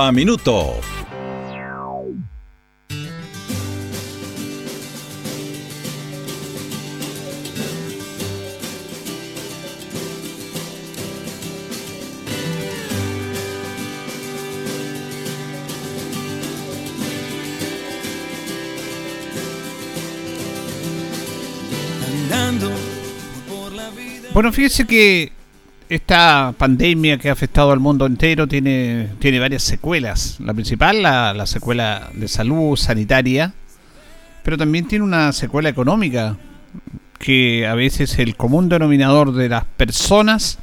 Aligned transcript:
a 0.00 0.12
Minuto. 0.12 0.80
Bueno, 24.32 24.50
fíjese 24.50 24.86
que 24.86 25.30
esta 25.94 26.54
pandemia 26.56 27.18
que 27.18 27.28
ha 27.28 27.32
afectado 27.32 27.70
al 27.70 27.78
mundo 27.78 28.06
entero 28.06 28.46
tiene, 28.46 29.10
tiene 29.18 29.38
varias 29.38 29.62
secuelas. 29.62 30.38
La 30.40 30.54
principal, 30.54 31.02
la, 31.02 31.34
la 31.34 31.46
secuela 31.46 32.08
de 32.14 32.28
salud 32.28 32.76
sanitaria, 32.76 33.52
pero 34.42 34.56
también 34.56 34.88
tiene 34.88 35.04
una 35.04 35.32
secuela 35.32 35.68
económica 35.68 36.38
que 37.18 37.66
a 37.66 37.74
veces 37.74 38.18
el 38.18 38.36
común 38.36 38.70
denominador 38.70 39.32
de 39.32 39.50
las 39.50 39.64
personas 39.64 40.58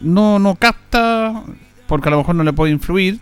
no, 0.00 0.38
no 0.38 0.54
capta 0.54 1.44
porque 1.86 2.08
a 2.08 2.12
lo 2.12 2.18
mejor 2.18 2.34
no 2.34 2.42
le 2.42 2.54
puede 2.54 2.72
influir, 2.72 3.20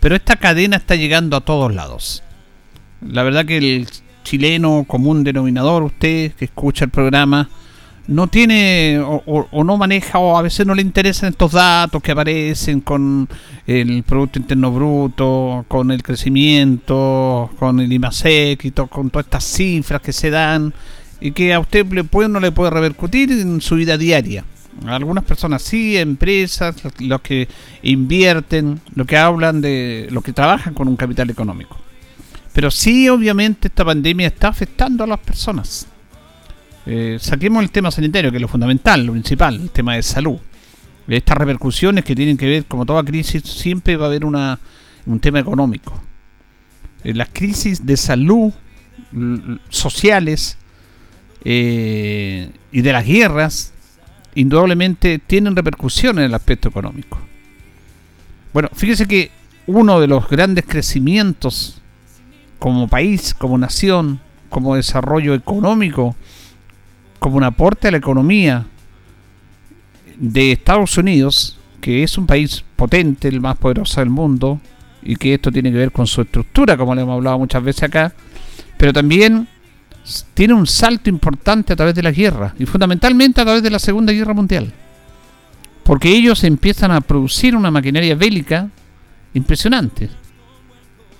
pero 0.00 0.16
esta 0.16 0.36
cadena 0.36 0.76
está 0.76 0.96
llegando 0.96 1.36
a 1.36 1.40
todos 1.40 1.74
lados. 1.74 2.22
La 3.00 3.22
verdad 3.22 3.46
que 3.46 3.56
el 3.56 3.88
chileno 4.22 4.84
común 4.86 5.24
denominador, 5.24 5.82
usted 5.82 6.32
que 6.32 6.44
escucha 6.44 6.84
el 6.84 6.90
programa, 6.90 7.48
no 8.06 8.26
tiene 8.26 9.00
o, 9.00 9.64
no 9.64 9.76
maneja 9.76 10.18
o 10.18 10.36
a 10.36 10.42
veces 10.42 10.66
no 10.66 10.74
le 10.74 10.82
interesan 10.82 11.30
estos 11.30 11.52
datos 11.52 12.02
que 12.02 12.12
aparecen 12.12 12.80
con 12.80 13.28
el 13.66 14.02
Producto 14.02 14.38
Interno 14.38 14.70
Bruto, 14.70 15.64
con 15.68 15.90
el 15.90 16.02
crecimiento, 16.02 17.50
con 17.58 17.80
el 17.80 17.92
IMASEC 17.92 18.64
y 18.66 18.70
con 18.72 19.10
todas 19.10 19.26
estas 19.26 19.44
cifras 19.44 20.02
que 20.02 20.12
se 20.12 20.30
dan 20.30 20.74
y 21.20 21.32
que 21.32 21.54
a 21.54 21.60
usted 21.60 21.86
le 21.92 22.04
puede 22.04 22.28
no 22.28 22.40
le 22.40 22.52
puede 22.52 22.70
repercutir 22.70 23.32
en 23.32 23.60
su 23.60 23.76
vida 23.76 23.96
diaria. 23.96 24.44
algunas 24.86 25.24
personas 25.24 25.62
sí, 25.62 25.96
empresas, 25.96 26.76
los 26.98 27.20
que 27.22 27.48
invierten, 27.82 28.80
los 28.94 29.06
que 29.06 29.16
hablan 29.16 29.62
de, 29.62 30.08
los 30.10 30.22
que 30.22 30.34
trabajan 30.34 30.74
con 30.74 30.88
un 30.88 30.96
capital 30.96 31.30
económico. 31.30 31.78
Pero 32.52 32.70
sí, 32.70 33.08
obviamente, 33.08 33.68
esta 33.68 33.84
pandemia 33.84 34.28
está 34.28 34.48
afectando 34.48 35.04
a 35.04 35.06
las 35.06 35.18
personas 35.20 35.88
eh, 36.86 37.18
saquemos 37.20 37.62
el 37.62 37.70
tema 37.70 37.90
sanitario, 37.90 38.30
que 38.30 38.36
es 38.36 38.42
lo 38.42 38.48
fundamental, 38.48 39.04
lo 39.06 39.12
principal, 39.12 39.54
el 39.54 39.70
tema 39.70 39.94
de 39.94 40.02
salud. 40.02 40.38
Estas 41.08 41.36
repercusiones 41.36 42.04
que 42.04 42.14
tienen 42.14 42.36
que 42.36 42.46
ver, 42.46 42.64
como 42.66 42.86
toda 42.86 43.02
crisis, 43.02 43.42
siempre 43.42 43.96
va 43.96 44.06
a 44.06 44.08
haber 44.08 44.24
una, 44.24 44.58
un 45.06 45.20
tema 45.20 45.38
económico. 45.38 46.00
Eh, 47.02 47.14
las 47.14 47.28
crisis 47.32 47.84
de 47.84 47.96
salud 47.96 48.52
sociales 49.68 50.58
eh, 51.44 52.50
y 52.72 52.80
de 52.80 52.92
las 52.92 53.06
guerras, 53.06 53.72
indudablemente 54.34 55.18
tienen 55.18 55.54
repercusiones 55.54 56.24
en 56.24 56.30
el 56.30 56.34
aspecto 56.34 56.68
económico. 56.68 57.18
Bueno, 58.52 58.68
fíjese 58.72 59.06
que 59.06 59.30
uno 59.66 60.00
de 60.00 60.06
los 60.06 60.28
grandes 60.28 60.64
crecimientos 60.66 61.80
como 62.58 62.88
país, 62.88 63.34
como 63.34 63.58
nación, 63.58 64.20
como 64.48 64.76
desarrollo 64.76 65.34
económico 65.34 66.16
como 67.24 67.38
un 67.38 67.44
aporte 67.44 67.88
a 67.88 67.90
la 67.90 67.96
economía 67.96 68.66
de 70.18 70.52
Estados 70.52 70.98
Unidos, 70.98 71.58
que 71.80 72.02
es 72.02 72.18
un 72.18 72.26
país 72.26 72.62
potente, 72.76 73.28
el 73.28 73.40
más 73.40 73.56
poderoso 73.56 73.98
del 74.00 74.10
mundo, 74.10 74.60
y 75.02 75.16
que 75.16 75.32
esto 75.32 75.50
tiene 75.50 75.72
que 75.72 75.78
ver 75.78 75.90
con 75.90 76.06
su 76.06 76.20
estructura, 76.20 76.76
como 76.76 76.94
le 76.94 77.00
hemos 77.00 77.14
hablado 77.14 77.38
muchas 77.38 77.64
veces 77.64 77.84
acá, 77.84 78.12
pero 78.76 78.92
también 78.92 79.48
tiene 80.34 80.52
un 80.52 80.66
salto 80.66 81.08
importante 81.08 81.72
a 81.72 81.76
través 81.76 81.94
de 81.94 82.02
la 82.02 82.12
guerra, 82.12 82.54
y 82.58 82.66
fundamentalmente 82.66 83.40
a 83.40 83.44
través 83.44 83.62
de 83.62 83.70
la 83.70 83.78
Segunda 83.78 84.12
Guerra 84.12 84.34
Mundial. 84.34 84.70
Porque 85.82 86.10
ellos 86.10 86.44
empiezan 86.44 86.90
a 86.90 87.00
producir 87.00 87.56
una 87.56 87.70
maquinaria 87.70 88.14
bélica 88.16 88.68
impresionante 89.32 90.10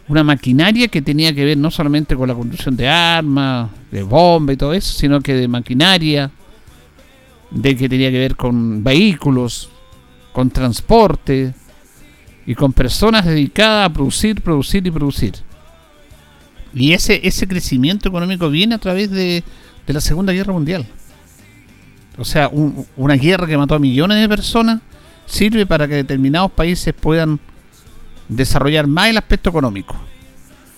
una 0.09 0.23
maquinaria 0.23 0.89
que 0.89 1.01
tenía 1.01 1.35
que 1.35 1.45
ver 1.45 1.57
no 1.57 1.71
solamente 1.71 2.15
con 2.17 2.29
la 2.29 2.35
construcción 2.35 2.77
de 2.77 2.89
armas, 2.89 3.71
de 3.91 4.03
bombas 4.03 4.55
y 4.55 4.57
todo 4.57 4.73
eso, 4.75 4.93
sino 4.99 5.21
que 5.21 5.35
de 5.35 5.49
maquinaria, 5.49 6.31
de 7.51 7.77
que 7.77 7.89
tenía 7.89 8.11
que 8.11 8.19
ver 8.19 8.37
con 8.37 8.85
vehículos, 8.85 9.71
con 10.33 10.51
transporte 10.51 11.55
y 12.47 12.55
con 12.55 12.73
personas 12.73 13.25
dedicadas 13.25 13.89
a 13.89 13.93
producir, 13.93 14.43
producir 14.43 14.87
y 14.87 14.91
producir. 14.91 15.35
Y 16.75 16.93
ese, 16.93 17.21
ese 17.27 17.47
crecimiento 17.47 18.09
económico 18.09 18.51
viene 18.51 18.75
a 18.75 18.79
través 18.79 19.11
de, 19.11 19.45
la 19.87 20.01
Segunda 20.01 20.33
Guerra 20.33 20.53
Mundial. 20.53 20.85
O 22.19 22.25
sea, 22.25 22.51
una 22.97 23.15
guerra 23.15 23.47
que 23.47 23.57
mató 23.57 23.75
a 23.75 23.79
millones 23.79 24.21
de 24.21 24.29
personas 24.29 24.81
sirve 25.27 25.67
para 25.67 25.89
que 25.89 25.95
determinados 25.95 26.51
países 26.51 26.93
puedan 26.93 27.39
desarrollar 28.29 28.87
más 28.87 29.09
el 29.09 29.19
aspecto 29.19 29.51
económico. 29.51 29.97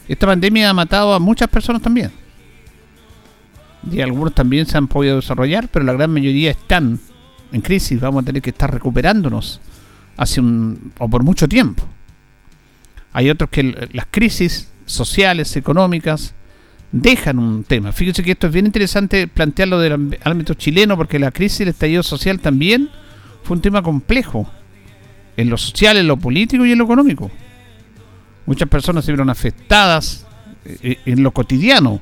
Esta 0.09 0.27
pandemia 0.27 0.71
ha 0.71 0.75
matado 0.75 1.15
a 1.15 1.19
muchas 1.19 1.49
personas 1.49 1.83
también. 1.83 2.11
Y 3.91 4.01
algunos 4.01 4.35
también 4.35 4.67
se 4.67 4.77
han 4.77 4.89
podido 4.89 5.17
desarrollar, 5.17 5.69
pero 5.69 5.85
la 5.85 5.93
gran 5.93 6.11
mayoría 6.11 6.51
están 6.51 6.99
en 7.53 7.61
crisis. 7.61 8.01
Vamos 8.01 8.23
a 8.23 8.27
tener 8.27 8.43
que 8.43 8.51
estar 8.51 8.73
recuperándonos 8.73 9.61
hace 10.17 10.41
un, 10.41 10.93
o 10.99 11.09
por 11.09 11.23
mucho 11.23 11.49
tiempo. 11.49 11.85
Hay 13.13 13.31
otros 13.31 13.51
que 13.51 13.89
las 13.93 14.07
crisis 14.11 14.71
sociales, 14.85 15.57
económicas, 15.57 16.35
dejan 16.93 17.39
un 17.39 17.65
tema. 17.65 17.93
Fíjense 17.93 18.23
que 18.23 18.33
esto 18.33 18.47
es 18.47 18.53
bien 18.53 18.67
interesante 18.67 19.27
plantearlo 19.29 19.79
del 19.79 20.19
ámbito 20.25 20.55
chileno, 20.55 20.97
porque 20.97 21.19
la 21.19 21.31
crisis 21.31 21.61
del 21.61 21.69
estallido 21.69 22.03
social 22.03 22.41
también 22.41 22.91
fue 23.43 23.57
un 23.57 23.63
tema 23.63 23.83
complejo 23.83 24.51
en 25.37 25.51
lo 25.51 25.57
social, 25.57 25.97
en 25.97 26.07
lo 26.07 26.17
político 26.17 26.65
y 26.65 26.73
en 26.73 26.79
lo 26.79 26.85
económico. 26.85 27.31
Muchas 28.47 28.69
personas 28.69 29.05
se 29.05 29.13
vieron 29.13 29.29
afectadas 29.29 30.27
eh, 30.65 30.99
en 31.05 31.23
lo 31.23 31.33
cotidiano. 31.33 32.01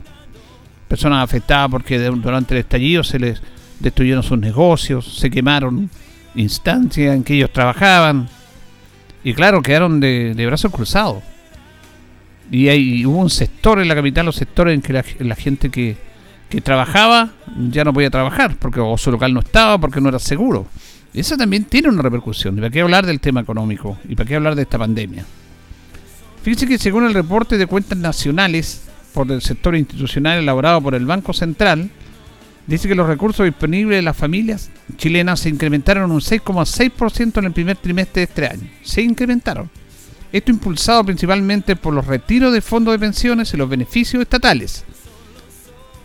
Personas 0.88 1.24
afectadas 1.24 1.70
porque 1.70 1.98
durante 1.98 2.54
el 2.54 2.60
estallido 2.60 3.02
se 3.02 3.18
les 3.18 3.42
destruyeron 3.80 4.22
sus 4.22 4.38
negocios, 4.38 5.16
se 5.18 5.30
quemaron 5.30 5.90
instancias 6.34 7.14
en 7.14 7.24
que 7.24 7.34
ellos 7.34 7.52
trabajaban. 7.52 8.28
Y 9.24 9.32
claro, 9.32 9.62
quedaron 9.62 10.00
de, 10.00 10.34
brazos 10.46 10.70
cruzados. 10.70 11.22
Y, 12.50 12.68
hay, 12.68 13.06
hubo 13.06 13.18
un 13.18 13.30
sector 13.30 13.80
en 13.80 13.88
la 13.88 13.94
capital, 13.94 14.26
los 14.26 14.36
sectores 14.36 14.74
en 14.74 14.82
que 14.82 14.92
la, 14.92 15.34
gente 15.34 15.70
que, 15.70 15.96
que 16.50 16.60
trabajaba 16.60 17.30
ya 17.70 17.84
no 17.84 17.94
podía 17.94 18.10
trabajar, 18.10 18.56
porque 18.58 18.80
o 18.80 18.98
su 18.98 19.10
local 19.10 19.32
no 19.32 19.40
estaba, 19.40 19.78
porque 19.78 20.00
no 20.00 20.10
era 20.10 20.18
seguro. 20.18 20.66
Eso 21.14 21.36
también 21.36 21.64
tiene 21.64 21.88
una 21.88 22.02
repercusión. 22.02 22.58
¿Y 22.58 22.60
para 22.60 22.70
qué 22.70 22.80
hablar 22.80 23.06
del 23.06 23.20
tema 23.20 23.40
económico? 23.40 23.98
¿Y 24.08 24.16
para 24.16 24.28
qué 24.28 24.34
hablar 24.34 24.56
de 24.56 24.62
esta 24.62 24.78
pandemia? 24.78 25.24
Fíjense 26.42 26.66
que 26.66 26.76
según 26.76 27.04
el 27.04 27.14
reporte 27.14 27.56
de 27.56 27.66
cuentas 27.66 27.96
nacionales 27.96 28.82
por 29.14 29.30
el 29.30 29.40
sector 29.40 29.76
institucional 29.76 30.38
elaborado 30.38 30.82
por 30.82 30.96
el 30.96 31.06
Banco 31.06 31.32
Central, 31.32 31.88
dice 32.66 32.88
que 32.88 32.96
los 32.96 33.06
recursos 33.06 33.46
disponibles 33.46 33.98
de 33.98 34.02
las 34.02 34.16
familias 34.16 34.70
chilenas 34.96 35.40
se 35.40 35.50
incrementaron 35.50 36.10
un 36.10 36.20
6,6% 36.20 37.38
en 37.38 37.44
el 37.44 37.52
primer 37.52 37.76
trimestre 37.76 38.20
de 38.20 38.24
este 38.24 38.46
año. 38.46 38.68
Se 38.82 39.00
incrementaron. 39.00 39.70
Esto 40.32 40.50
impulsado 40.50 41.04
principalmente 41.04 41.76
por 41.76 41.94
los 41.94 42.06
retiros 42.06 42.52
de 42.52 42.60
fondos 42.60 42.92
de 42.92 42.98
pensiones 42.98 43.54
y 43.54 43.56
los 43.56 43.68
beneficios 43.68 44.20
estatales. 44.20 44.84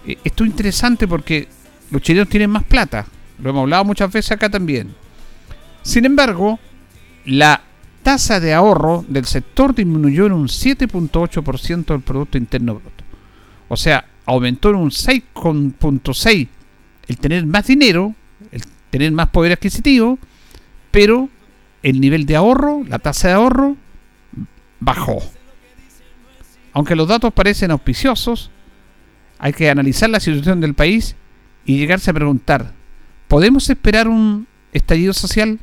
Eh, 0.06 0.18
esto 0.24 0.44
es 0.44 0.52
interesante 0.52 1.08
porque 1.08 1.48
los 1.90 2.04
chilenos 2.04 2.30
tienen 2.30 2.52
más 2.52 2.64
plata, 2.64 3.08
lo 3.42 3.50
hemos 3.50 3.62
hablado 3.62 3.86
muchas 3.86 4.12
veces 4.12 4.32
acá 4.32 4.50
también. 4.50 4.94
Sin 5.82 6.06
embargo, 6.06 6.60
la 7.26 7.62
tasa 8.04 8.40
de 8.40 8.54
ahorro 8.54 9.06
del 9.08 9.26
sector 9.26 9.74
disminuyó 9.74 10.26
en 10.26 10.34
un 10.34 10.48
7.8% 10.48 11.86
del 11.86 12.02
Producto 12.02 12.38
Interno 12.38 12.76
Bruto. 12.76 13.04
O 13.68 13.78
sea, 13.78 14.06
aumentó 14.26 14.70
en 14.70 14.76
un 14.76 14.90
6.6% 14.90 16.48
el 17.08 17.18
tener 17.18 17.46
más 17.46 17.66
dinero, 17.68 18.14
tener 18.90 19.12
más 19.12 19.30
poder 19.30 19.54
adquisitivo, 19.54 20.20
pero 20.92 21.30
el 21.82 22.00
nivel 22.00 22.26
de 22.26 22.36
ahorro, 22.36 22.84
la 22.88 23.00
tasa 23.00 23.30
de 23.30 23.34
ahorro, 23.36 23.78
bajó. 24.80 25.20
Aunque 26.74 26.96
los 26.96 27.08
datos 27.08 27.34
parecen 27.34 27.72
auspiciosos, 27.72 28.52
hay 29.40 29.54
que 29.54 29.70
analizar 29.70 30.10
la 30.10 30.20
situación 30.20 30.62
del 30.62 30.76
país 30.76 31.16
y 31.66 31.78
llegarse 31.78 32.12
a 32.12 32.14
preguntar, 32.14 32.74
¿podemos 33.30 33.70
esperar 33.70 34.10
un 34.10 34.48
estallido 34.74 35.14
social? 35.14 35.60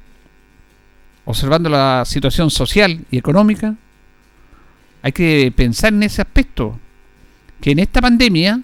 Observando 1.26 1.68
la 1.68 2.04
situación 2.06 2.50
social 2.50 3.04
y 3.10 3.18
económica, 3.18 3.74
hay 5.02 5.12
que 5.12 5.52
pensar 5.54 5.92
en 5.92 6.04
ese 6.04 6.22
aspecto, 6.22 6.78
que 7.60 7.72
en 7.72 7.80
esta 7.80 8.00
pandemia 8.00 8.62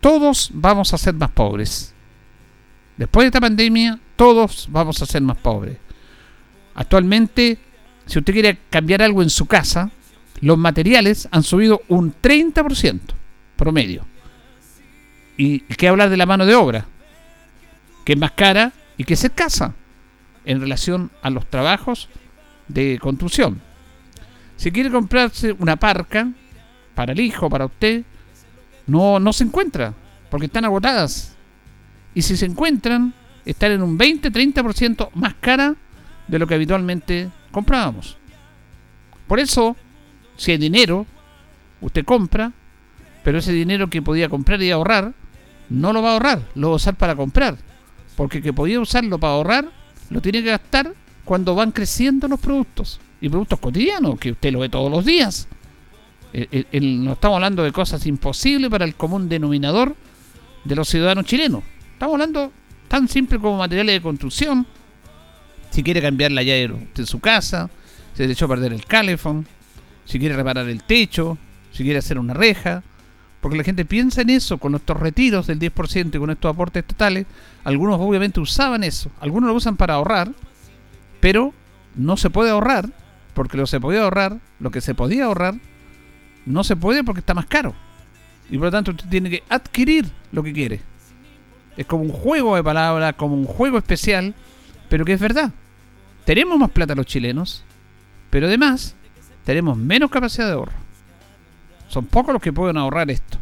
todos 0.00 0.50
vamos 0.52 0.92
a 0.92 0.98
ser 0.98 1.14
más 1.14 1.30
pobres. 1.30 1.92
Después 2.98 3.24
de 3.24 3.28
esta 3.28 3.40
pandemia, 3.40 3.98
todos 4.16 4.68
vamos 4.70 5.00
a 5.00 5.06
ser 5.06 5.22
más 5.22 5.38
pobres. 5.38 5.78
Actualmente, 6.74 7.58
si 8.04 8.18
usted 8.18 8.34
quiere 8.34 8.58
cambiar 8.68 9.00
algo 9.00 9.22
en 9.22 9.30
su 9.30 9.46
casa, 9.46 9.90
los 10.42 10.58
materiales 10.58 11.26
han 11.30 11.42
subido 11.42 11.82
un 11.88 12.14
30% 12.14 13.00
promedio. 13.56 14.04
Y 15.38 15.60
qué 15.60 15.88
hablar 15.88 16.10
de 16.10 16.18
la 16.18 16.26
mano 16.26 16.44
de 16.44 16.54
obra, 16.54 16.86
que 18.10 18.14
es 18.14 18.20
más 18.20 18.32
cara 18.32 18.72
y 18.96 19.04
que 19.04 19.14
es 19.14 19.22
escasa 19.22 19.72
en 20.44 20.60
relación 20.60 21.12
a 21.22 21.30
los 21.30 21.48
trabajos 21.48 22.08
de 22.66 22.98
construcción. 23.00 23.60
Si 24.56 24.72
quiere 24.72 24.90
comprarse 24.90 25.52
una 25.52 25.76
parca 25.76 26.28
para 26.96 27.12
el 27.12 27.20
hijo, 27.20 27.48
para 27.48 27.66
usted, 27.66 28.02
no, 28.88 29.20
no 29.20 29.32
se 29.32 29.44
encuentra, 29.44 29.94
porque 30.28 30.46
están 30.46 30.64
agotadas. 30.64 31.36
Y 32.12 32.22
si 32.22 32.36
se 32.36 32.46
encuentran, 32.46 33.14
están 33.44 33.70
en 33.70 33.82
un 33.84 33.96
20-30% 33.96 35.10
más 35.14 35.34
cara 35.34 35.76
de 36.26 36.38
lo 36.40 36.48
que 36.48 36.54
habitualmente 36.54 37.30
comprábamos. 37.52 38.16
Por 39.28 39.38
eso, 39.38 39.76
si 40.36 40.50
hay 40.50 40.58
dinero, 40.58 41.06
usted 41.80 42.04
compra, 42.04 42.50
pero 43.22 43.38
ese 43.38 43.52
dinero 43.52 43.88
que 43.88 44.02
podía 44.02 44.28
comprar 44.28 44.60
y 44.62 44.72
ahorrar, 44.72 45.14
no 45.68 45.92
lo 45.92 46.02
va 46.02 46.08
a 46.08 46.12
ahorrar, 46.14 46.42
lo 46.56 46.70
va 46.70 46.72
a 46.72 46.76
usar 46.76 46.96
para 46.96 47.14
comprar. 47.14 47.69
Porque 48.20 48.42
que 48.42 48.52
podía 48.52 48.78
usarlo 48.78 49.18
para 49.18 49.32
ahorrar, 49.32 49.70
lo 50.10 50.20
tiene 50.20 50.42
que 50.42 50.50
gastar 50.50 50.92
cuando 51.24 51.54
van 51.54 51.72
creciendo 51.72 52.28
los 52.28 52.38
productos. 52.38 53.00
Y 53.18 53.30
productos 53.30 53.58
cotidianos, 53.58 54.18
que 54.18 54.32
usted 54.32 54.52
lo 54.52 54.58
ve 54.58 54.68
todos 54.68 54.90
los 54.90 55.06
días. 55.06 55.48
no 56.34 57.12
estamos 57.12 57.36
hablando 57.36 57.64
de 57.64 57.72
cosas 57.72 58.04
imposibles 58.04 58.70
para 58.70 58.84
el 58.84 58.94
común 58.94 59.26
denominador 59.26 59.96
de 60.64 60.76
los 60.76 60.86
ciudadanos 60.86 61.24
chilenos. 61.24 61.62
Estamos 61.94 62.12
hablando 62.12 62.52
tan 62.88 63.08
simple 63.08 63.38
como 63.38 63.56
materiales 63.56 63.94
de 63.94 64.02
construcción. 64.02 64.66
Si 65.70 65.82
quiere 65.82 66.02
cambiar 66.02 66.30
la 66.30 66.42
llave 66.42 66.90
de 66.94 67.06
su 67.06 67.20
casa, 67.20 67.70
se 68.12 68.26
le 68.26 68.34
echó 68.34 68.44
a 68.44 68.48
perder 68.48 68.74
el 68.74 68.84
calefón, 68.84 69.46
si 70.04 70.18
quiere 70.18 70.36
reparar 70.36 70.68
el 70.68 70.82
techo, 70.82 71.38
si 71.72 71.84
quiere 71.84 72.00
hacer 72.00 72.18
una 72.18 72.34
reja, 72.34 72.82
porque 73.40 73.56
la 73.56 73.64
gente 73.64 73.84
piensa 73.84 74.22
en 74.22 74.30
eso, 74.30 74.58
con 74.58 74.72
nuestros 74.72 75.00
retiros 75.00 75.46
del 75.46 75.58
10% 75.58 76.14
y 76.14 76.18
con 76.18 76.30
estos 76.30 76.52
aportes 76.52 76.82
estatales, 76.82 77.26
algunos 77.64 77.98
obviamente 78.00 78.40
usaban 78.40 78.84
eso, 78.84 79.10
algunos 79.20 79.48
lo 79.48 79.54
usan 79.54 79.76
para 79.76 79.94
ahorrar, 79.94 80.32
pero 81.20 81.54
no 81.94 82.16
se 82.16 82.30
puede 82.30 82.50
ahorrar, 82.50 82.90
porque 83.34 83.56
lo 83.56 83.66
se 83.66 83.80
podía 83.80 84.02
ahorrar, 84.02 84.38
lo 84.58 84.70
que 84.70 84.80
se 84.80 84.94
podía 84.94 85.24
ahorrar, 85.24 85.54
no 86.44 86.64
se 86.64 86.76
puede 86.76 87.04
porque 87.04 87.20
está 87.20 87.34
más 87.34 87.46
caro. 87.46 87.74
Y 88.50 88.56
por 88.56 88.66
lo 88.66 88.70
tanto 88.70 88.90
usted 88.90 89.08
tiene 89.08 89.30
que 89.30 89.42
adquirir 89.48 90.10
lo 90.32 90.42
que 90.42 90.52
quiere. 90.52 90.80
Es 91.76 91.86
como 91.86 92.02
un 92.02 92.12
juego 92.12 92.56
de 92.56 92.64
palabras, 92.64 93.14
como 93.14 93.34
un 93.34 93.46
juego 93.46 93.78
especial, 93.78 94.34
pero 94.88 95.04
que 95.04 95.12
es 95.12 95.20
verdad. 95.20 95.52
Tenemos 96.24 96.58
más 96.58 96.70
plata 96.70 96.94
los 96.94 97.06
chilenos, 97.06 97.64
pero 98.28 98.46
además 98.46 98.96
tenemos 99.44 99.76
menos 99.76 100.10
capacidad 100.10 100.46
de 100.46 100.52
ahorro. 100.52 100.79
Son 101.90 102.06
pocos 102.06 102.32
los 102.32 102.40
que 102.40 102.52
pueden 102.52 102.78
ahorrar 102.78 103.10
esto. 103.10 103.38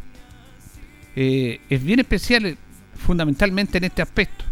Eh, 1.15 1.61
es 1.69 1.85
bien 1.85 2.01
especial 2.01 2.47
eh, 2.47 2.57
fundamentalmente 2.97 3.77
en 3.79 3.85
este 3.85 4.01
aspecto, 4.01 4.45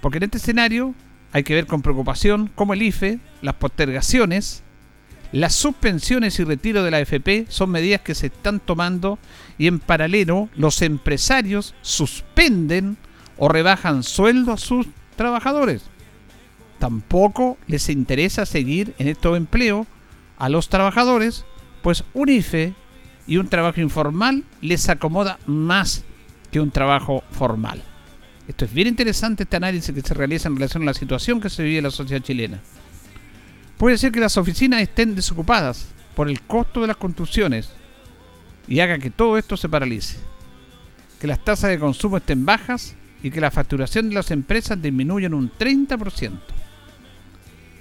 porque 0.00 0.16
en 0.16 0.24
este 0.24 0.38
escenario 0.38 0.94
hay 1.30 1.44
que 1.44 1.54
ver 1.54 1.66
con 1.66 1.82
preocupación 1.82 2.50
cómo 2.54 2.72
el 2.72 2.82
IFE, 2.82 3.18
las 3.42 3.54
postergaciones, 3.56 4.62
las 5.30 5.54
suspensiones 5.54 6.38
y 6.38 6.44
retiro 6.44 6.82
de 6.84 6.90
la 6.90 6.98
AFP 6.98 7.46
son 7.48 7.70
medidas 7.70 8.00
que 8.00 8.14
se 8.14 8.26
están 8.26 8.60
tomando 8.60 9.18
y 9.58 9.66
en 9.66 9.78
paralelo 9.78 10.48
los 10.54 10.80
empresarios 10.80 11.74
suspenden 11.82 12.96
o 13.36 13.48
rebajan 13.48 14.04
sueldo 14.04 14.52
a 14.52 14.58
sus 14.58 14.86
trabajadores. 15.16 15.82
Tampoco 16.78 17.58
les 17.66 17.90
interesa 17.90 18.46
seguir 18.46 18.94
en 18.98 19.08
estos 19.08 19.36
empleos 19.36 19.86
a 20.38 20.48
los 20.48 20.68
trabajadores, 20.68 21.44
pues 21.82 22.04
un 22.14 22.28
IFE 22.30 22.74
y 23.26 23.36
un 23.38 23.48
trabajo 23.48 23.80
informal 23.80 24.44
les 24.60 24.88
acomoda 24.88 25.38
más 25.46 26.04
que 26.50 26.60
un 26.60 26.70
trabajo 26.70 27.24
formal. 27.30 27.82
Esto 28.46 28.66
es 28.66 28.72
bien 28.72 28.88
interesante 28.88 29.44
este 29.44 29.56
análisis 29.56 29.94
que 29.94 30.02
se 30.02 30.14
realiza 30.14 30.48
en 30.48 30.56
relación 30.56 30.82
a 30.82 30.86
la 30.86 30.94
situación 30.94 31.40
que 31.40 31.48
se 31.48 31.62
vive 31.62 31.78
en 31.78 31.84
la 31.84 31.90
sociedad 31.90 32.22
chilena. 32.22 32.60
Puede 33.78 33.98
ser 33.98 34.12
que 34.12 34.20
las 34.20 34.36
oficinas 34.36 34.82
estén 34.82 35.14
desocupadas 35.14 35.88
por 36.14 36.28
el 36.28 36.42
costo 36.42 36.82
de 36.82 36.86
las 36.88 36.96
construcciones 36.96 37.70
y 38.68 38.80
haga 38.80 38.98
que 38.98 39.10
todo 39.10 39.38
esto 39.38 39.56
se 39.56 39.68
paralice. 39.68 40.18
Que 41.20 41.26
las 41.26 41.42
tasas 41.42 41.70
de 41.70 41.78
consumo 41.78 42.18
estén 42.18 42.44
bajas 42.44 42.94
y 43.22 43.30
que 43.30 43.40
la 43.40 43.50
facturación 43.50 44.10
de 44.10 44.14
las 44.14 44.30
empresas 44.30 44.80
disminuya 44.80 45.26
en 45.26 45.34
un 45.34 45.50
30%. 45.50 46.32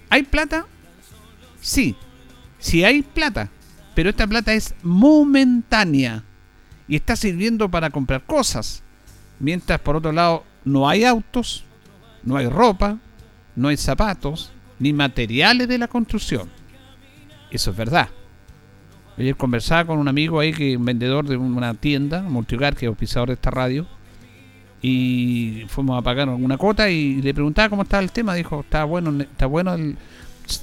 ¿Hay 0.10 0.24
plata? 0.24 0.66
Sí, 1.60 1.96
sí 2.60 2.84
hay 2.84 3.02
plata, 3.02 3.50
pero 3.96 4.10
esta 4.10 4.28
plata 4.28 4.54
es 4.54 4.74
momentánea 4.84 6.24
y 6.88 6.96
está 6.96 7.16
sirviendo 7.16 7.70
para 7.70 7.90
comprar 7.90 8.24
cosas. 8.24 8.84
Mientras 9.40 9.80
por 9.80 9.96
otro 9.96 10.12
lado 10.12 10.44
no 10.66 10.88
hay 10.88 11.04
autos, 11.04 11.64
no 12.24 12.38
hay 12.38 12.48
ropa, 12.48 12.98
no 13.56 13.68
hay 13.68 13.78
zapatos, 13.78 14.52
ni 14.80 14.94
materiales 14.94 15.68
de 15.68 15.78
la 15.78 15.88
construcción. 15.88 16.50
Eso 17.52 17.72
es 17.72 17.78
verdad. 17.78 18.10
Ayer 19.18 19.36
conversaba 19.36 19.86
con 19.86 20.00
un 20.00 20.08
amigo 20.08 20.40
ahí, 20.40 20.52
que 20.52 20.76
un 20.76 20.86
vendedor 20.86 21.28
de 21.28 21.38
una 21.38 21.74
tienda, 21.76 22.24
multihogar, 22.24 22.76
que 22.76 22.88
es 22.88 22.98
pisador 22.98 23.30
de 23.30 23.36
esta 23.36 23.52
radio, 23.52 23.86
y 24.82 25.64
fuimos 25.68 25.98
a 25.98 26.02
pagar 26.02 26.28
una 26.30 26.58
cuota 26.58 26.90
y 26.90 27.22
le 27.22 27.34
preguntaba 27.34 27.70
cómo 27.70 27.84
estaba 27.84 28.02
el 28.04 28.12
tema. 28.12 28.34
Dijo, 28.34 28.62
está 28.62 28.84
bueno, 28.84 29.22
está 29.22 29.46
bueno, 29.46 29.76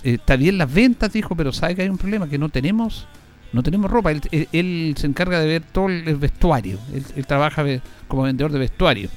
está 0.03 0.37
bien 0.37 0.59
las 0.59 0.73
ventas, 0.73 1.13
dijo, 1.13 1.35
pero 1.37 1.53
sabe 1.53 1.77
que 1.77 1.83
hay 1.83 1.89
un 1.89 1.97
problema, 1.97 2.29
que 2.29 2.39
no 2.39 2.49
tenemos 2.49 3.07
no 3.53 3.63
tenemos 3.63 3.91
ropa. 3.91 4.13
Él, 4.13 4.95
se 4.97 5.07
encarga 5.07 5.41
de 5.41 5.47
ver 5.47 5.63
todo 5.63 5.89
el 5.89 6.17
vestuario. 6.17 6.79
Él, 6.93 7.27
trabaja 7.27 7.65
como 8.07 8.23
vendedor 8.23 8.53
de 8.53 8.59
vestuario. 8.59 9.09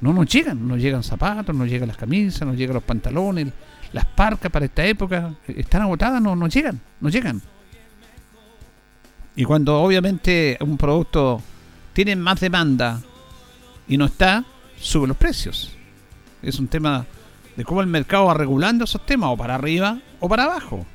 No 0.00 0.12
nos 0.12 0.26
llegan, 0.26 0.66
no 0.66 0.76
llegan 0.76 1.02
zapatos, 1.02 1.54
no 1.54 1.66
llegan 1.66 1.88
las 1.88 1.96
camisas, 1.96 2.46
no 2.46 2.54
llegan 2.54 2.74
los 2.74 2.84
pantalones, 2.84 3.48
las 3.92 4.04
parcas 4.06 4.50
para 4.50 4.64
esta 4.64 4.84
época. 4.86 5.34
Están 5.46 5.82
agotadas, 5.82 6.22
no, 6.22 6.36
no 6.36 6.46
llegan, 6.46 6.80
no 7.00 7.08
llegan. 7.08 7.42
Y 9.34 9.44
cuando 9.44 9.80
obviamente 9.80 10.56
un 10.60 10.76
producto 10.76 11.40
tiene 11.92 12.16
más 12.16 12.40
demanda 12.40 13.00
y 13.86 13.96
no 13.96 14.06
está, 14.06 14.44
sube 14.80 15.08
los 15.08 15.16
precios. 15.16 15.72
Es 16.42 16.58
un 16.58 16.68
tema 16.68 17.04
de 17.56 17.64
cómo 17.64 17.80
el 17.80 17.88
mercado 17.88 18.26
va 18.26 18.34
regulando 18.34 18.84
esos 18.84 19.04
temas, 19.04 19.30
o 19.30 19.36
para 19.36 19.56
arriba 19.56 19.98
o 20.20 20.28
para 20.28 20.44
abajo. 20.44 20.86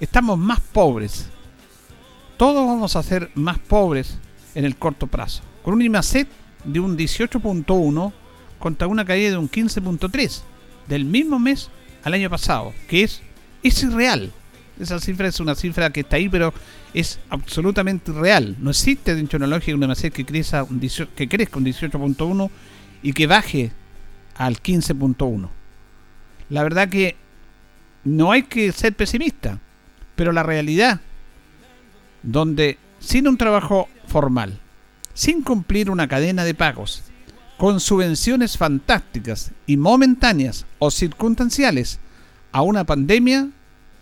Estamos 0.00 0.36
más 0.38 0.60
pobres 0.60 1.30
todos 2.36 2.66
vamos 2.66 2.96
a 2.96 3.02
ser 3.02 3.30
más 3.34 3.58
pobres 3.58 4.18
en 4.54 4.64
el 4.64 4.76
corto 4.76 5.06
plazo. 5.06 5.42
Con 5.62 5.74
un 5.74 5.82
IMACET 5.82 6.28
de 6.64 6.80
un 6.80 6.96
18.1 6.96 8.12
contra 8.58 8.86
una 8.86 9.04
caída 9.04 9.30
de 9.30 9.36
un 9.36 9.50
15.3 9.50 10.42
del 10.88 11.04
mismo 11.04 11.38
mes 11.38 11.70
al 12.04 12.14
año 12.14 12.30
pasado, 12.30 12.72
que 12.88 13.02
es, 13.02 13.22
es 13.62 13.82
irreal. 13.82 14.32
Esa 14.78 15.00
cifra 15.00 15.28
es 15.28 15.40
una 15.40 15.54
cifra 15.54 15.90
que 15.90 16.00
está 16.00 16.16
ahí, 16.16 16.28
pero 16.28 16.52
es 16.92 17.18
absolutamente 17.30 18.12
real. 18.12 18.56
No 18.60 18.70
existe 18.70 19.14
dentro 19.14 19.38
de 19.38 19.44
una 19.44 19.56
lógica 19.56 19.74
un 19.74 19.82
IMACET 19.82 20.12
que 20.12 20.24
crezca 20.24 20.64
un 20.64 20.80
18.1 20.80 22.50
y 23.02 23.12
que 23.12 23.26
baje 23.26 23.72
al 24.36 24.60
15.1. 24.62 25.48
La 26.50 26.62
verdad 26.62 26.88
que 26.88 27.16
no 28.04 28.30
hay 28.30 28.44
que 28.44 28.70
ser 28.72 28.94
pesimista, 28.94 29.58
pero 30.14 30.32
la 30.32 30.42
realidad 30.42 31.00
donde 32.26 32.76
sin 32.98 33.28
un 33.28 33.38
trabajo 33.38 33.88
formal, 34.08 34.58
sin 35.14 35.42
cumplir 35.42 35.90
una 35.90 36.08
cadena 36.08 36.44
de 36.44 36.54
pagos, 36.54 37.04
con 37.56 37.80
subvenciones 37.80 38.58
fantásticas 38.58 39.52
y 39.66 39.78
momentáneas 39.78 40.66
o 40.78 40.90
circunstanciales 40.90 42.00
a 42.52 42.60
una 42.62 42.84
pandemia, 42.84 43.48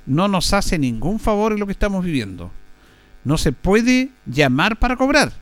no 0.06 0.26
nos 0.26 0.52
hace 0.52 0.78
ningún 0.78 1.20
favor 1.20 1.52
en 1.52 1.60
lo 1.60 1.66
que 1.66 1.72
estamos 1.72 2.04
viviendo. 2.04 2.50
No 3.24 3.38
se 3.38 3.52
puede 3.52 4.10
llamar 4.26 4.78
para 4.78 4.96
cobrar, 4.96 5.32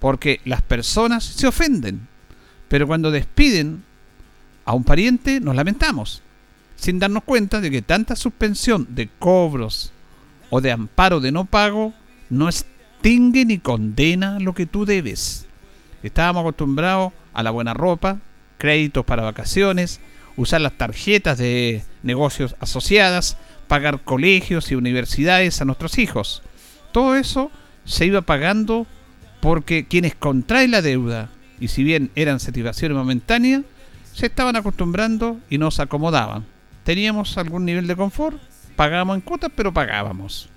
porque 0.00 0.40
las 0.44 0.62
personas 0.62 1.22
se 1.22 1.46
ofenden, 1.46 2.08
pero 2.68 2.86
cuando 2.86 3.10
despiden 3.10 3.84
a 4.64 4.72
un 4.72 4.84
pariente, 4.84 5.38
nos 5.40 5.54
lamentamos, 5.54 6.22
sin 6.76 6.98
darnos 6.98 7.24
cuenta 7.24 7.60
de 7.60 7.70
que 7.70 7.82
tanta 7.82 8.16
suspensión 8.16 8.86
de 8.90 9.08
cobros 9.18 9.92
o 10.50 10.60
de 10.60 10.72
amparo 10.72 11.20
de 11.20 11.32
no 11.32 11.44
pago 11.44 11.92
no 12.30 12.48
extingue 12.48 13.44
ni 13.44 13.58
condena 13.58 14.38
lo 14.38 14.54
que 14.54 14.66
tú 14.66 14.84
debes. 14.84 15.46
Estábamos 16.02 16.40
acostumbrados 16.40 17.12
a 17.32 17.42
la 17.42 17.50
buena 17.50 17.74
ropa, 17.74 18.18
créditos 18.58 19.04
para 19.04 19.22
vacaciones, 19.22 20.00
usar 20.36 20.60
las 20.60 20.78
tarjetas 20.78 21.38
de 21.38 21.82
negocios 22.02 22.54
asociadas, 22.60 23.36
pagar 23.66 24.02
colegios 24.02 24.70
y 24.70 24.74
universidades 24.74 25.60
a 25.60 25.64
nuestros 25.64 25.98
hijos. 25.98 26.42
Todo 26.92 27.16
eso 27.16 27.50
se 27.84 28.06
iba 28.06 28.22
pagando 28.22 28.86
porque 29.40 29.86
quienes 29.86 30.14
contraen 30.14 30.70
la 30.70 30.82
deuda, 30.82 31.30
y 31.60 31.68
si 31.68 31.82
bien 31.82 32.10
eran 32.14 32.40
satisfacciones 32.40 32.96
momentáneas, 32.96 33.62
se 34.12 34.26
estaban 34.26 34.56
acostumbrando 34.56 35.38
y 35.48 35.58
nos 35.58 35.80
acomodaban. 35.80 36.44
Teníamos 36.84 37.36
algún 37.38 37.64
nivel 37.64 37.86
de 37.86 37.96
confort, 37.96 38.40
pagábamos 38.78 39.16
en 39.16 39.22
cuotas, 39.22 39.50
pero 39.56 39.74
pagábamos. 39.74 40.48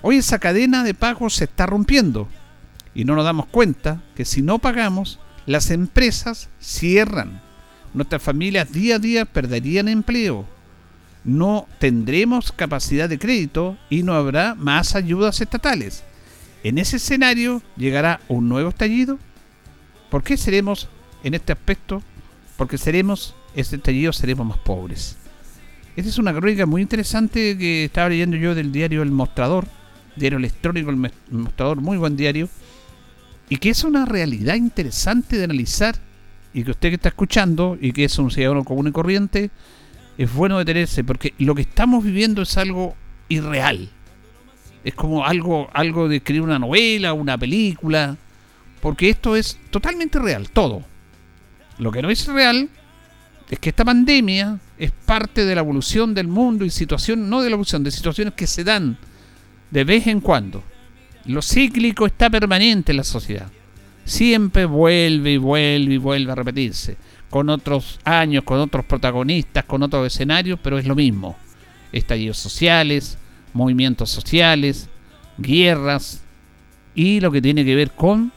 Hoy 0.00 0.18
esa 0.18 0.38
cadena 0.38 0.84
de 0.84 0.94
pagos 0.94 1.34
se 1.34 1.44
está 1.44 1.66
rompiendo 1.66 2.28
y 2.94 3.04
no 3.04 3.16
nos 3.16 3.24
damos 3.24 3.46
cuenta 3.46 4.00
que 4.14 4.24
si 4.24 4.42
no 4.42 4.60
pagamos, 4.60 5.18
las 5.44 5.72
empresas 5.72 6.48
cierran. 6.60 7.42
Nuestras 7.92 8.22
familias 8.22 8.70
día 8.70 8.94
a 8.94 8.98
día 9.00 9.24
perderían 9.24 9.88
empleo. 9.88 10.46
No 11.24 11.66
tendremos 11.80 12.52
capacidad 12.52 13.08
de 13.08 13.18
crédito 13.18 13.76
y 13.90 14.04
no 14.04 14.14
habrá 14.14 14.54
más 14.54 14.94
ayudas 14.94 15.40
estatales. 15.40 16.04
En 16.62 16.78
ese 16.78 16.98
escenario 16.98 17.60
llegará 17.76 18.20
un 18.28 18.48
nuevo 18.48 18.68
estallido. 18.68 19.18
¿Por 20.10 20.22
qué 20.22 20.36
seremos 20.36 20.88
en 21.24 21.34
este 21.34 21.52
aspecto? 21.52 22.04
Porque 22.56 22.78
seremos, 22.78 23.34
este 23.56 23.76
estallido 23.76 24.12
seremos 24.12 24.46
más 24.46 24.58
pobres. 24.58 25.16
Esta 25.96 26.10
es 26.10 26.18
una 26.18 26.34
crónica 26.34 26.66
muy 26.66 26.82
interesante 26.82 27.56
que 27.56 27.84
estaba 27.84 28.08
leyendo 28.08 28.36
yo 28.36 28.56
del 28.56 28.72
diario 28.72 29.02
El 29.02 29.12
Mostrador, 29.12 29.68
diario 30.16 30.38
electrónico 30.38 30.90
El 30.90 31.10
Mostrador, 31.30 31.80
muy 31.80 31.96
buen 31.96 32.16
diario, 32.16 32.48
y 33.48 33.58
que 33.58 33.70
es 33.70 33.84
una 33.84 34.04
realidad 34.04 34.56
interesante 34.56 35.36
de 35.38 35.44
analizar 35.44 35.94
y 36.52 36.64
que 36.64 36.72
usted 36.72 36.88
que 36.88 36.96
está 36.96 37.10
escuchando 37.10 37.78
y 37.80 37.92
que 37.92 38.04
es 38.04 38.18
un 38.18 38.32
ciudadano 38.32 38.64
común 38.64 38.88
y 38.88 38.92
corriente, 38.92 39.50
es 40.18 40.32
bueno 40.32 40.58
detenerse 40.58 41.04
porque 41.04 41.32
lo 41.38 41.54
que 41.54 41.62
estamos 41.62 42.02
viviendo 42.02 42.42
es 42.42 42.56
algo 42.56 42.96
irreal. 43.28 43.88
Es 44.82 44.94
como 44.94 45.24
algo, 45.24 45.70
algo 45.72 46.08
de 46.08 46.16
escribir 46.16 46.42
una 46.42 46.58
novela, 46.58 47.12
una 47.12 47.38
película, 47.38 48.16
porque 48.80 49.10
esto 49.10 49.36
es 49.36 49.60
totalmente 49.70 50.18
real, 50.18 50.50
todo. 50.50 50.82
Lo 51.78 51.92
que 51.92 52.02
no 52.02 52.10
es 52.10 52.26
real 52.26 52.68
es 53.48 53.60
que 53.60 53.68
esta 53.68 53.84
pandemia 53.84 54.58
es 54.78 54.90
parte 54.90 55.44
de 55.44 55.54
la 55.54 55.60
evolución 55.60 56.14
del 56.14 56.28
mundo 56.28 56.64
y 56.64 56.70
situación, 56.70 57.28
no 57.28 57.42
de 57.42 57.50
la 57.50 57.54
evolución, 57.54 57.84
de 57.84 57.90
situaciones 57.90 58.34
que 58.34 58.46
se 58.46 58.64
dan 58.64 58.98
de 59.70 59.84
vez 59.84 60.06
en 60.06 60.20
cuando. 60.20 60.62
Lo 61.26 61.42
cíclico 61.42 62.06
está 62.06 62.28
permanente 62.28 62.92
en 62.92 62.98
la 62.98 63.04
sociedad. 63.04 63.50
Siempre 64.04 64.66
vuelve 64.66 65.32
y 65.32 65.36
vuelve 65.36 65.94
y 65.94 65.98
vuelve 65.98 66.32
a 66.32 66.34
repetirse. 66.34 66.96
Con 67.30 67.48
otros 67.48 67.98
años, 68.04 68.44
con 68.44 68.60
otros 68.60 68.84
protagonistas, 68.84 69.64
con 69.64 69.82
otros 69.82 70.06
escenarios, 70.06 70.58
pero 70.62 70.78
es 70.78 70.86
lo 70.86 70.94
mismo. 70.94 71.36
Estallidos 71.92 72.38
sociales, 72.38 73.16
movimientos 73.52 74.10
sociales, 74.10 74.88
guerras 75.38 76.22
y 76.94 77.20
lo 77.20 77.32
que 77.32 77.40
tiene 77.40 77.64
que 77.64 77.74
ver 77.74 77.92
con 77.92 78.32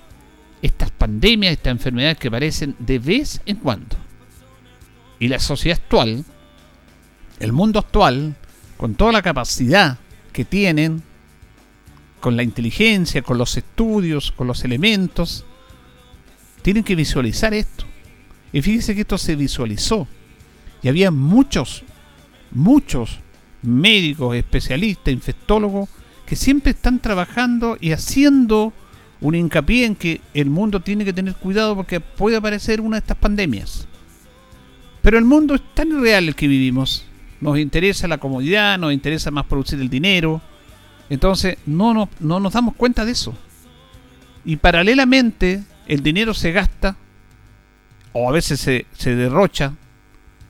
estas 0.62 0.90
pandemias, 0.92 1.54
estas 1.54 1.72
enfermedades 1.72 2.18
que 2.18 2.30
aparecen 2.30 2.76
de 2.80 3.00
vez 3.00 3.42
en 3.46 3.58
cuando. 3.58 4.07
Y 5.20 5.28
la 5.28 5.40
sociedad 5.40 5.80
actual, 5.82 6.26
el 7.40 7.54
mundo 7.54 7.80
actual, 7.80 8.36
con 8.78 8.96
toda 8.96 9.12
la 9.12 9.22
capacidad 9.22 9.98
que 10.32 10.46
tienen, 10.46 11.04
con 12.20 12.36
la 12.36 12.44
inteligencia, 12.44 13.22
con 13.22 13.38
los 13.38 13.58
estudios, 13.58 14.32
con 14.32 14.48
los 14.48 14.64
elementos, 14.64 15.46
tienen 16.62 16.84
que 16.84 16.96
visualizar 16.96 17.54
esto. 17.54 17.86
Y 18.52 18.62
fíjense 18.62 18.96
que 18.96 19.02
esto 19.02 19.18
se 19.18 19.36
visualizó. 19.36 20.08
Y 20.82 20.90
había 20.90 21.12
muchos, 21.12 21.84
muchos 22.52 23.20
médicos, 23.62 24.36
especialistas, 24.36 25.14
infectólogos, 25.14 25.90
que 26.26 26.36
siempre 26.36 26.72
están 26.72 27.00
trabajando 27.00 27.78
y 27.80 27.92
haciendo 27.92 28.74
un 29.22 29.36
hincapié 29.36 29.86
en 29.86 29.96
que 29.96 30.22
el 30.34 30.50
mundo 30.50 30.82
tiene 30.82 31.06
que 31.06 31.14
tener 31.14 31.36
cuidado 31.36 31.76
porque 31.76 32.00
puede 32.00 32.38
aparecer 32.38 32.82
una 32.82 32.98
de 32.98 33.00
estas 33.00 33.18
pandemias. 33.18 33.88
Pero 35.08 35.20
el 35.20 35.24
mundo 35.24 35.56
es 35.56 35.62
tan 35.74 35.88
irreal 35.88 36.28
el 36.28 36.36
que 36.36 36.50
vivimos. 36.50 37.06
Nos 37.40 37.58
interesa 37.58 38.10
la 38.10 38.18
comodidad, 38.18 38.78
nos 38.78 38.92
interesa 38.92 39.32
más 39.32 39.46
producir 39.46 39.80
el 39.80 39.88
dinero, 39.88 40.42
entonces 41.10 41.58
no, 41.66 41.94
no, 41.94 42.10
no 42.20 42.42
nos 42.42 42.52
damos 42.52 42.76
cuenta 42.76 43.06
de 43.06 43.14
eso. 43.14 43.34
Y 44.44 44.58
paralelamente 44.58 45.64
el 45.88 46.04
dinero 46.04 46.34
se 46.34 46.52
gasta 46.52 46.98
o 48.12 48.28
a 48.28 48.34
veces 48.34 48.60
se, 48.60 48.86
se 48.92 49.16
derrocha. 49.16 49.76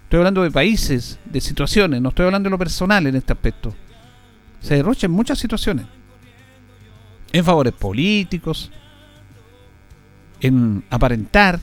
Estoy 0.05 0.17
hablando 0.17 0.41
de 0.41 0.49
países, 0.49 1.19
de 1.25 1.39
situaciones, 1.39 2.01
no 2.01 2.09
estoy 2.09 2.25
hablando 2.25 2.47
de 2.47 2.51
lo 2.51 2.57
personal 2.57 3.05
en 3.05 3.15
este 3.15 3.33
aspecto. 3.33 3.75
Se 4.59 4.73
derrocha 4.73 5.05
en 5.05 5.11
muchas 5.11 5.37
situaciones. 5.37 5.85
En 7.31 7.45
favores 7.45 7.73
políticos, 7.73 8.71
en 10.41 10.83
aparentar, 10.89 11.59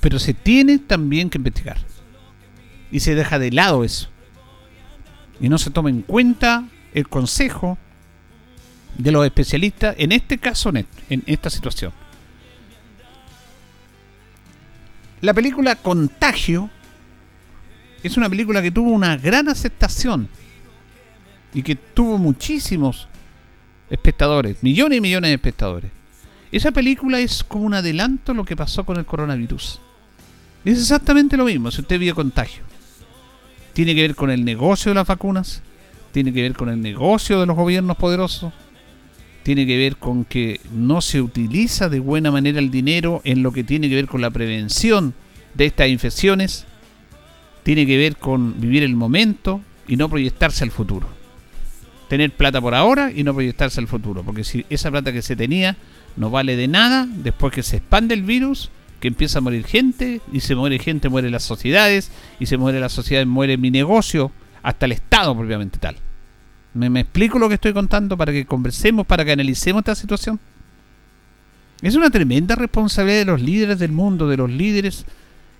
pero 0.00 0.18
se 0.18 0.34
tiene 0.34 0.78
también 0.78 1.30
que 1.30 1.38
investigar. 1.38 1.78
Y 2.90 3.00
se 3.00 3.14
deja 3.14 3.38
de 3.38 3.52
lado 3.52 3.84
eso. 3.84 4.08
Y 5.40 5.48
no 5.48 5.58
se 5.58 5.70
toma 5.70 5.90
en 5.90 6.02
cuenta 6.02 6.68
el 6.92 7.08
consejo 7.08 7.78
de 8.98 9.12
los 9.12 9.24
especialistas, 9.24 9.94
en 9.98 10.12
este 10.12 10.38
caso, 10.38 10.70
en 10.70 11.22
esta 11.26 11.50
situación. 11.50 11.92
La 15.20 15.34
película 15.34 15.76
Contagio 15.76 16.70
es 18.02 18.16
una 18.16 18.28
película 18.28 18.62
que 18.62 18.70
tuvo 18.70 18.90
una 18.90 19.16
gran 19.16 19.48
aceptación 19.48 20.28
y 21.52 21.62
que 21.62 21.76
tuvo 21.76 22.16
muchísimos 22.16 23.08
espectadores, 23.90 24.62
millones 24.62 24.98
y 24.98 25.00
millones 25.00 25.30
de 25.30 25.34
espectadores. 25.34 25.90
Esa 26.50 26.72
película 26.72 27.20
es 27.20 27.44
como 27.44 27.64
un 27.64 27.74
adelanto 27.74 28.32
a 28.32 28.34
lo 28.34 28.44
que 28.44 28.56
pasó 28.56 28.84
con 28.84 28.96
el 28.96 29.04
coronavirus. 29.04 29.80
Es 30.64 30.78
exactamente 30.78 31.36
lo 31.36 31.46
mismo 31.46 31.70
si 31.70 31.80
usted 31.80 31.98
vio 31.98 32.14
Contagio. 32.14 32.62
Tiene 33.72 33.94
que 33.94 34.02
ver 34.02 34.14
con 34.14 34.30
el 34.30 34.44
negocio 34.44 34.90
de 34.90 34.96
las 34.96 35.06
vacunas, 35.06 35.62
tiene 36.12 36.32
que 36.32 36.42
ver 36.42 36.54
con 36.54 36.68
el 36.68 36.82
negocio 36.82 37.40
de 37.40 37.46
los 37.46 37.56
gobiernos 37.56 37.96
poderosos, 37.96 38.52
tiene 39.42 39.66
que 39.66 39.78
ver 39.78 39.96
con 39.96 40.24
que 40.24 40.60
no 40.72 41.00
se 41.00 41.22
utiliza 41.22 41.88
de 41.88 42.00
buena 42.00 42.30
manera 42.30 42.58
el 42.58 42.70
dinero 42.70 43.22
en 43.24 43.42
lo 43.42 43.52
que 43.52 43.64
tiene 43.64 43.88
que 43.88 43.94
ver 43.94 44.06
con 44.06 44.20
la 44.20 44.30
prevención 44.30 45.14
de 45.54 45.66
estas 45.66 45.88
infecciones, 45.88 46.66
tiene 47.62 47.86
que 47.86 47.96
ver 47.96 48.16
con 48.16 48.60
vivir 48.60 48.82
el 48.82 48.96
momento 48.96 49.62
y 49.88 49.96
no 49.96 50.08
proyectarse 50.08 50.64
al 50.64 50.70
futuro. 50.70 51.08
Tener 52.08 52.32
plata 52.32 52.60
por 52.60 52.74
ahora 52.74 53.12
y 53.14 53.22
no 53.22 53.32
proyectarse 53.32 53.80
al 53.80 53.88
futuro, 53.88 54.24
porque 54.24 54.44
si 54.44 54.66
esa 54.68 54.90
plata 54.90 55.12
que 55.12 55.22
se 55.22 55.36
tenía 55.36 55.76
no 56.16 56.28
vale 56.28 56.56
de 56.56 56.68
nada 56.68 57.06
después 57.08 57.52
que 57.52 57.62
se 57.62 57.76
expande 57.76 58.14
el 58.14 58.24
virus, 58.24 58.70
que 59.00 59.08
empieza 59.08 59.38
a 59.38 59.40
morir 59.40 59.64
gente, 59.64 60.20
y 60.32 60.40
se 60.40 60.54
muere 60.54 60.78
gente, 60.78 61.08
muere 61.08 61.30
las 61.30 61.42
sociedades, 61.42 62.10
y 62.38 62.46
se 62.46 62.58
muere 62.58 62.78
la 62.80 62.90
sociedad, 62.90 63.24
muere 63.26 63.56
mi 63.56 63.70
negocio, 63.70 64.30
hasta 64.62 64.86
el 64.86 64.92
Estado 64.92 65.36
propiamente 65.36 65.78
tal. 65.78 65.96
¿Me, 66.74 67.00
explico 67.00 67.38
lo 67.38 67.48
que 67.48 67.54
estoy 67.54 67.72
contando 67.72 68.16
para 68.16 68.30
que 68.32 68.46
conversemos, 68.46 69.06
para 69.06 69.24
que 69.24 69.32
analicemos 69.32 69.80
esta 69.80 69.94
situación? 69.94 70.38
Es 71.82 71.96
una 71.96 72.10
tremenda 72.10 72.54
responsabilidad 72.54 73.20
de 73.20 73.24
los 73.24 73.40
líderes 73.40 73.78
del 73.78 73.90
mundo, 73.90 74.28
de 74.28 74.36
los 74.36 74.50
líderes, 74.50 75.06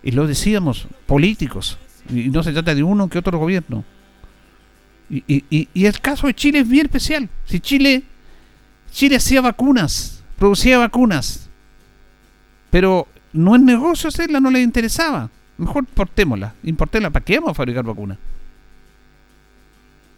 y 0.02 0.12
lo 0.12 0.26
decíamos, 0.26 0.86
políticos. 1.06 1.78
Y 2.10 2.28
no 2.28 2.42
se 2.42 2.52
trata 2.52 2.74
de 2.74 2.82
uno 2.82 3.08
que 3.08 3.18
otro 3.18 3.38
gobierno. 3.38 3.84
Y, 5.08 5.44
y, 5.50 5.86
el 5.86 6.00
caso 6.00 6.28
de 6.28 6.34
Chile 6.34 6.60
es 6.60 6.68
bien 6.68 6.86
especial. 6.86 7.28
Si 7.44 7.58
Chile, 7.58 8.04
Chile 8.92 9.16
hacía 9.16 9.40
vacunas, 9.40 10.22
producía 10.38 10.78
vacunas, 10.78 11.50
pero 12.70 13.08
no 13.32 13.54
es 13.54 13.62
negocio 13.62 14.08
hacerla, 14.08 14.40
no 14.40 14.50
le 14.50 14.60
interesaba. 14.60 15.30
Mejor 15.58 15.84
importémosla, 15.88 16.54
importémosla. 16.62 17.10
¿Para 17.10 17.24
qué 17.24 17.36
vamos 17.36 17.50
a 17.50 17.54
fabricar 17.54 17.84
vacunas? 17.84 18.18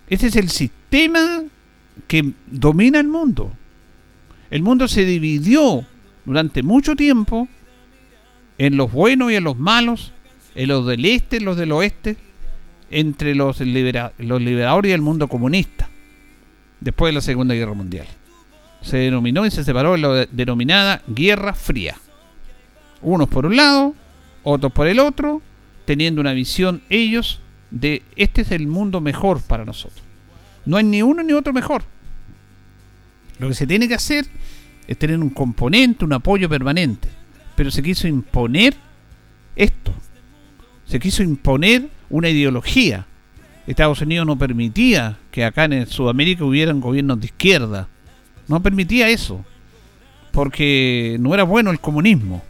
Ese 0.08 0.26
es 0.28 0.36
el 0.36 0.48
sistema 0.50 1.42
que 2.06 2.32
domina 2.46 3.00
el 3.00 3.08
mundo. 3.08 3.52
El 4.50 4.62
mundo 4.62 4.86
se 4.88 5.04
dividió 5.04 5.84
durante 6.24 6.62
mucho 6.62 6.94
tiempo 6.94 7.48
en 8.58 8.76
los 8.76 8.92
buenos 8.92 9.32
y 9.32 9.36
en 9.36 9.44
los 9.44 9.58
malos, 9.58 10.12
en 10.54 10.68
los 10.68 10.86
del 10.86 11.04
este 11.04 11.38
y 11.38 11.40
los 11.40 11.56
del 11.56 11.72
oeste, 11.72 12.16
entre 12.90 13.34
los, 13.34 13.60
los 13.60 14.42
liberadores 14.42 14.90
y 14.90 14.92
el 14.92 15.00
mundo 15.00 15.26
comunista, 15.28 15.88
después 16.80 17.08
de 17.08 17.14
la 17.14 17.20
Segunda 17.22 17.54
Guerra 17.54 17.74
Mundial. 17.74 18.06
Se 18.82 18.98
denominó 18.98 19.46
y 19.46 19.50
se 19.50 19.64
separó 19.64 19.94
en 19.94 20.02
la 20.02 20.26
denominada 20.26 21.02
Guerra 21.08 21.54
Fría. 21.54 21.96
Unos 23.02 23.28
por 23.28 23.46
un 23.46 23.56
lado, 23.56 23.94
otros 24.42 24.72
por 24.72 24.86
el 24.86 24.98
otro, 24.98 25.42
teniendo 25.84 26.20
una 26.20 26.32
visión 26.32 26.82
ellos 26.88 27.40
de 27.70 28.02
este 28.16 28.42
es 28.42 28.52
el 28.52 28.66
mundo 28.66 29.00
mejor 29.00 29.42
para 29.42 29.64
nosotros. 29.64 30.02
No 30.64 30.76
hay 30.76 30.84
ni 30.84 31.02
uno 31.02 31.22
ni 31.22 31.32
otro 31.32 31.52
mejor. 31.52 31.82
Lo 33.38 33.48
que 33.48 33.54
se 33.54 33.66
tiene 33.66 33.88
que 33.88 33.94
hacer 33.94 34.26
es 34.86 34.98
tener 34.98 35.18
un 35.18 35.30
componente, 35.30 36.04
un 36.04 36.12
apoyo 36.12 36.48
permanente. 36.48 37.08
Pero 37.56 37.70
se 37.70 37.82
quiso 37.82 38.06
imponer 38.06 38.74
esto. 39.56 39.92
Se 40.86 41.00
quiso 41.00 41.22
imponer 41.22 41.88
una 42.10 42.28
ideología. 42.28 43.06
Estados 43.66 44.00
Unidos 44.00 44.26
no 44.26 44.38
permitía 44.38 45.18
que 45.30 45.44
acá 45.44 45.64
en 45.64 45.86
Sudamérica 45.86 46.44
hubieran 46.44 46.80
gobiernos 46.80 47.20
de 47.20 47.26
izquierda. 47.26 47.88
No 48.48 48.62
permitía 48.62 49.08
eso. 49.08 49.44
Porque 50.30 51.16
no 51.20 51.34
era 51.34 51.44
bueno 51.44 51.70
el 51.70 51.80
comunismo. 51.80 52.42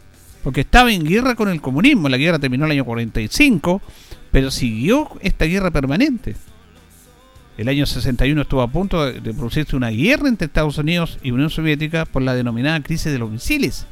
Porque 0.43 0.61
estaba 0.61 0.91
en 0.91 1.05
guerra 1.05 1.35
con 1.35 1.49
el 1.49 1.61
comunismo. 1.61 2.09
La 2.09 2.17
guerra 2.17 2.37
terminó 2.37 2.65
en 2.65 2.71
el 2.71 2.77
año 2.77 2.85
45, 2.85 3.81
pero 4.31 4.51
siguió 4.51 5.09
esta 5.21 5.45
guerra 5.45 5.71
permanente. 5.71 6.35
El 7.57 7.67
año 7.67 7.85
61 7.85 8.41
estuvo 8.41 8.61
a 8.61 8.67
punto 8.67 9.05
de, 9.05 9.33
producirse 9.33 9.75
una 9.75 9.89
guerra 9.89 10.27
entre 10.27 10.47
Estados 10.47 10.77
Unidos 10.79 11.19
y 11.21 11.31
Unión 11.31 11.49
Soviética 11.49 12.05
por 12.05 12.23
la 12.23 12.33
denominada 12.33 12.79
crisis 12.81 13.11
de 13.11 13.19
los 13.19 13.29
misiles. 13.29 13.85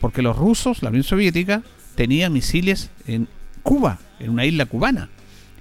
Porque 0.00 0.22
los 0.22 0.36
rusos, 0.36 0.82
la 0.82 0.90
Unión 0.90 1.04
Soviética, 1.04 1.62
tenían 1.94 2.32
misiles 2.32 2.90
en 3.06 3.26
Cuba, 3.62 3.98
en 4.18 4.30
una 4.30 4.44
isla 4.44 4.66
cubana, 4.66 5.08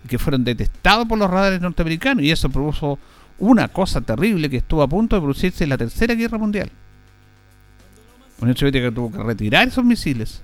que 0.08 0.20
fueron 0.20 0.44
detectados 0.44 1.08
por 1.08 1.18
los 1.18 1.30
radares 1.30 1.62
norteamericanos 1.62 2.24
y 2.24 2.32
eso 2.32 2.50
produjo 2.50 3.00
una 3.38 3.70
cosa 3.70 4.02
terrible 4.02 4.50
que 4.50 4.58
estuvo 4.58 4.82
a 4.82 4.88
punto 4.88 5.16
de 5.16 5.22
producirse 5.22 5.64
en 5.64 5.70
la 5.70 5.78
Tercera 5.78 6.14
Guerra 6.14 6.38
Mundial. 6.38 6.72
Unión 8.42 8.58
Soviética 8.58 8.92
tuvo 8.92 9.12
que 9.12 9.24
retirar 9.24 9.68
esos 9.68 9.84
misiles 9.84 10.42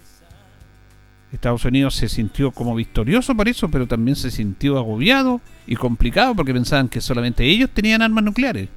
Estados 1.36 1.66
Unidos 1.66 1.96
se 1.96 2.10
sintió 2.10 2.52
como 2.52 2.76
victorioso 2.76 3.36
por 3.36 3.48
eso, 3.48 3.70
pero 3.70 3.88
también 3.88 4.16
se 4.16 4.32
sintió 4.32 4.78
agobiado 4.78 5.42
y 5.68 5.76
complicado 5.76 6.34
porque 6.36 6.54
pensaban 6.54 6.90
que 6.90 7.02
solamente 7.02 7.44
ellos 7.44 7.70
tenían 7.74 8.02
armas 8.02 8.24
nucleares. 8.24 8.70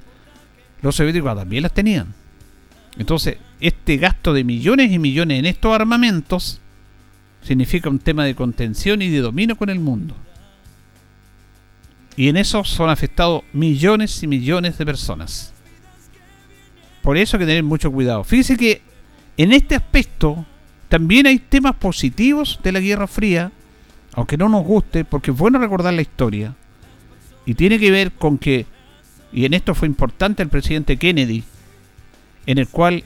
Los 0.81 0.95
soviéticos 0.95 1.35
también 1.35 1.63
las 1.63 1.73
tenían. 1.73 2.13
Entonces, 2.97 3.37
este 3.59 3.97
gasto 3.97 4.33
de 4.33 4.43
millones 4.43 4.91
y 4.91 4.99
millones 4.99 5.39
en 5.39 5.45
estos 5.45 5.73
armamentos 5.73 6.59
significa 7.41 7.89
un 7.89 7.99
tema 7.99 8.25
de 8.25 8.35
contención 8.35 9.01
y 9.01 9.09
de 9.09 9.19
dominio 9.19 9.55
con 9.55 9.69
el 9.69 9.79
mundo. 9.79 10.15
Y 12.17 12.27
en 12.27 12.35
eso 12.35 12.63
son 12.65 12.89
afectados 12.89 13.43
millones 13.53 14.21
y 14.21 14.27
millones 14.27 14.77
de 14.77 14.85
personas. 14.85 15.53
Por 17.01 17.17
eso 17.17 17.37
hay 17.37 17.39
que 17.39 17.47
tener 17.47 17.63
mucho 17.63 17.91
cuidado. 17.91 18.25
Fíjese 18.25 18.57
que 18.57 18.88
en 19.43 19.53
este 19.53 19.75
aspecto 19.75 20.45
también 20.89 21.25
hay 21.25 21.39
temas 21.39 21.75
positivos 21.75 22.59
de 22.61 22.71
la 22.73 22.81
Guerra 22.81 23.07
Fría, 23.07 23.51
aunque 24.13 24.37
no 24.37 24.49
nos 24.49 24.65
guste, 24.65 25.05
porque 25.05 25.31
es 25.31 25.37
bueno 25.37 25.59
recordar 25.59 25.93
la 25.93 26.01
historia. 26.01 26.55
Y 27.45 27.53
tiene 27.53 27.79
que 27.79 27.89
ver 27.89 28.11
con 28.11 28.37
que, 28.37 28.65
y 29.31 29.45
en 29.45 29.53
esto 29.53 29.75
fue 29.75 29.87
importante 29.87 30.43
el 30.43 30.49
presidente 30.49 30.97
Kennedy, 30.97 31.43
en 32.47 32.57
el 32.57 32.67
cual, 32.67 33.05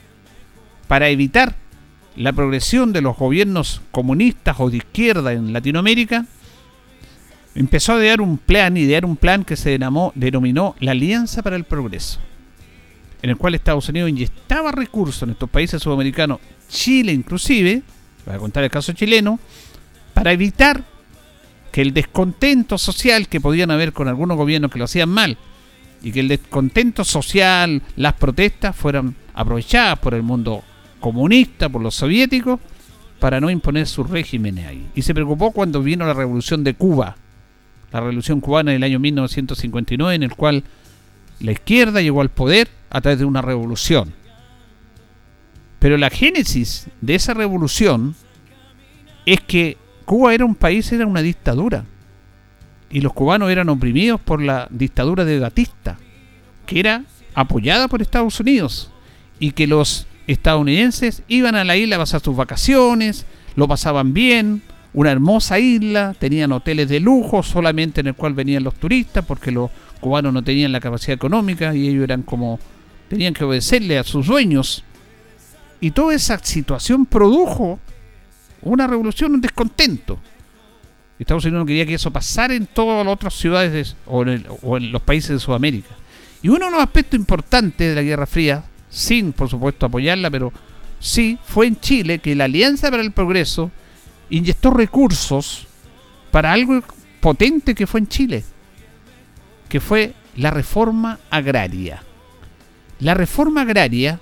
para 0.88 1.08
evitar 1.08 1.54
la 2.16 2.32
progresión 2.32 2.92
de 2.92 3.00
los 3.00 3.16
gobiernos 3.16 3.80
comunistas 3.90 4.56
o 4.58 4.70
de 4.70 4.78
izquierda 4.78 5.32
en 5.34 5.52
Latinoamérica, 5.52 6.26
empezó 7.54 7.92
a 7.92 7.98
idear 7.98 8.20
un 8.20 8.38
plan, 8.38 8.76
idear 8.76 9.04
un 9.04 9.16
plan 9.16 9.44
que 9.44 9.56
se 9.56 9.70
denominó, 9.70 10.12
denominó 10.16 10.74
la 10.80 10.92
Alianza 10.92 11.42
para 11.42 11.54
el 11.54 11.64
Progreso, 11.64 12.18
en 13.24 13.30
el 13.30 13.38
cual 13.38 13.54
Estados 13.54 13.88
Unidos 13.88 14.10
inyectaba 14.10 14.70
recursos 14.70 15.22
en 15.22 15.30
estos 15.30 15.48
países 15.48 15.82
sudamericanos 15.82 16.40
Chile 16.68 17.10
inclusive, 17.10 17.82
voy 18.26 18.34
a 18.34 18.38
contar 18.38 18.64
el 18.64 18.70
caso 18.70 18.92
chileno, 18.92 19.40
para 20.12 20.30
evitar 20.32 20.84
que 21.72 21.80
el 21.80 21.94
descontento 21.94 22.76
social 22.76 23.26
que 23.26 23.40
podían 23.40 23.70
haber 23.70 23.94
con 23.94 24.08
algunos 24.08 24.36
gobiernos 24.36 24.70
que 24.70 24.78
lo 24.78 24.84
hacían 24.84 25.08
mal 25.08 25.38
y 26.02 26.12
que 26.12 26.20
el 26.20 26.28
descontento 26.28 27.02
social, 27.02 27.80
las 27.96 28.12
protestas 28.12 28.76
fueran 28.76 29.14
aprovechadas 29.32 29.98
por 30.00 30.12
el 30.12 30.22
mundo 30.22 30.62
comunista, 31.00 31.70
por 31.70 31.80
los 31.80 31.94
soviéticos, 31.94 32.60
para 33.20 33.40
no 33.40 33.48
imponer 33.48 33.86
sus 33.86 34.10
regímenes 34.10 34.66
ahí. 34.66 34.86
Y 34.94 35.00
se 35.00 35.14
preocupó 35.14 35.50
cuando 35.50 35.82
vino 35.82 36.04
la 36.04 36.12
revolución 36.12 36.62
de 36.62 36.74
Cuba, 36.74 37.16
la 37.90 38.00
revolución 38.00 38.42
cubana 38.42 38.72
del 38.72 38.82
año 38.82 38.98
1959, 38.98 40.14
en 40.14 40.24
el 40.24 40.34
cual 40.34 40.62
la 41.40 41.52
izquierda 41.52 42.02
llegó 42.02 42.20
al 42.20 42.28
poder 42.28 42.68
a 42.94 43.02
través 43.02 43.18
de 43.18 43.26
una 43.26 43.42
revolución 43.42 44.14
pero 45.84 45.98
la 45.98 46.08
génesis 46.08 46.86
de 47.02 47.14
esa 47.14 47.34
revolución 47.34 48.14
es 49.26 49.38
que 49.42 49.76
Cuba 50.06 50.32
era 50.32 50.46
un 50.46 50.54
país, 50.54 50.90
era 50.90 51.06
una 51.06 51.20
dictadura. 51.20 51.84
Y 52.88 53.02
los 53.02 53.12
cubanos 53.12 53.50
eran 53.50 53.68
oprimidos 53.68 54.18
por 54.18 54.40
la 54.40 54.66
dictadura 54.70 55.26
de 55.26 55.38
Batista, 55.38 55.98
que 56.64 56.80
era 56.80 57.04
apoyada 57.34 57.86
por 57.86 58.00
Estados 58.00 58.40
Unidos. 58.40 58.92
Y 59.38 59.50
que 59.50 59.66
los 59.66 60.06
estadounidenses 60.26 61.22
iban 61.28 61.54
a 61.54 61.64
la 61.64 61.76
isla 61.76 61.96
a 61.96 61.98
pasar 61.98 62.22
sus 62.22 62.34
vacaciones, 62.34 63.26
lo 63.54 63.68
pasaban 63.68 64.14
bien, 64.14 64.62
una 64.94 65.12
hermosa 65.12 65.58
isla, 65.58 66.16
tenían 66.18 66.52
hoteles 66.52 66.88
de 66.88 67.00
lujo 67.00 67.42
solamente 67.42 68.00
en 68.00 68.06
el 68.06 68.14
cual 68.14 68.32
venían 68.32 68.64
los 68.64 68.76
turistas 68.76 69.22
porque 69.26 69.50
los 69.50 69.70
cubanos 70.00 70.32
no 70.32 70.42
tenían 70.42 70.72
la 70.72 70.80
capacidad 70.80 71.14
económica 71.14 71.74
y 71.74 71.88
ellos 71.88 72.04
eran 72.04 72.22
como 72.22 72.58
tenían 73.08 73.34
que 73.34 73.44
obedecerle 73.44 73.98
a 73.98 74.04
sus 74.04 74.26
dueños 74.26 74.84
y 75.80 75.90
toda 75.90 76.14
esa 76.14 76.38
situación 76.38 77.06
produjo 77.06 77.78
una 78.62 78.86
revolución, 78.86 79.34
un 79.34 79.40
descontento. 79.40 80.18
Estados 81.18 81.44
Unidos 81.44 81.60
no 81.60 81.66
quería 81.66 81.86
que 81.86 81.94
eso 81.94 82.10
pasara 82.10 82.54
en 82.54 82.66
todas 82.66 83.04
las 83.04 83.14
otras 83.14 83.34
ciudades 83.34 83.96
o, 84.06 84.22
en 84.22 84.92
los 84.92 85.02
países 85.02 85.30
de 85.30 85.38
Sudamérica. 85.38 85.90
Y 86.42 86.48
uno 86.48 86.66
de 86.66 86.72
los 86.72 86.80
aspectos 86.80 87.18
importantes 87.18 87.88
de 87.88 87.94
la 87.94 88.02
Guerra 88.02 88.26
Fría, 88.26 88.64
sin 88.90 89.32
por 89.32 89.48
supuesto 89.48 89.86
apoyarla, 89.86 90.30
pero 90.30 90.52
sí, 90.98 91.38
fue 91.44 91.66
en 91.66 91.80
Chile 91.80 92.18
que 92.18 92.34
la 92.34 92.44
Alianza 92.44 92.90
para 92.90 93.02
el 93.02 93.12
Progreso 93.12 93.70
inyectó 94.28 94.70
recursos 94.70 95.66
para 96.30 96.52
algo 96.52 96.82
potente 97.20 97.74
que 97.74 97.86
fue 97.86 98.00
en 98.00 98.08
Chile, 98.08 98.44
que 99.68 99.80
fue 99.80 100.14
la 100.36 100.50
reforma 100.50 101.20
agraria. 101.30 102.02
La 103.04 103.12
reforma 103.12 103.60
agraria 103.60 104.18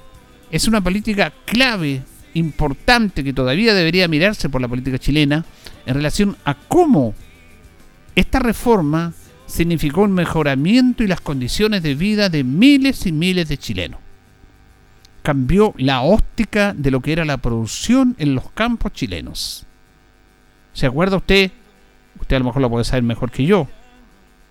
es 0.51 0.67
una 0.67 0.81
política 0.81 1.33
clave, 1.45 2.03
importante, 2.35 3.23
que 3.23 3.33
todavía 3.33 3.75
debería 3.75 4.09
mirarse 4.09 4.49
por 4.49 4.61
la 4.61 4.67
política 4.67 4.99
chilena 4.99 5.45
en 5.87 5.95
relación 5.95 6.37
a 6.45 6.55
cómo 6.55 7.15
esta 8.17 8.41
reforma 8.41 9.13
significó 9.47 10.01
un 10.01 10.11
mejoramiento 10.15 11.05
y 11.05 11.07
las 11.07 11.21
condiciones 11.21 11.85
de 11.85 11.95
vida 11.95 12.29
de 12.29 12.43
miles 12.43 13.07
y 13.07 13.13
miles 13.13 13.49
de 13.49 13.57
chilenos. 13.57 14.01
Cambió 15.23 15.75
la 15.79 16.01
óptica 16.01 16.75
de 16.77 16.91
lo 16.91 17.01
que 17.03 17.13
era 17.13 17.25
la 17.25 17.37
producción 17.37 18.17
en 18.19 18.35
los 18.35 18.51
campos 18.51 18.95
chilenos. 18.95 19.65
¿Se 20.73 20.87
acuerda 20.87 21.19
usted? 21.19 21.53
Usted 22.21 22.35
a 22.35 22.41
lo 22.41 22.47
mejor 22.47 22.61
lo 22.61 22.69
puede 22.71 22.85
saber 22.85 23.05
mejor 23.05 23.31
que 23.31 23.47
yo. 23.47 23.69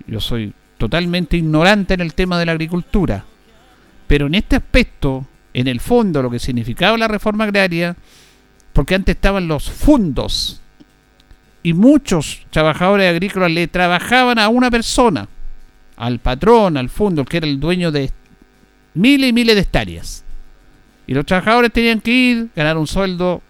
Yo 0.08 0.22
soy 0.22 0.54
totalmente 0.78 1.36
ignorante 1.36 1.96
en 1.96 2.00
el 2.00 2.14
tema 2.14 2.40
de 2.40 2.46
la 2.46 2.54
agricultura. 2.54 3.26
Pero 4.12 4.28
en 4.28 4.36
este 4.36 4.58
aspecto 4.58 5.26
en 5.54 5.70
el 5.70 5.80
fondo 5.80 6.22
lo 6.22 6.30
que 6.30 6.38
significaba 6.38 6.98
la 6.98 7.08
reforma 7.08 7.46
agraria, 7.46 7.96
porque 8.74 8.94
antes 8.94 9.16
estaban 9.16 9.48
los 9.48 9.72
fundos 9.72 10.60
y 11.64 11.72
muchos 11.72 12.42
trabajadores 12.50 13.10
agrícolas 13.10 13.50
le 13.52 13.70
trabajaban 13.70 14.38
a 14.38 14.50
una 14.50 14.70
persona, 14.70 15.30
al 15.96 16.20
patrón, 16.20 16.76
al 16.76 16.90
fondo, 16.90 17.24
que 17.24 17.38
era 17.38 17.48
el 17.48 17.62
dueño 17.62 17.90
de 17.90 18.12
miles 18.96 19.30
y 19.30 19.32
miles 19.32 19.56
de 19.56 19.62
hectáreas. 19.62 20.26
Y 21.08 21.14
los 21.14 21.26
trabajadores 21.26 21.72
tenían 21.72 22.02
que 22.02 22.12
ir, 22.12 22.50
ganar 22.54 22.78
un 22.78 22.88
sueldo 22.88 23.42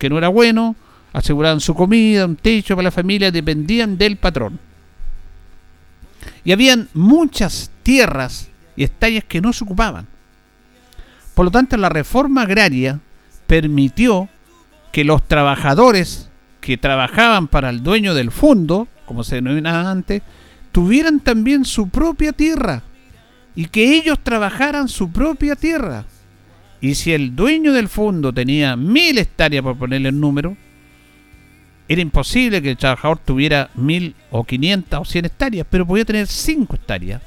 que 0.00 0.10
no 0.10 0.18
era 0.18 0.26
bueno, 0.26 0.74
aseguraban 1.12 1.60
su 1.60 1.76
comida, 1.76 2.24
un 2.24 2.34
techo 2.34 2.74
para 2.74 2.86
la 2.86 2.90
familia, 2.90 3.30
dependían 3.30 3.96
del 3.96 4.16
patrón. 4.16 4.58
Y 6.44 6.50
habían 6.50 6.88
muchas 6.92 7.70
tierras 7.84 8.50
y 8.76 8.84
hectáreas 8.84 9.24
que 9.24 9.40
no 9.40 9.52
se 9.52 9.64
ocupaban. 9.64 10.06
Por 11.34 11.46
lo 11.46 11.50
tanto, 11.50 11.76
la 11.76 11.88
reforma 11.88 12.42
agraria 12.42 13.00
permitió 13.46 14.28
que 14.92 15.04
los 15.04 15.26
trabajadores 15.26 16.30
que 16.60 16.78
trabajaban 16.78 17.48
para 17.48 17.70
el 17.70 17.82
dueño 17.82 18.14
del 18.14 18.30
fondo, 18.30 18.88
como 19.04 19.22
se 19.22 19.36
denominaba 19.36 19.90
antes, 19.90 20.22
tuvieran 20.72 21.20
también 21.20 21.64
su 21.64 21.88
propia 21.88 22.32
tierra 22.32 22.82
y 23.54 23.66
que 23.66 23.96
ellos 23.96 24.18
trabajaran 24.22 24.88
su 24.88 25.10
propia 25.10 25.56
tierra. 25.56 26.04
Y 26.80 26.94
si 26.94 27.12
el 27.12 27.34
dueño 27.34 27.72
del 27.72 27.88
fondo 27.88 28.32
tenía 28.32 28.76
mil 28.76 29.18
hectáreas, 29.18 29.62
por 29.62 29.78
ponerle 29.78 30.10
el 30.10 30.20
número, 30.20 30.56
era 31.88 32.02
imposible 32.02 32.60
que 32.60 32.70
el 32.70 32.76
trabajador 32.76 33.18
tuviera 33.18 33.70
mil 33.74 34.14
o 34.30 34.44
quinientas 34.44 35.00
o 35.00 35.04
cien 35.04 35.24
hectáreas, 35.24 35.66
pero 35.70 35.86
podía 35.86 36.04
tener 36.04 36.26
cinco 36.26 36.74
hectáreas, 36.74 37.22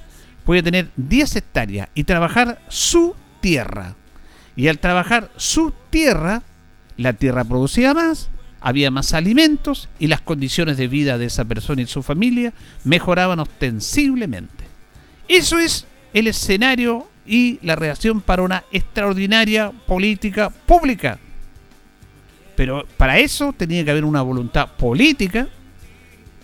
podía 0.50 0.64
tener 0.64 0.90
diez 0.96 1.36
hectáreas 1.36 1.90
y 1.94 2.06
trabajar 2.06 2.60
su 2.70 3.14
tierra. 3.40 3.94
Y 4.56 4.68
al 4.68 4.80
trabajar 4.80 5.30
su 5.38 5.72
tierra, 5.92 6.42
la 6.98 7.14
tierra 7.14 7.44
producía 7.44 7.94
más 7.94 8.32
había 8.60 8.90
más 8.90 9.14
alimentos 9.14 9.90
y 10.00 10.08
las 10.08 10.22
condiciones 10.22 10.78
de 10.78 10.88
vida 10.88 11.20
de 11.20 11.28
esa 11.28 11.46
persona 11.46 11.84
y 11.84 11.86
su 11.86 12.02
familia 12.02 12.52
mejoraban 12.84 13.40
ostensiblemente. 13.40 14.64
Eso 15.28 15.60
es 15.60 15.86
el 16.16 16.26
escenario 16.26 17.08
y 17.28 17.60
la 17.62 17.76
reacción 17.76 18.20
para 18.20 18.42
una 18.42 18.64
extraordinaria 18.72 19.72
política 19.86 20.50
pública. 20.50 21.20
Pero 22.56 22.88
para 22.98 23.20
eso 23.20 23.54
tenía 23.54 23.86
que 23.86 23.92
haber 23.92 24.04
una 24.04 24.24
voluntad 24.24 24.70
política, 24.70 25.48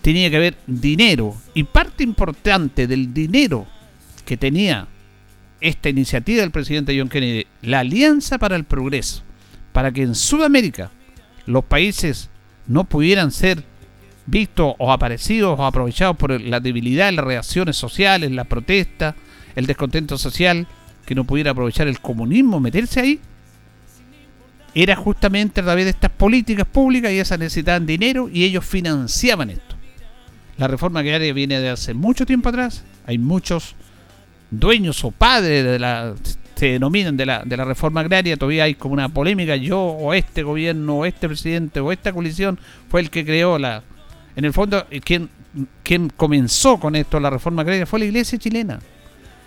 tenía 0.00 0.30
que 0.30 0.36
haber 0.36 0.56
dinero. 0.64 1.34
Y 1.54 1.64
parte 1.64 2.04
importante 2.04 2.86
del 2.86 3.12
dinero 3.12 3.66
que 4.26 4.36
tenía 4.36 4.88
esta 5.62 5.88
iniciativa 5.88 6.42
del 6.42 6.50
presidente 6.50 6.98
John 6.98 7.08
Kennedy, 7.08 7.46
la 7.62 7.80
Alianza 7.80 8.38
para 8.38 8.56
el 8.56 8.64
Progreso, 8.64 9.22
para 9.72 9.90
que 9.92 10.02
en 10.02 10.14
Sudamérica 10.14 10.90
los 11.46 11.64
países 11.64 12.28
no 12.66 12.84
pudieran 12.84 13.30
ser 13.30 13.64
vistos 14.26 14.74
o 14.78 14.92
aparecidos 14.92 15.58
o 15.58 15.64
aprovechados 15.64 16.16
por 16.16 16.38
la 16.40 16.60
debilidad 16.60 17.12
las 17.12 17.24
reacciones 17.24 17.76
sociales, 17.76 18.32
la 18.32 18.44
protesta, 18.44 19.14
el 19.54 19.66
descontento 19.66 20.18
social, 20.18 20.66
que 21.06 21.14
no 21.14 21.24
pudiera 21.24 21.52
aprovechar 21.52 21.86
el 21.86 22.00
comunismo, 22.00 22.60
meterse 22.60 23.00
ahí, 23.00 23.20
era 24.74 24.96
justamente 24.96 25.60
a 25.60 25.64
través 25.64 25.84
de 25.86 25.92
estas 25.92 26.10
políticas 26.10 26.66
públicas 26.66 27.12
y 27.12 27.18
esas 27.18 27.38
necesitaban 27.38 27.86
dinero 27.86 28.28
y 28.30 28.44
ellos 28.44 28.64
financiaban 28.64 29.50
esto. 29.50 29.76
La 30.58 30.68
reforma 30.68 31.00
agraria 31.00 31.32
viene 31.32 31.60
de 31.60 31.70
hace 31.70 31.94
mucho 31.94 32.26
tiempo 32.26 32.48
atrás, 32.48 32.84
hay 33.06 33.18
muchos 33.18 33.76
dueños 34.50 35.04
o 35.04 35.10
padres 35.10 35.64
de 35.64 35.78
la 35.78 36.14
se 36.56 36.66
denominan 36.66 37.16
de 37.16 37.26
la, 37.26 37.42
de 37.44 37.56
la 37.56 37.64
reforma 37.64 38.00
agraria, 38.00 38.36
todavía 38.36 38.64
hay 38.64 38.74
como 38.74 38.94
una 38.94 39.10
polémica, 39.10 39.56
yo 39.56 39.78
o 39.78 40.14
este 40.14 40.42
gobierno 40.42 40.96
o 40.96 41.04
este 41.04 41.28
presidente 41.28 41.80
o 41.80 41.92
esta 41.92 42.12
coalición 42.12 42.58
fue 42.88 43.02
el 43.02 43.10
que 43.10 43.24
creó 43.24 43.58
la... 43.58 43.82
En 44.34 44.44
el 44.46 44.54
fondo, 44.54 44.86
eh, 44.90 45.00
quien, 45.00 45.28
quien 45.82 46.08
comenzó 46.08 46.78
con 46.80 46.96
esto, 46.96 47.20
la 47.20 47.28
reforma 47.28 47.60
agraria, 47.60 47.84
fue 47.84 47.98
la 47.98 48.06
iglesia 48.06 48.38
chilena. 48.38 48.78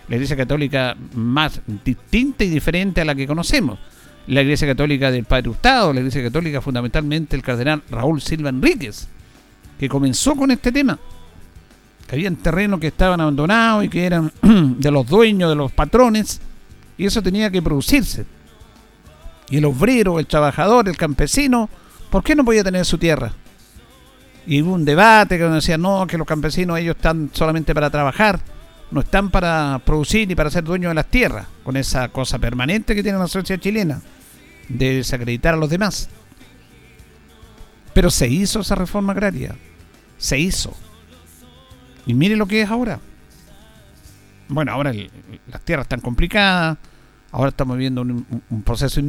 La 0.08 0.16
iglesia 0.16 0.36
católica 0.36 0.96
más 1.14 1.60
distinta 1.84 2.44
y 2.44 2.48
diferente 2.48 3.00
a 3.00 3.04
la 3.04 3.16
que 3.16 3.26
conocemos. 3.26 3.80
La 4.28 4.42
iglesia 4.42 4.68
católica 4.68 5.10
del 5.10 5.24
Padre 5.24 5.48
Hurtado, 5.48 5.92
la 5.92 6.00
iglesia 6.00 6.22
católica 6.22 6.60
fundamentalmente 6.60 7.34
el 7.34 7.42
cardenal 7.42 7.82
Raúl 7.90 8.20
Silva 8.20 8.50
Enríquez, 8.50 9.08
que 9.80 9.88
comenzó 9.88 10.36
con 10.36 10.52
este 10.52 10.70
tema 10.70 10.96
que 12.10 12.16
habían 12.16 12.34
terrenos 12.34 12.80
que 12.80 12.88
estaban 12.88 13.20
abandonados 13.20 13.84
y 13.84 13.88
que 13.88 14.04
eran 14.04 14.32
de 14.42 14.90
los 14.90 15.06
dueños, 15.06 15.48
de 15.48 15.54
los 15.54 15.70
patrones, 15.70 16.40
y 16.98 17.06
eso 17.06 17.22
tenía 17.22 17.52
que 17.52 17.62
producirse. 17.62 18.26
Y 19.48 19.58
el 19.58 19.64
obrero, 19.64 20.18
el 20.18 20.26
trabajador, 20.26 20.88
el 20.88 20.96
campesino, 20.96 21.70
¿por 22.10 22.24
qué 22.24 22.34
no 22.34 22.44
podía 22.44 22.64
tener 22.64 22.84
su 22.84 22.98
tierra? 22.98 23.32
Y 24.44 24.60
hubo 24.60 24.72
un 24.72 24.84
debate 24.84 25.38
que 25.38 25.44
decía, 25.44 25.78
no, 25.78 26.04
que 26.08 26.18
los 26.18 26.26
campesinos 26.26 26.80
ellos 26.80 26.96
están 26.96 27.30
solamente 27.32 27.72
para 27.76 27.90
trabajar, 27.90 28.40
no 28.90 29.02
están 29.02 29.30
para 29.30 29.80
producir 29.84 30.26
ni 30.26 30.34
para 30.34 30.50
ser 30.50 30.64
dueños 30.64 30.90
de 30.90 30.96
las 30.96 31.06
tierras, 31.06 31.46
con 31.62 31.76
esa 31.76 32.08
cosa 32.08 32.40
permanente 32.40 32.96
que 32.96 33.04
tiene 33.04 33.18
la 33.18 33.28
sociedad 33.28 33.62
chilena, 33.62 34.02
de 34.68 34.96
desacreditar 34.96 35.54
a 35.54 35.58
los 35.58 35.70
demás. 35.70 36.08
Pero 37.94 38.10
se 38.10 38.26
hizo 38.26 38.62
esa 38.62 38.74
reforma 38.74 39.12
agraria, 39.12 39.54
se 40.18 40.40
hizo. 40.40 40.74
Y 42.06 42.14
mire 42.14 42.36
lo 42.36 42.46
que 42.46 42.62
es 42.62 42.70
ahora. 42.70 43.00
Bueno, 44.48 44.72
ahora 44.72 44.92
las 45.46 45.60
tierras 45.62 45.84
están 45.84 46.00
complicadas, 46.00 46.78
Ahora 47.32 47.50
estamos 47.50 47.78
viendo 47.78 48.02
un, 48.02 48.62
proceso 48.64 49.00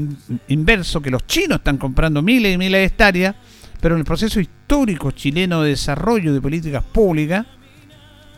inverso, 0.47 1.01
que 1.01 1.09
los 1.09 1.25
chinos 1.25 1.57
están 1.57 1.77
comprando 1.77 2.21
miles 2.21 2.53
y 2.53 2.57
miles 2.57 2.79
de 2.79 2.85
hectáreas, 2.85 3.35
pero 3.79 3.95
en 3.95 3.99
el 3.99 4.05
proceso 4.05 4.39
histórico 4.39 5.09
chileno 5.09 5.63
de 5.63 5.69
desarrollo 5.69 6.31
de 6.31 6.39
políticas 6.39 6.83
públicas, 6.83 7.47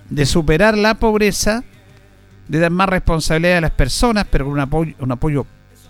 de 0.09 0.25
superar 0.25 0.77
la 0.77 0.95
pobreza, 0.95 1.65
de 2.47 2.59
dar 2.59 2.71
más 2.71 2.87
responsabilidad 2.87 3.57
a 3.57 3.61
las 3.61 3.71
personas, 3.71 4.25
pero 4.29 4.45
con 4.45 4.53
un 4.53 4.61
apoyo, 4.61 4.93
un 4.99 5.11
apoyo 5.11 5.45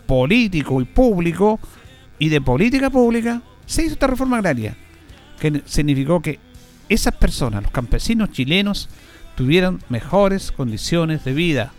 político 0.08 0.82
y 0.82 0.86
público, 0.86 1.60
y 2.17 2.30
de 2.30 2.41
política 2.41 2.89
pública, 2.89 3.43
se 3.67 3.84
hizo 3.84 3.93
esta 3.93 4.08
reforma 4.08 4.38
agraria, 4.38 4.76
que 5.39 5.62
significó 5.65 6.19
que 6.19 6.39
esas 6.89 7.15
personas, 7.15 7.63
los 7.63 7.72
campesinos 7.72 8.32
chilenos, 8.32 8.89
tuvieran 9.36 9.80
mejores 9.89 10.52
condiciones 10.52 11.24
de 11.24 11.34
vida 11.34 11.72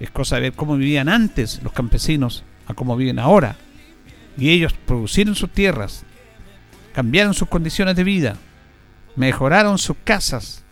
es 0.00 0.10
cosa 0.10 0.36
de 0.36 0.42
ver 0.42 0.52
cómo 0.52 0.76
vivían 0.76 1.08
antes 1.08 1.60
los 1.62 1.72
campesinos 1.72 2.44
a 2.66 2.74
cómo 2.74 2.96
viven 2.96 3.18
ahora. 3.18 3.56
Y 4.36 4.50
ellos 4.50 4.74
producieron 4.86 5.34
sus 5.34 5.50
tierras, 5.50 6.04
cambiaron 6.92 7.32
sus 7.32 7.48
condiciones 7.48 7.96
de 7.96 8.04
vida, 8.04 8.36
mejoraron 9.16 9.78
sus 9.78 9.96
casas. 10.04 10.62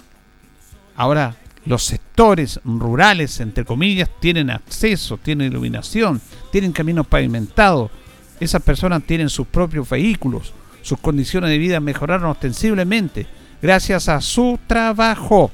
Ahora 0.96 1.36
los 1.64 1.84
sectores 1.84 2.60
rurales, 2.64 3.40
entre 3.40 3.64
comillas, 3.64 4.10
tienen 4.20 4.50
acceso, 4.50 5.16
tienen 5.16 5.50
iluminación, 5.50 6.20
tienen 6.52 6.72
caminos 6.72 7.06
pavimentados. 7.06 7.90
Esas 8.38 8.62
personas 8.62 9.02
tienen 9.04 9.30
sus 9.30 9.46
propios 9.46 9.88
vehículos. 9.88 10.52
Sus 10.84 11.00
condiciones 11.00 11.50
de 11.50 11.58
vida 11.58 11.80
mejoraron 11.80 12.30
ostensiblemente 12.30 13.26
gracias 13.60 14.08
a 14.08 14.20
su 14.20 14.60
trabajo, 14.68 15.50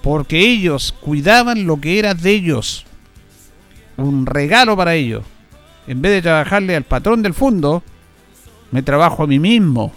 porque 0.00 0.38
ellos 0.38 0.94
cuidaban 1.00 1.66
lo 1.66 1.80
que 1.80 1.98
era 1.98 2.14
de 2.14 2.30
ellos 2.30 2.86
un 3.96 4.26
regalo 4.26 4.76
para 4.76 4.94
ellos. 4.94 5.24
En 5.86 6.02
vez 6.02 6.12
de 6.12 6.22
trabajarle 6.22 6.76
al 6.76 6.84
patrón 6.84 7.22
del 7.22 7.34
fondo, 7.34 7.82
me 8.70 8.82
trabajo 8.82 9.24
a 9.24 9.26
mí 9.26 9.38
mismo. 9.38 9.92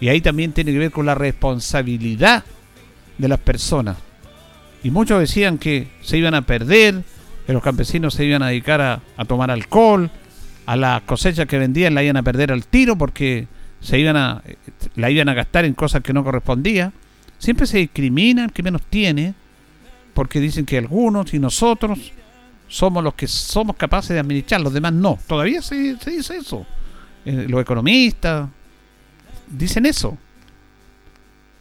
Y 0.00 0.08
ahí 0.08 0.20
también 0.20 0.52
tiene 0.52 0.72
que 0.72 0.78
ver 0.78 0.90
con 0.90 1.06
la 1.06 1.14
responsabilidad 1.14 2.44
de 3.18 3.28
las 3.28 3.38
personas. 3.38 3.96
Y 4.82 4.90
muchos 4.90 5.18
decían 5.18 5.58
que 5.58 5.88
se 6.02 6.18
iban 6.18 6.34
a 6.34 6.42
perder, 6.42 7.02
que 7.46 7.52
los 7.52 7.62
campesinos 7.62 8.14
se 8.14 8.24
iban 8.24 8.42
a 8.42 8.48
dedicar 8.48 8.80
a, 8.80 9.24
tomar 9.24 9.50
alcohol, 9.50 10.10
a 10.66 10.76
las 10.76 11.02
cosechas 11.02 11.46
que 11.46 11.58
vendían 11.58 11.94
la 11.94 12.02
iban 12.02 12.16
a 12.16 12.22
perder 12.22 12.52
al 12.52 12.66
tiro 12.66 12.96
porque 12.98 13.46
se 13.80 13.98
iban 13.98 14.16
a, 14.16 14.42
la 14.94 15.10
iban 15.10 15.28
a 15.28 15.34
gastar 15.34 15.64
en 15.64 15.74
cosas 15.74 16.02
que 16.02 16.12
no 16.12 16.24
correspondían. 16.24 16.92
Siempre 17.38 17.66
se 17.66 17.78
discrimina 17.78 18.44
el 18.44 18.52
que 18.52 18.62
menos 18.62 18.82
tiene, 18.88 19.34
porque 20.14 20.40
dicen 20.40 20.64
que 20.64 20.78
algunos 20.78 21.34
y 21.34 21.38
nosotros 21.38 22.12
somos 22.68 23.04
los 23.04 23.14
que 23.14 23.28
somos 23.28 23.76
capaces 23.76 24.10
de 24.10 24.20
administrar, 24.20 24.60
los 24.60 24.72
demás 24.72 24.92
no. 24.92 25.18
Todavía 25.26 25.62
se, 25.62 25.94
dice 25.94 26.36
eso. 26.36 26.66
Eh, 27.24 27.46
los 27.48 27.60
economistas 27.60 28.48
dicen 29.46 29.86
eso. 29.86 30.16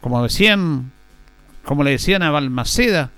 Como 0.02 0.24
decían, 0.24 0.92
como 1.64 1.84
le 1.84 1.92
decían 1.92 2.24
a 2.24 2.32
Balmaceda, 2.32 3.12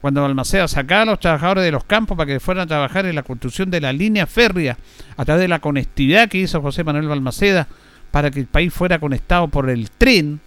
cuando 0.00 0.22
Balmaceda 0.22 0.66
sacaba 0.66 1.02
a 1.02 1.06
los 1.06 1.20
trabajadores 1.20 1.64
de 1.64 1.70
los 1.70 1.84
campos 1.84 2.16
para 2.16 2.26
que 2.26 2.40
fueran 2.40 2.64
a 2.64 2.66
trabajar 2.66 3.06
en 3.06 3.14
la 3.14 3.22
construcción 3.22 3.70
de 3.70 3.80
la 3.80 3.92
línea 3.92 4.26
férrea, 4.26 4.76
a 5.16 5.24
través 5.24 5.42
de 5.42 5.48
la 5.48 5.60
conectividad 5.60 6.28
que 6.28 6.38
hizo 6.38 6.60
José 6.60 6.82
Manuel 6.82 7.06
Balmaceda 7.06 7.68
para 8.12 8.30
que 8.30 8.38
el 8.38 8.46
país 8.46 8.72
fuera 8.72 9.00
conectado 9.00 9.48
por 9.48 9.68
el 9.68 9.90
tren, 9.90 10.40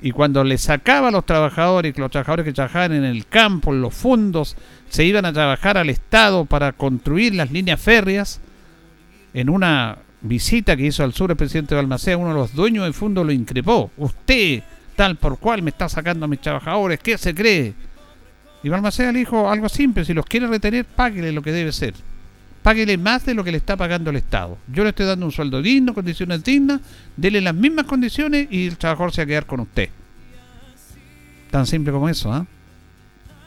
y 0.00 0.10
cuando 0.10 0.42
le 0.44 0.58
sacaba 0.58 1.08
a 1.08 1.10
los 1.10 1.24
trabajadores, 1.24 1.96
los 1.96 2.10
trabajadores 2.10 2.44
que 2.44 2.52
trabajaban 2.52 2.92
en 2.92 3.04
el 3.04 3.26
campo, 3.26 3.72
en 3.72 3.80
los 3.80 3.94
fondos, 3.94 4.56
se 4.88 5.04
iban 5.04 5.24
a 5.24 5.32
trabajar 5.32 5.78
al 5.78 5.88
Estado 5.88 6.44
para 6.44 6.72
construir 6.72 7.34
las 7.34 7.50
líneas 7.52 7.80
férreas, 7.80 8.40
en 9.32 9.50
una 9.50 9.98
visita 10.22 10.76
que 10.76 10.86
hizo 10.86 11.04
al 11.04 11.12
sur 11.12 11.30
el 11.30 11.36
presidente 11.36 11.74
de 11.74 11.82
Balmaceda, 11.82 12.16
uno 12.16 12.30
de 12.30 12.34
los 12.34 12.54
dueños 12.54 12.84
del 12.84 12.94
fondo 12.94 13.22
lo 13.22 13.32
increpó. 13.32 13.90
Usted, 13.96 14.62
tal 14.96 15.16
por 15.16 15.38
cual, 15.38 15.62
me 15.62 15.70
está 15.70 15.88
sacando 15.88 16.24
a 16.24 16.28
mis 16.28 16.40
trabajadores, 16.40 16.98
¿qué 16.98 17.16
se 17.16 17.34
cree? 17.34 17.74
Y 18.62 18.68
Balmaceda 18.68 19.12
le 19.12 19.20
dijo 19.20 19.50
algo 19.50 19.68
simple, 19.68 20.04
si 20.04 20.14
los 20.14 20.26
quiere 20.26 20.46
retener, 20.46 20.84
páguele 20.84 21.32
lo 21.32 21.42
que 21.42 21.52
debe 21.52 21.72
ser. 21.72 21.94
Páguele 22.66 22.98
más 22.98 23.24
de 23.24 23.32
lo 23.32 23.44
que 23.44 23.52
le 23.52 23.58
está 23.58 23.76
pagando 23.76 24.10
el 24.10 24.16
Estado. 24.16 24.58
Yo 24.66 24.82
le 24.82 24.88
estoy 24.88 25.06
dando 25.06 25.24
un 25.24 25.30
sueldo 25.30 25.62
digno, 25.62 25.94
condiciones 25.94 26.42
dignas, 26.42 26.80
dele 27.16 27.40
las 27.40 27.54
mismas 27.54 27.86
condiciones 27.86 28.48
y 28.50 28.66
el 28.66 28.76
trabajador 28.76 29.12
se 29.12 29.20
va 29.20 29.22
a 29.22 29.26
quedar 29.28 29.46
con 29.46 29.60
usted. 29.60 29.88
Tan 31.52 31.64
simple 31.64 31.92
como 31.92 32.08
eso, 32.08 32.32
¿ah? 32.32 32.44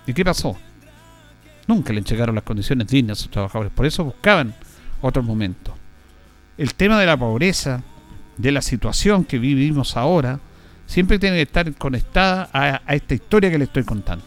¿Y 0.07 0.13
qué 0.13 0.23
pasó? 0.23 0.55
Nunca 1.67 1.91
le 1.91 1.99
entregaron 1.99 2.33
las 2.33 2.45
condiciones 2.45 2.87
dignas 2.87 3.19
a 3.19 3.21
sus 3.23 3.29
trabajadores, 3.29 3.73
por 3.73 3.85
eso 3.85 4.05
buscaban 4.05 4.55
otros 5.01 5.25
momentos. 5.25 5.73
El 6.57 6.73
tema 6.75 6.97
de 6.97 7.05
la 7.05 7.17
pobreza, 7.17 7.83
de 8.37 8.53
la 8.53 8.61
situación 8.61 9.25
que 9.25 9.37
vivimos 9.37 9.97
ahora, 9.97 10.39
siempre 10.85 11.19
tiene 11.19 11.35
que 11.35 11.41
estar 11.41 11.73
conectada 11.73 12.49
a, 12.53 12.81
a 12.85 12.95
esta 12.95 13.15
historia 13.15 13.51
que 13.51 13.57
le 13.57 13.65
estoy 13.65 13.83
contando. 13.83 14.23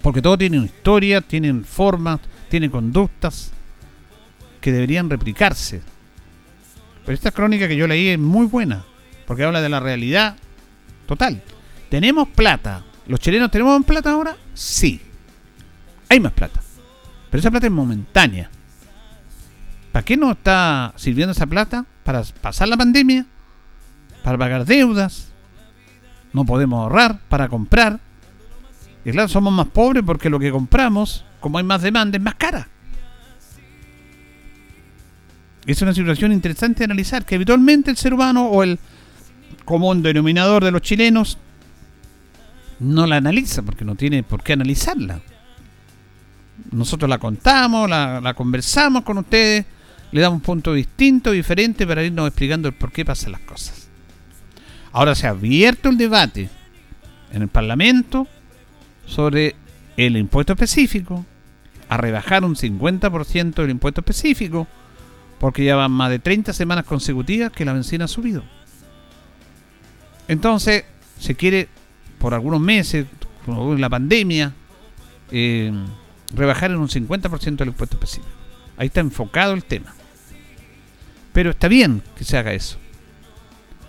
Porque 0.00 0.22
todo 0.22 0.38
tiene 0.38 0.56
una 0.56 0.64
historia, 0.64 1.20
tienen 1.20 1.66
formas, 1.66 2.18
tiene 2.52 2.70
conductas 2.70 3.50
que 4.60 4.72
deberían 4.72 5.08
replicarse. 5.08 5.80
Pero 7.06 7.14
esta 7.14 7.30
crónica 7.30 7.66
que 7.66 7.76
yo 7.76 7.86
leí 7.86 8.08
es 8.08 8.18
muy 8.18 8.44
buena, 8.44 8.84
porque 9.26 9.44
habla 9.44 9.62
de 9.62 9.70
la 9.70 9.80
realidad 9.80 10.36
total. 11.06 11.42
Tenemos 11.88 12.28
plata. 12.28 12.84
¿Los 13.06 13.20
chilenos 13.20 13.50
tenemos 13.50 13.82
plata 13.86 14.10
ahora? 14.12 14.36
Sí. 14.52 15.00
Hay 16.10 16.20
más 16.20 16.32
plata. 16.32 16.60
Pero 17.30 17.40
esa 17.40 17.50
plata 17.50 17.68
es 17.68 17.72
momentánea. 17.72 18.50
¿Para 19.90 20.04
qué 20.04 20.18
nos 20.18 20.32
está 20.32 20.92
sirviendo 20.96 21.32
esa 21.32 21.46
plata? 21.46 21.86
para 22.04 22.22
pasar 22.40 22.68
la 22.68 22.76
pandemia, 22.76 23.24
para 24.22 24.36
pagar 24.36 24.66
deudas, 24.66 25.32
no 26.32 26.44
podemos 26.44 26.82
ahorrar 26.82 27.18
para 27.30 27.48
comprar. 27.48 28.00
Y 29.04 29.10
claro, 29.12 29.28
somos 29.28 29.52
más 29.52 29.68
pobres 29.68 30.02
porque 30.04 30.28
lo 30.28 30.38
que 30.38 30.50
compramos, 30.50 31.24
como 31.42 31.58
hay 31.58 31.64
más 31.64 31.82
demanda, 31.82 32.16
es 32.16 32.22
más 32.22 32.36
cara. 32.36 32.66
Es 35.66 35.82
una 35.82 35.92
situación 35.92 36.32
interesante 36.32 36.78
de 36.78 36.84
analizar, 36.86 37.26
que 37.26 37.34
habitualmente 37.34 37.90
el 37.90 37.98
ser 37.98 38.14
humano 38.14 38.46
o 38.46 38.62
el 38.62 38.78
común 39.66 40.02
denominador 40.02 40.64
de 40.64 40.70
los 40.70 40.80
chilenos 40.80 41.36
no 42.80 43.06
la 43.06 43.16
analiza, 43.16 43.62
porque 43.62 43.84
no 43.84 43.94
tiene 43.94 44.22
por 44.22 44.42
qué 44.42 44.54
analizarla. 44.54 45.20
Nosotros 46.70 47.08
la 47.08 47.18
contamos, 47.18 47.88
la, 47.88 48.20
la 48.20 48.34
conversamos 48.34 49.02
con 49.02 49.18
ustedes, 49.18 49.66
le 50.10 50.20
damos 50.20 50.38
un 50.38 50.42
punto 50.42 50.72
distinto, 50.72 51.30
diferente, 51.30 51.86
para 51.86 52.02
irnos 52.02 52.26
explicando 52.26 52.68
el 52.68 52.74
por 52.74 52.90
qué 52.90 53.04
pasan 53.04 53.32
las 53.32 53.42
cosas. 53.42 53.88
Ahora 54.92 55.14
se 55.14 55.26
ha 55.26 55.30
abierto 55.30 55.88
el 55.88 55.96
debate 55.96 56.48
en 57.32 57.42
el 57.42 57.48
Parlamento 57.48 58.26
sobre 59.06 59.54
el 59.96 60.16
impuesto 60.16 60.52
específico, 60.52 61.24
a 61.92 61.98
rebajar 61.98 62.42
un 62.42 62.56
50% 62.56 63.52
del 63.52 63.70
impuesto 63.70 64.00
específico, 64.00 64.66
porque 65.38 65.62
ya 65.62 65.76
van 65.76 65.92
más 65.92 66.08
de 66.08 66.18
30 66.18 66.54
semanas 66.54 66.86
consecutivas 66.86 67.52
que 67.52 67.66
la 67.66 67.74
benzina 67.74 68.06
ha 68.06 68.08
subido. 68.08 68.42
Entonces, 70.26 70.84
se 71.18 71.34
quiere, 71.34 71.68
por 72.18 72.32
algunos 72.32 72.60
meses, 72.62 73.04
en 73.46 73.78
la 73.78 73.90
pandemia, 73.90 74.54
eh, 75.30 75.70
rebajar 76.34 76.70
en 76.70 76.78
un 76.78 76.88
50% 76.88 77.60
el 77.60 77.68
impuesto 77.68 77.96
específico. 77.96 78.32
Ahí 78.78 78.86
está 78.86 79.00
enfocado 79.00 79.52
el 79.52 79.64
tema. 79.64 79.94
Pero 81.34 81.50
está 81.50 81.68
bien 81.68 82.02
que 82.16 82.24
se 82.24 82.38
haga 82.38 82.54
eso. 82.54 82.78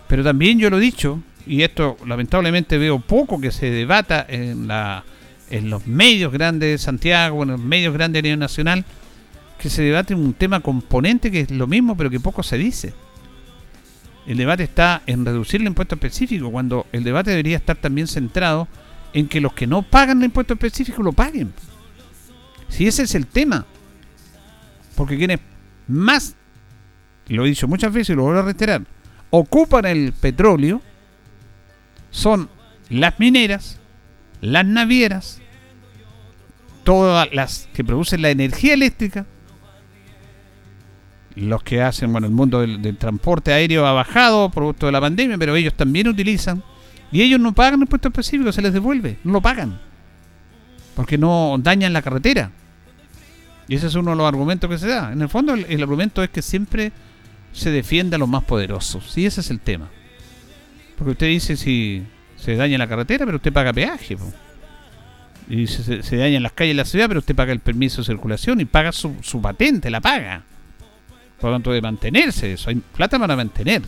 Pero 0.09 0.25
también 0.25 0.59
yo 0.59 0.69
lo 0.69 0.77
he 0.77 0.81
dicho, 0.81 1.23
y 1.47 1.61
esto 1.61 1.95
lamentablemente 2.05 2.77
veo 2.77 2.99
poco 2.99 3.39
que 3.39 3.51
se 3.51 3.69
debata 3.69 4.25
en, 4.27 4.67
la, 4.67 5.05
en 5.53 5.69
los 5.69 5.85
medios 5.85 6.33
grandes 6.33 6.71
de 6.71 6.77
Santiago, 6.79 7.43
en 7.43 7.49
los 7.49 7.59
medios 7.59 7.93
grandes 7.93 8.21
a 8.21 8.23
nivel 8.23 8.39
nacional, 8.39 8.85
que 9.59 9.69
se 9.69 9.83
debate 9.83 10.15
un 10.15 10.33
tema 10.33 10.61
componente 10.61 11.29
que 11.29 11.41
es 11.41 11.51
lo 11.51 11.67
mismo, 11.67 11.95
pero 11.95 12.09
que 12.09 12.19
poco 12.19 12.41
se 12.41 12.57
dice. 12.57 12.91
El 14.25 14.37
debate 14.37 14.63
está 14.63 15.03
en 15.05 15.23
reducir 15.23 15.61
el 15.61 15.67
impuesto 15.67 15.93
específico, 15.93 16.49
cuando 16.49 16.87
el 16.91 17.03
debate 17.03 17.29
debería 17.29 17.57
estar 17.57 17.75
también 17.75 18.07
centrado 18.07 18.67
en 19.13 19.27
que 19.27 19.41
los 19.41 19.53
que 19.53 19.67
no 19.67 19.83
pagan 19.83 20.17
el 20.17 20.25
impuesto 20.25 20.55
específico 20.55 21.03
lo 21.03 21.13
paguen. 21.13 21.53
Si 22.67 22.87
ese 22.87 23.03
es 23.03 23.13
el 23.13 23.27
tema. 23.27 23.67
Porque 24.95 25.17
quienes 25.19 25.39
más, 25.87 26.35
lo 27.27 27.45
he 27.45 27.49
dicho 27.49 27.67
muchas 27.67 27.93
veces 27.93 28.09
y 28.09 28.15
lo 28.15 28.23
vuelvo 28.23 28.39
a 28.39 28.43
reiterar, 28.43 28.81
ocupan 29.29 29.85
el 29.85 30.13
petróleo 30.13 30.81
son 32.09 32.49
las 32.89 33.19
mineras, 33.19 33.79
las 34.41 34.65
navieras, 34.65 35.42
todas 36.83 37.33
las 37.33 37.69
que 37.73 37.83
producen 37.83 38.21
la 38.21 38.29
energía 38.29 38.73
eléctrica, 38.73 39.25
los 41.35 41.63
que 41.63 41.81
hacen, 41.81 42.11
bueno, 42.11 42.27
el 42.27 42.33
mundo 42.33 42.61
del, 42.61 42.97
transporte 42.97 43.53
aéreo 43.53 43.85
ha 43.85 43.93
bajado 43.93 44.49
producto 44.49 44.85
de 44.85 44.91
la 44.91 45.01
pandemia, 45.01 45.37
pero 45.37 45.55
ellos 45.55 45.73
también 45.73 46.07
utilizan, 46.07 46.63
y 47.11 47.21
ellos 47.21 47.39
no 47.39 47.53
pagan 47.53 47.75
el 47.75 47.81
impuesto 47.81 48.09
específico, 48.09 48.51
se 48.51 48.61
les 48.61 48.73
devuelve, 48.73 49.17
no 49.23 49.33
lo 49.33 49.41
pagan, 49.41 49.79
porque 50.95 51.17
no 51.17 51.57
dañan 51.59 51.93
la 51.93 52.01
carretera. 52.01 52.51
Y 53.67 53.75
ese 53.75 53.87
es 53.87 53.95
uno 53.95 54.11
de 54.11 54.17
los 54.17 54.27
argumentos 54.27 54.69
que 54.69 54.77
se 54.77 54.87
da. 54.87 55.13
En 55.13 55.21
el 55.21 55.29
fondo, 55.29 55.53
el, 55.53 55.81
argumento 55.81 56.21
es 56.21 56.29
que 56.29 56.41
siempre 56.41 56.91
se 57.53 57.71
defiende 57.71 58.17
a 58.17 58.19
los 58.19 58.27
más 58.27 58.43
poderosos, 58.43 59.17
y 59.17 59.25
ese 59.25 59.41
es 59.41 59.49
el 59.49 59.59
tema. 59.59 59.89
Porque 60.97 61.11
usted 61.11 61.27
dice 61.27 61.57
si 61.57 62.03
se 62.35 62.55
daña 62.55 62.77
la 62.77 62.87
carretera, 62.87 63.25
pero 63.25 63.37
usted 63.37 63.53
paga 63.53 63.73
peaje. 63.73 64.17
Y 65.53 65.67
se, 65.67 66.01
se, 66.01 66.17
dañan 66.17 66.41
las 66.41 66.53
calles 66.53 66.71
de 66.71 66.81
la 66.81 66.85
ciudad, 66.85 67.07
pero 67.07 67.19
usted 67.19 67.35
paga 67.35 67.53
el 67.53 67.59
permiso 67.59 68.01
de 68.01 68.05
circulación 68.05 68.59
y 68.59 68.65
paga 68.65 68.91
su, 68.91 69.15
su 69.21 69.39
patente, 69.39 69.91
la 69.91 70.01
paga. 70.01 70.41
Por 71.39 71.51
lo 71.51 71.55
tanto, 71.57 71.71
de 71.71 71.79
mantenerse 71.79 72.53
eso. 72.53 72.71
Hay 72.71 72.75
plata 72.75 73.19
para 73.19 73.35
mantener. 73.35 73.83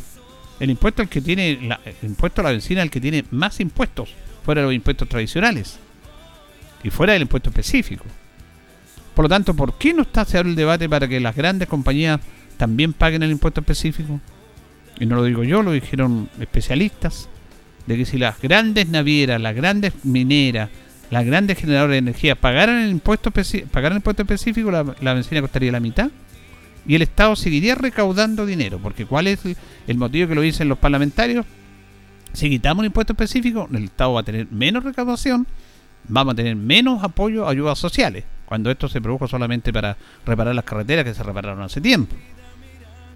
El 0.59 0.69
impuesto 0.69 1.01
al 1.01 1.09
que 1.09 1.21
tiene 1.21 1.57
la, 1.63 1.79
el 1.83 2.09
impuesto 2.09 2.41
a 2.41 2.43
la 2.43 2.51
benzina 2.51 2.83
el 2.83 2.91
que 2.91 3.01
tiene 3.01 3.25
más 3.31 3.59
impuestos 3.59 4.13
fuera 4.43 4.61
de 4.61 4.67
los 4.67 4.75
impuestos 4.75 5.09
tradicionales 5.09 5.79
y 6.83 6.91
fuera 6.91 7.13
del 7.13 7.23
impuesto 7.23 7.49
específico. 7.49 8.05
Por 9.15 9.25
lo 9.25 9.29
tanto, 9.29 9.55
¿por 9.55 9.75
qué 9.79 9.91
no 9.91 10.03
está 10.03 10.21
haciendo 10.21 10.49
el 10.49 10.55
debate 10.55 10.87
para 10.87 11.07
que 11.07 11.19
las 11.19 11.35
grandes 11.35 11.67
compañías 11.67 12.21
también 12.57 12.93
paguen 12.93 13.23
el 13.23 13.31
impuesto 13.31 13.61
específico? 13.61 14.21
Y 14.99 15.07
no 15.07 15.15
lo 15.15 15.23
digo 15.23 15.43
yo, 15.43 15.63
lo 15.63 15.71
dijeron 15.71 16.29
especialistas, 16.39 17.27
de 17.87 17.97
que 17.97 18.05
si 18.05 18.19
las 18.19 18.39
grandes 18.39 18.87
navieras, 18.87 19.41
las 19.41 19.55
grandes 19.55 19.93
mineras, 20.03 20.69
las 21.11 21.25
grandes 21.25 21.57
generadoras 21.57 21.91
de 21.91 21.97
energía 21.97 22.35
pagaran 22.35 22.79
el 22.79 22.91
impuesto, 22.91 23.31
pagaran 23.31 23.93
el 23.93 23.97
impuesto 23.97 24.23
específico, 24.23 24.71
la, 24.71 24.95
la 25.01 25.13
benzina 25.13 25.41
costaría 25.41 25.71
la 25.71 25.79
mitad 25.79 26.09
y 26.87 26.95
el 26.95 27.01
Estado 27.01 27.35
seguiría 27.35 27.75
recaudando 27.75 28.45
dinero. 28.45 28.79
Porque 28.79 29.05
¿cuál 29.05 29.27
es 29.27 29.39
el 29.87 29.97
motivo 29.97 30.27
que 30.27 30.35
lo 30.35 30.41
dicen 30.41 30.69
los 30.69 30.77
parlamentarios? 30.77 31.45
Si 32.33 32.49
quitamos 32.49 32.81
un 32.81 32.87
impuesto 32.87 33.13
específico, 33.13 33.67
el 33.71 33.85
Estado 33.85 34.13
va 34.13 34.21
a 34.21 34.23
tener 34.23 34.47
menos 34.51 34.83
recaudación, 34.83 35.47
vamos 36.07 36.33
a 36.33 36.35
tener 36.35 36.55
menos 36.55 37.03
apoyo 37.03 37.47
a 37.47 37.51
ayudas 37.51 37.79
sociales, 37.79 38.25
cuando 38.45 38.69
esto 38.69 38.89
se 38.89 39.01
produjo 39.01 39.27
solamente 39.27 39.71
para 39.71 39.97
reparar 40.25 40.53
las 40.53 40.65
carreteras 40.65 41.05
que 41.05 41.13
se 41.13 41.23
repararon 41.23 41.63
hace 41.63 41.81
tiempo. 41.81 42.15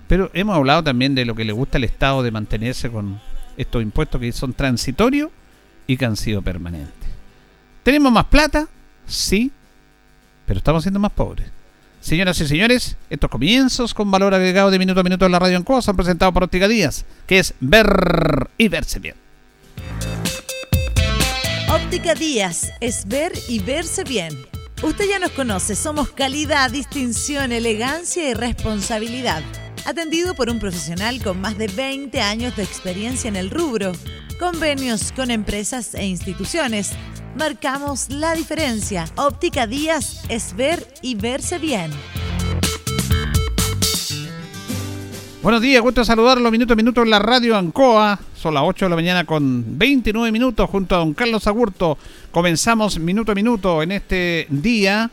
Pero 0.08 0.32
hemos 0.34 0.56
hablado 0.56 0.84
también 0.84 1.14
de 1.16 1.26
lo 1.26 1.36
que 1.36 1.46
le 1.46 1.54
gusta 1.54 1.78
al 1.78 1.84
Estado 1.84 2.24
de 2.24 2.32
mantenerse 2.32 2.90
con 2.90 3.20
estos 3.58 3.84
impuestos 3.84 4.20
que 4.22 4.32
son 4.32 4.54
transitorios 4.54 5.30
y 5.86 5.98
que 5.98 6.06
han 6.06 6.16
sido 6.16 6.42
permanentes. 6.42 6.99
¿Tenemos 7.84 8.12
más 8.12 8.26
plata? 8.26 8.68
Sí, 9.08 9.52
pero 10.46 10.58
estamos 10.58 10.84
siendo 10.84 11.00
más 11.00 11.12
pobres. 11.12 11.50
Señoras 12.02 12.40
y 12.40 12.48
señores, 12.48 12.96
estos 13.10 13.30
comienzos 13.30 13.94
con 13.94 14.10
valor 14.10 14.34
agregado 14.34 14.72
de 14.72 14.80
minuto 14.80 15.02
a 15.02 15.04
minuto 15.04 15.26
en 15.26 15.32
la 15.32 15.40
radio 15.40 15.58
en 15.58 15.64
cosa 15.64 15.92
han 15.92 15.98
presentado 15.98 16.32
por 16.32 16.44
Óptica 16.44 16.68
Díaz, 16.68 17.06
que 17.28 17.40
es 17.40 17.54
ver 17.60 18.50
y 18.58 18.70
verse 18.70 19.00
bien. 19.00 19.16
Óptica 21.72 22.16
Díaz 22.16 22.72
es 22.80 23.08
ver 23.08 23.34
y 23.48 23.60
verse 23.60 24.04
bien. 24.04 24.34
Usted 24.82 25.10
ya 25.10 25.20
nos 25.20 25.32
conoce, 25.32 25.76
somos 25.76 26.10
calidad, 26.10 26.72
distinción, 26.72 27.52
elegancia 27.52 28.30
y 28.30 28.34
responsabilidad. 28.34 29.44
Atendido 29.86 30.36
por 30.36 30.50
un 30.50 30.60
profesional 30.60 31.22
con 31.22 31.42
más 31.42 31.58
de 31.58 31.68
20 31.68 32.22
años 32.22 32.56
de 32.56 32.64
experiencia 32.64 33.28
en 33.28 33.36
el 33.36 33.50
rubro, 33.50 33.92
convenios 34.40 35.12
con 35.12 35.32
empresas 35.32 35.96
e 35.96 36.06
instituciones 36.06 36.92
marcamos 37.36 38.10
la 38.10 38.34
diferencia. 38.34 39.06
Óptica 39.16 39.68
Díaz 39.68 40.24
es 40.30 40.56
ver 40.56 40.86
y 41.02 41.16
verse 41.16 41.60
bien. 41.60 41.92
Buenos 45.42 45.62
días, 45.62 45.82
gusto 45.82 46.04
saludarlo 46.04 46.52
minuto 46.52 46.74
a 46.74 46.76
minuto 46.76 47.02
en 47.02 47.10
la 47.10 47.20
radio 47.20 47.56
Ancoa. 47.56 48.20
Son 48.36 48.54
las 48.54 48.64
8 48.66 48.86
de 48.86 48.90
la 48.90 48.96
mañana 48.96 49.26
con 49.26 49.78
29 49.78 50.32
minutos 50.32 50.70
junto 50.70 50.96
a 50.96 51.00
don 51.00 51.14
Carlos 51.14 51.48
Agurto. 51.48 51.98
Comenzamos 52.32 53.00
minuto 53.00 53.32
a 53.32 53.36
minuto 53.36 53.82
en 53.82 53.94
este 53.94 54.48
día, 54.50 55.10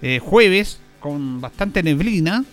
eh, 0.00 0.18
jueves, 0.18 0.80
con 0.98 1.40
bastante 1.40 1.82
neblina. 1.82 2.44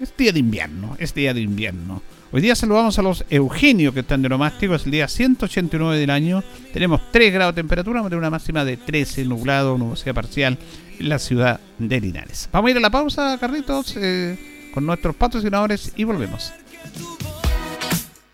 Es 0.00 0.16
día 0.16 0.32
de 0.32 0.40
invierno, 0.40 0.96
es 0.98 1.14
día 1.14 1.32
de 1.32 1.40
invierno. 1.40 2.02
Hoy 2.34 2.40
día 2.40 2.56
saludamos 2.56 2.98
a 2.98 3.02
los 3.02 3.24
Eugenio 3.30 3.94
que 3.94 4.00
están 4.00 4.20
de 4.20 4.28
nomástico, 4.28 4.74
es 4.74 4.86
el 4.86 4.90
día 4.90 5.06
189 5.06 6.00
del 6.00 6.10
año. 6.10 6.42
Tenemos 6.72 7.00
3 7.12 7.32
grados 7.32 7.54
de 7.54 7.62
temperatura, 7.62 8.00
vamos 8.00 8.08
a 8.08 8.10
tener 8.10 8.18
una 8.18 8.30
máxima 8.30 8.64
de 8.64 8.76
13, 8.76 9.24
nublado, 9.26 9.78
nubosidad 9.78 10.16
parcial 10.16 10.58
en 10.98 11.08
la 11.08 11.20
ciudad 11.20 11.60
de 11.78 12.00
Linares. 12.00 12.48
Vamos 12.50 12.66
a 12.66 12.70
ir 12.72 12.76
a 12.78 12.80
la 12.80 12.90
pausa, 12.90 13.38
Carlitos, 13.38 13.96
eh, 13.98 14.70
con 14.74 14.84
nuestros 14.84 15.14
patrocinadores 15.14 15.92
y 15.94 16.02
volvemos. 16.02 16.52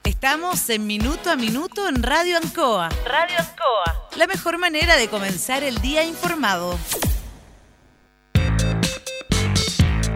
Estamos 0.04 0.70
en 0.70 0.86
Minuto 0.86 1.30
a 1.30 1.36
Minuto 1.36 1.86
en 1.86 2.02
Radio 2.02 2.38
Ancoa. 2.38 2.88
Radio 3.04 3.36
Ancoa. 3.38 4.08
La 4.16 4.26
mejor 4.26 4.56
manera 4.56 4.96
de 4.96 5.08
comenzar 5.08 5.62
el 5.62 5.78
día 5.82 6.04
informado. 6.04 6.78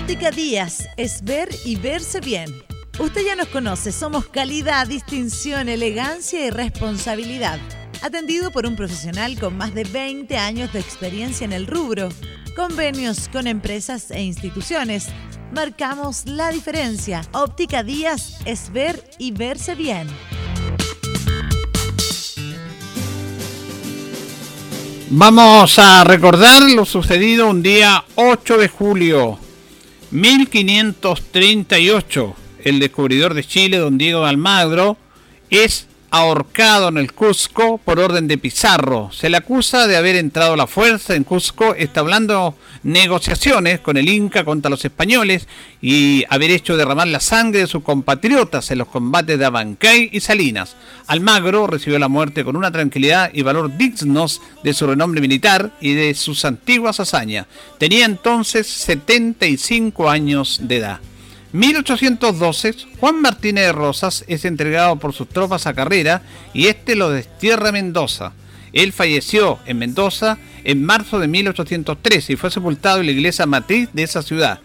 Óptica 0.00 0.32
Díaz 0.32 0.88
es 0.96 1.22
ver 1.22 1.48
y 1.64 1.76
verse 1.76 2.20
bien. 2.20 2.52
Usted 2.98 3.24
ya 3.24 3.36
nos 3.36 3.46
conoce, 3.46 3.92
somos 3.92 4.26
calidad, 4.26 4.88
distinción, 4.88 5.68
elegancia 5.68 6.44
y 6.44 6.50
responsabilidad. 6.50 7.60
Atendido 8.02 8.50
por 8.50 8.66
un 8.66 8.74
profesional 8.74 9.38
con 9.38 9.56
más 9.56 9.72
de 9.72 9.84
20 9.84 10.36
años 10.36 10.72
de 10.72 10.80
experiencia 10.80 11.44
en 11.44 11.52
el 11.52 11.68
rubro. 11.68 12.08
Convenios 12.56 13.28
con 13.28 13.46
empresas 13.46 14.10
e 14.10 14.20
instituciones. 14.20 15.06
Marcamos 15.52 16.26
la 16.26 16.50
diferencia. 16.50 17.22
Óptica 17.32 17.84
Díaz 17.84 18.40
es 18.44 18.72
ver 18.72 19.02
y 19.18 19.30
verse 19.30 19.76
bien. 19.76 20.08
Vamos 25.10 25.78
a 25.78 26.02
recordar 26.02 26.62
lo 26.62 26.84
sucedido 26.84 27.48
un 27.48 27.62
día 27.62 28.04
8 28.16 28.58
de 28.58 28.68
julio 28.68 29.43
1538. 30.14 32.36
El 32.62 32.78
descubridor 32.78 33.34
de 33.34 33.42
Chile, 33.42 33.78
don 33.78 33.98
Diego 33.98 34.24
Almagro, 34.24 34.96
es 35.50 35.88
ahorcado 36.14 36.90
en 36.90 36.98
el 36.98 37.12
Cusco 37.12 37.78
por 37.78 37.98
orden 37.98 38.28
de 38.28 38.38
Pizarro. 38.38 39.10
Se 39.10 39.28
le 39.28 39.36
acusa 39.36 39.88
de 39.88 39.96
haber 39.96 40.14
entrado 40.14 40.52
a 40.52 40.56
la 40.56 40.68
fuerza 40.68 41.16
en 41.16 41.24
Cusco 41.24 41.74
establando 41.74 42.54
negociaciones 42.84 43.80
con 43.80 43.96
el 43.96 44.08
Inca 44.08 44.44
contra 44.44 44.70
los 44.70 44.84
españoles 44.84 45.48
y 45.82 46.22
haber 46.30 46.52
hecho 46.52 46.76
derramar 46.76 47.08
la 47.08 47.18
sangre 47.18 47.62
de 47.62 47.66
sus 47.66 47.82
compatriotas 47.82 48.70
en 48.70 48.78
los 48.78 48.86
combates 48.86 49.40
de 49.40 49.44
Abancay 49.44 50.10
y 50.12 50.20
Salinas. 50.20 50.76
Almagro 51.08 51.66
recibió 51.66 51.98
la 51.98 52.06
muerte 52.06 52.44
con 52.44 52.54
una 52.54 52.70
tranquilidad 52.70 53.32
y 53.34 53.42
valor 53.42 53.76
dignos 53.76 54.40
de 54.62 54.72
su 54.72 54.86
renombre 54.86 55.20
militar 55.20 55.72
y 55.80 55.94
de 55.94 56.14
sus 56.14 56.44
antiguas 56.44 57.00
hazañas. 57.00 57.48
Tenía 57.78 58.04
entonces 58.04 58.68
75 58.68 60.08
años 60.08 60.60
de 60.62 60.76
edad. 60.76 61.00
1812, 61.54 62.74
Juan 62.98 63.22
Martínez 63.22 63.66
de 63.66 63.72
Rosas 63.72 64.24
es 64.26 64.44
entregado 64.44 64.96
por 64.96 65.12
sus 65.12 65.28
tropas 65.28 65.68
a 65.68 65.72
Carrera 65.72 66.22
y 66.52 66.66
este 66.66 66.96
lo 66.96 67.10
destierra 67.10 67.68
a 67.68 67.72
Mendoza. 67.72 68.32
Él 68.72 68.92
falleció 68.92 69.60
en 69.64 69.78
Mendoza 69.78 70.36
en 70.64 70.84
marzo 70.84 71.20
de 71.20 71.28
1813 71.28 72.32
y 72.32 72.36
fue 72.36 72.50
sepultado 72.50 72.98
en 72.98 73.06
la 73.06 73.12
iglesia 73.12 73.46
matriz 73.46 73.88
de 73.92 74.02
esa 74.02 74.22
ciudad. 74.22 74.58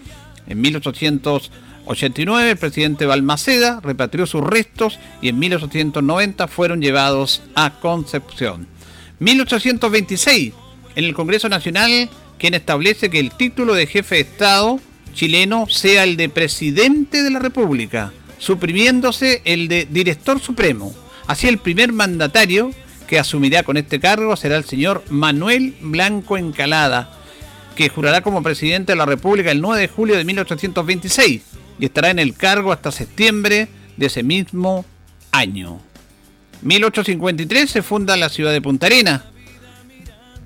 En 0.47 0.61
1889 0.61 2.49
el 2.49 2.57
presidente 2.57 3.05
Balmaceda 3.05 3.81
repatrió 3.83 4.25
sus 4.25 4.41
restos 4.41 4.97
y 5.21 5.29
en 5.29 5.37
1890 5.37 6.47
fueron 6.47 6.81
llevados 6.81 7.43
a 7.53 7.69
Concepción. 7.81 8.65
1826, 9.19 10.53
en 10.95 11.05
el 11.05 11.13
Congreso 11.13 11.49
Nacional, 11.49 12.09
quien 12.39 12.55
establece 12.55 13.11
que 13.11 13.19
el 13.19 13.29
título 13.29 13.75
de 13.75 13.85
jefe 13.85 14.15
de 14.15 14.21
Estado 14.21 14.79
chileno 15.13 15.67
sea 15.69 16.03
el 16.03 16.17
de 16.17 16.29
presidente 16.29 17.23
de 17.23 17.31
la 17.31 17.39
República, 17.39 18.13
suprimiéndose 18.37 19.41
el 19.45 19.67
de 19.67 19.87
director 19.89 20.39
supremo. 20.39 20.93
Así 21.27 21.47
el 21.47 21.57
primer 21.57 21.91
mandatario 21.91 22.71
que 23.07 23.19
asumirá 23.19 23.63
con 23.63 23.77
este 23.77 23.99
cargo 23.99 24.35
será 24.35 24.57
el 24.57 24.65
señor 24.65 25.03
Manuel 25.09 25.75
Blanco 25.81 26.37
Encalada, 26.37 27.11
que 27.75 27.89
jurará 27.89 28.21
como 28.21 28.43
presidente 28.43 28.91
de 28.91 28.97
la 28.97 29.05
República 29.05 29.51
el 29.51 29.61
9 29.61 29.81
de 29.81 29.87
julio 29.87 30.17
de 30.17 30.25
1826 30.25 31.41
y 31.79 31.85
estará 31.85 32.09
en 32.09 32.19
el 32.19 32.35
cargo 32.35 32.71
hasta 32.71 32.91
septiembre 32.91 33.67
de 33.97 34.05
ese 34.05 34.21
mismo 34.21 34.85
año. 35.31 35.79
1853 36.61 37.69
se 37.69 37.81
funda 37.81 38.17
la 38.17 38.29
ciudad 38.29 38.51
de 38.51 38.61
Punta 38.61 38.87
Arena. 38.87 39.25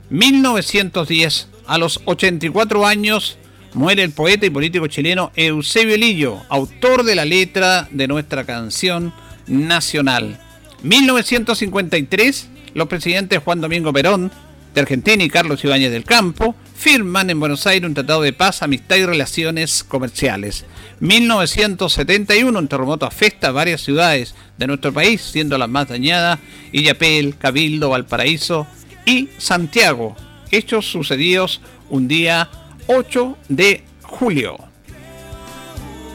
1910, 0.09 1.47
a 1.65 1.77
los 1.77 2.01
84 2.05 2.85
años, 2.85 3.37
muere 3.73 4.03
el 4.03 4.11
poeta 4.11 4.45
y 4.45 4.49
político 4.49 4.87
chileno 4.87 5.31
Eusebio 5.35 5.97
Lillo, 5.97 6.41
autor 6.49 7.03
de 7.03 7.15
la 7.15 7.25
letra 7.25 7.87
de 7.91 8.07
nuestra 8.07 8.45
canción 8.45 9.13
nacional. 9.47 10.39
1953, 10.83 12.49
los 12.73 12.87
presidentes 12.87 13.41
Juan 13.43 13.61
Domingo 13.61 13.93
Perón 13.93 14.31
de 14.73 14.81
Argentina 14.81 15.23
y 15.23 15.29
Carlos 15.29 15.63
Ibáñez 15.63 15.91
del 15.91 16.03
Campo 16.03 16.55
firman 16.75 17.29
en 17.29 17.39
Buenos 17.39 17.65
Aires 17.65 17.87
un 17.87 17.93
tratado 17.93 18.21
de 18.21 18.33
paz, 18.33 18.61
amistad 18.61 18.97
y 18.97 19.05
relaciones 19.05 19.83
comerciales. 19.83 20.65
1971, 20.99 22.57
un 22.57 22.67
terremoto 22.67 23.05
afecta 23.05 23.47
a 23.47 23.51
varias 23.51 23.81
ciudades 23.81 24.35
de 24.57 24.67
nuestro 24.67 24.91
país, 24.91 25.21
siendo 25.21 25.57
las 25.57 25.69
más 25.69 25.87
dañadas 25.87 26.39
Illapel, 26.71 27.37
Cabildo, 27.37 27.89
Valparaíso 27.89 28.67
y 29.05 29.29
Santiago. 29.37 30.15
Hechos 30.51 30.85
sucedidos 30.85 31.61
un 31.89 32.07
día 32.07 32.49
8 32.87 33.37
de 33.49 33.83
julio. 34.01 34.57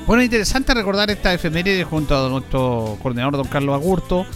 Bueno, 0.07 0.22
interesante 0.22 0.72
recordar 0.72 1.11
esta 1.11 1.35
efeméride 1.35 1.85
junto 1.85 2.16
a 2.16 2.28
nuestro 2.28 2.98
coordinador, 3.02 3.37
don 3.37 3.46
Carlos 3.46 3.74
Agurto. 3.74 4.26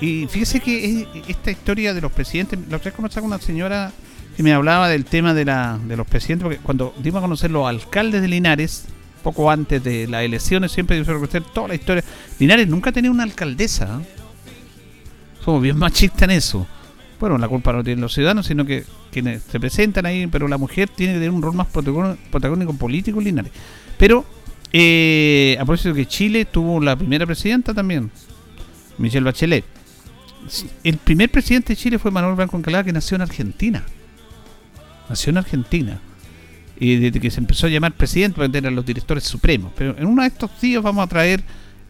Y 0.00 0.26
fíjese 0.26 0.60
que 0.60 1.06
esta 1.28 1.50
historia 1.50 1.94
de 1.94 2.00
los 2.00 2.10
presidentes, 2.10 2.58
la 2.68 2.78
otra 2.78 2.90
vez 2.90 2.94
con 2.94 3.24
una 3.24 3.38
señora 3.38 3.92
que 4.36 4.42
me 4.42 4.52
hablaba 4.52 4.88
del 4.88 5.04
tema 5.04 5.32
de, 5.32 5.44
la, 5.44 5.78
de 5.86 5.96
los 5.96 6.06
presidentes, 6.06 6.44
porque 6.44 6.58
cuando 6.58 6.92
dimos 6.98 7.18
a 7.18 7.22
conocer 7.22 7.50
los 7.50 7.68
alcaldes 7.68 8.20
de 8.20 8.28
Linares, 8.28 8.86
poco 9.22 9.48
antes 9.50 9.84
de 9.84 10.08
las 10.08 10.24
elecciones, 10.24 10.72
siempre 10.72 11.00
dio 11.00 11.04
a 11.04 11.18
conocer 11.18 11.44
toda 11.54 11.68
la 11.68 11.76
historia. 11.76 12.02
Linares 12.40 12.66
nunca 12.66 12.90
tenido 12.90 13.14
una 13.14 13.22
alcaldesa. 13.22 14.00
¿eh? 14.00 14.06
Somos 15.44 15.62
bien 15.62 15.78
machistas 15.78 16.22
en 16.22 16.30
eso 16.32 16.66
bueno, 17.22 17.38
la 17.38 17.46
culpa 17.46 17.72
no 17.72 17.84
tienen 17.84 18.00
los 18.00 18.12
ciudadanos, 18.12 18.46
sino 18.46 18.66
que 18.66 18.84
quienes 19.12 19.44
se 19.44 19.60
presentan 19.60 20.06
ahí, 20.06 20.26
pero 20.26 20.48
la 20.48 20.58
mujer 20.58 20.88
tiene 20.88 21.12
que 21.12 21.20
tener 21.20 21.30
un 21.30 21.40
rol 21.40 21.54
más 21.54 21.68
protagónico 21.68 22.72
político 22.72 23.20
en 23.20 23.26
Linares. 23.26 23.52
Pero, 23.96 24.24
eh, 24.72 25.56
a 25.60 25.64
propósito 25.64 25.94
que 25.94 26.04
Chile 26.06 26.46
tuvo 26.46 26.80
la 26.80 26.96
primera 26.96 27.24
presidenta 27.24 27.72
también, 27.72 28.10
Michelle 28.98 29.24
Bachelet. 29.24 29.64
El 30.82 30.96
primer 30.96 31.30
presidente 31.30 31.74
de 31.74 31.76
Chile 31.76 32.00
fue 32.00 32.10
Manuel 32.10 32.34
Blanco 32.34 32.56
Encalada, 32.56 32.82
que 32.82 32.92
nació 32.92 33.14
en 33.14 33.22
Argentina. 33.22 33.84
Nació 35.08 35.30
en 35.30 35.36
Argentina. 35.36 36.00
Y 36.76 36.96
desde 36.96 37.20
que 37.20 37.30
se 37.30 37.38
empezó 37.38 37.68
a 37.68 37.70
llamar 37.70 37.92
presidente, 37.92 38.40
tener 38.48 38.66
a 38.66 38.74
los 38.74 38.84
directores 38.84 39.22
supremos. 39.22 39.70
Pero 39.76 39.96
en 39.96 40.06
uno 40.08 40.22
de 40.22 40.28
estos 40.28 40.60
días 40.60 40.82
vamos 40.82 41.04
a 41.04 41.06
traer 41.06 41.44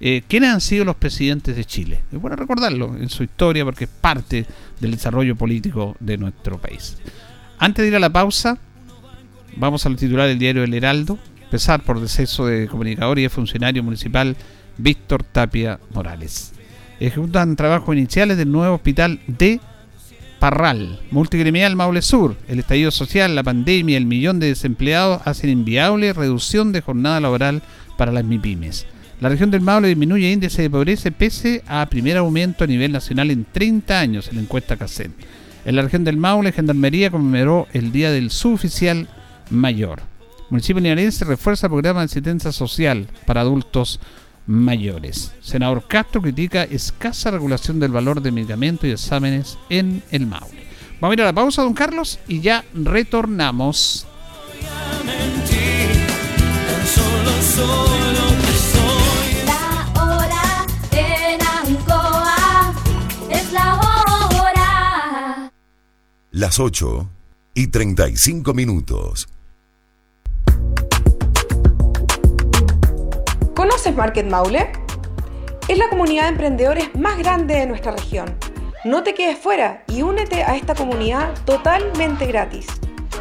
eh, 0.04 0.24
quiénes 0.26 0.50
han 0.50 0.60
sido 0.60 0.84
los 0.84 0.96
presidentes 0.96 1.54
de 1.54 1.64
Chile. 1.64 2.02
Es 2.12 2.20
bueno 2.20 2.36
recordarlo 2.36 2.96
en 2.98 3.08
su 3.08 3.22
historia 3.22 3.64
porque 3.64 3.84
es 3.84 3.90
parte 3.90 4.44
del 4.82 4.90
desarrollo 4.90 5.36
político 5.36 5.96
de 6.00 6.18
nuestro 6.18 6.60
país. 6.60 6.98
Antes 7.58 7.84
de 7.84 7.88
ir 7.88 7.96
a 7.96 8.00
la 8.00 8.12
pausa, 8.12 8.58
vamos 9.56 9.86
al 9.86 9.96
titular 9.96 10.28
del 10.28 10.38
diario 10.38 10.64
El 10.64 10.74
Heraldo, 10.74 11.18
empezar 11.42 11.82
por 11.82 12.00
deceso 12.00 12.44
de 12.44 12.66
comunicador 12.66 13.18
y 13.18 13.22
de 13.22 13.30
funcionario 13.30 13.82
municipal 13.82 14.36
Víctor 14.76 15.22
Tapia 15.22 15.78
Morales. 15.94 16.52
Ejecutan 17.00 17.56
trabajos 17.56 17.96
iniciales 17.96 18.36
del 18.36 18.52
nuevo 18.52 18.74
hospital 18.74 19.20
de 19.26 19.60
Parral, 20.38 20.98
multigremial 21.12 21.76
Maule 21.76 22.02
Sur. 22.02 22.36
El 22.48 22.58
estallido 22.58 22.90
social, 22.90 23.36
la 23.36 23.44
pandemia, 23.44 23.96
el 23.96 24.06
millón 24.06 24.40
de 24.40 24.48
desempleados 24.48 25.22
hacen 25.24 25.50
inviable 25.50 26.12
reducción 26.12 26.72
de 26.72 26.80
jornada 26.80 27.20
laboral 27.20 27.62
para 27.96 28.10
las 28.10 28.24
MIPIMES. 28.24 28.86
La 29.22 29.28
región 29.28 29.52
del 29.52 29.60
Maule 29.60 29.86
disminuye 29.86 30.32
índice 30.32 30.62
de 30.62 30.68
pobreza 30.68 31.08
pese 31.12 31.62
a 31.68 31.86
primer 31.86 32.16
aumento 32.16 32.64
a 32.64 32.66
nivel 32.66 32.90
nacional 32.90 33.30
en 33.30 33.44
30 33.44 34.00
años 34.00 34.26
en 34.26 34.34
la 34.34 34.42
encuesta 34.42 34.76
CACEN. 34.76 35.14
En 35.64 35.76
la 35.76 35.82
región 35.82 36.02
del 36.02 36.16
Maule, 36.16 36.50
Gendarmería 36.50 37.08
conmemoró 37.08 37.68
el 37.72 37.92
Día 37.92 38.10
del 38.10 38.32
Suboficial 38.32 39.06
Mayor. 39.48 40.02
Municipio 40.50 40.82
linarense 40.82 41.24
refuerza 41.24 41.68
el 41.68 41.70
programa 41.70 42.00
de 42.00 42.06
asistencia 42.06 42.50
social 42.50 43.06
para 43.24 43.42
adultos 43.42 44.00
mayores. 44.48 45.32
Senador 45.40 45.86
Castro 45.86 46.20
critica 46.20 46.64
escasa 46.64 47.30
regulación 47.30 47.78
del 47.78 47.92
valor 47.92 48.22
de 48.22 48.32
medicamentos 48.32 48.88
y 48.88 48.90
exámenes 48.90 49.56
en 49.70 50.02
el 50.10 50.26
Maule. 50.26 50.66
Vamos 51.00 51.12
a 51.12 51.14
ir 51.14 51.22
a 51.22 51.26
la 51.26 51.32
pausa, 51.32 51.62
don 51.62 51.74
Carlos, 51.74 52.18
y 52.26 52.40
ya 52.40 52.64
retornamos. 52.74 54.04
Las 66.32 66.58
8 66.58 67.08
y 67.52 67.66
35 67.66 68.54
minutos. 68.54 69.28
¿Conoces 73.54 73.94
Market 73.94 74.26
Maule? 74.26 74.72
es 75.68 75.78
la 75.78 75.90
comunidad 75.90 76.24
de 76.24 76.30
emprendedores 76.30 76.94
más 76.96 77.18
grande 77.18 77.56
de 77.56 77.66
nuestra 77.66 77.92
región. 77.92 78.34
No 78.84 79.02
te 79.02 79.12
quedes 79.12 79.36
fuera 79.38 79.84
y 79.86 80.00
únete 80.00 80.42
a 80.42 80.56
esta 80.56 80.74
comunidad 80.74 81.34
totalmente 81.44 82.24
gratis. 82.26 82.66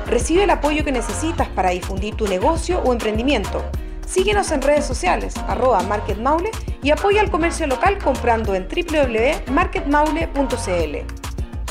Recibe 0.07 0.45
el 0.45 0.49
apoyo 0.49 0.86
que 0.86 0.93
necesitas 0.93 1.49
para 1.49 1.72
difundir 1.72 2.16
tu 2.16 2.28
negocio 2.28 2.80
o 2.80 2.93
emprendimiento. 2.93 3.62
Síguenos 4.07 4.51
en 4.51 4.62
redes 4.62 4.86
sociales, 4.86 5.36
arroba 5.47 5.84
marketmaule 5.84 6.51
y 6.82 6.91
apoya 6.91 7.20
al 7.20 7.30
comercio 7.30 7.68
local 7.68 7.97
comprando 7.99 8.55
en 8.55 8.70
www.marketmaule.cl. 8.70 11.20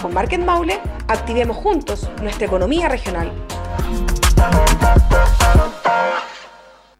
Con 0.00 0.14
Market 0.14 0.40
Maule, 0.40 0.80
activemos 1.08 1.58
juntos 1.58 2.08
nuestra 2.22 2.46
economía 2.46 2.88
regional. 2.88 3.30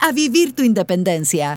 a 0.00 0.12
vivir 0.12 0.54
tu 0.54 0.62
independencia. 0.62 1.56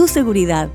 seguridad. 0.07 0.69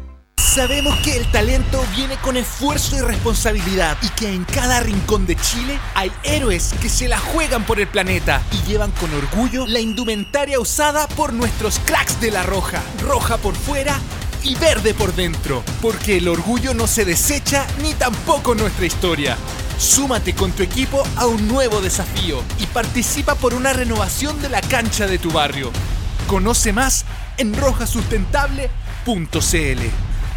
Sabemos 0.56 0.94
que 1.00 1.16
el 1.16 1.30
talento 1.30 1.84
viene 1.94 2.16
con 2.16 2.36
esfuerzo 2.36 2.96
y 2.96 3.00
responsabilidad 3.00 3.96
y 4.00 4.08
que 4.10 4.32
en 4.32 4.44
cada 4.44 4.80
rincón 4.80 5.26
de 5.26 5.36
Chile 5.36 5.78
hay 5.94 6.10
héroes 6.24 6.74
que 6.80 6.88
se 6.88 7.08
la 7.08 7.18
juegan 7.18 7.64
por 7.64 7.78
el 7.78 7.86
planeta 7.88 8.42
y 8.52 8.66
llevan 8.66 8.90
con 8.92 9.12
orgullo 9.12 9.66
la 9.66 9.80
indumentaria 9.80 10.58
usada 10.58 11.08
por 11.08 11.34
nuestros 11.34 11.78
cracks 11.80 12.20
de 12.20 12.30
la 12.30 12.42
roja, 12.42 12.82
roja 13.02 13.36
por 13.36 13.54
fuera 13.54 13.98
y 14.42 14.54
verde 14.54 14.94
por 14.94 15.14
dentro, 15.14 15.62
porque 15.82 16.18
el 16.18 16.28
orgullo 16.28 16.72
no 16.72 16.86
se 16.86 17.04
desecha 17.04 17.66
ni 17.82 17.92
tampoco 17.94 18.54
nuestra 18.54 18.86
historia. 18.86 19.36
Súmate 19.78 20.34
con 20.34 20.52
tu 20.52 20.62
equipo 20.62 21.02
a 21.16 21.26
un 21.26 21.48
nuevo 21.48 21.82
desafío 21.82 22.42
y 22.58 22.66
participa 22.66 23.34
por 23.34 23.52
una 23.52 23.72
renovación 23.72 24.40
de 24.40 24.48
la 24.48 24.62
cancha 24.62 25.06
de 25.06 25.18
tu 25.18 25.30
barrio. 25.30 25.70
Conoce 26.26 26.72
más 26.72 27.04
en 27.36 27.52
rojasustentable.cl. 29.06 29.80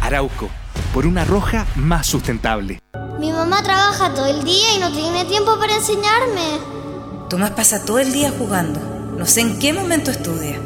Arauco, 0.00 0.48
por 0.94 1.06
una 1.06 1.24
roja 1.24 1.66
más 1.76 2.06
sustentable. 2.06 2.80
Mi 3.18 3.32
mamá 3.32 3.62
trabaja 3.62 4.14
todo 4.14 4.26
el 4.26 4.44
día 4.44 4.74
y 4.74 4.78
no 4.78 4.92
tiene 4.92 5.24
tiempo 5.24 5.58
para 5.58 5.74
enseñarme. 5.74 6.58
Tomás 7.28 7.50
pasa 7.50 7.84
todo 7.84 7.98
el 7.98 8.12
día 8.12 8.32
jugando. 8.36 8.80
No 9.18 9.26
sé 9.26 9.42
en 9.42 9.58
qué 9.58 9.72
momento 9.72 10.10
estudia. 10.10 10.58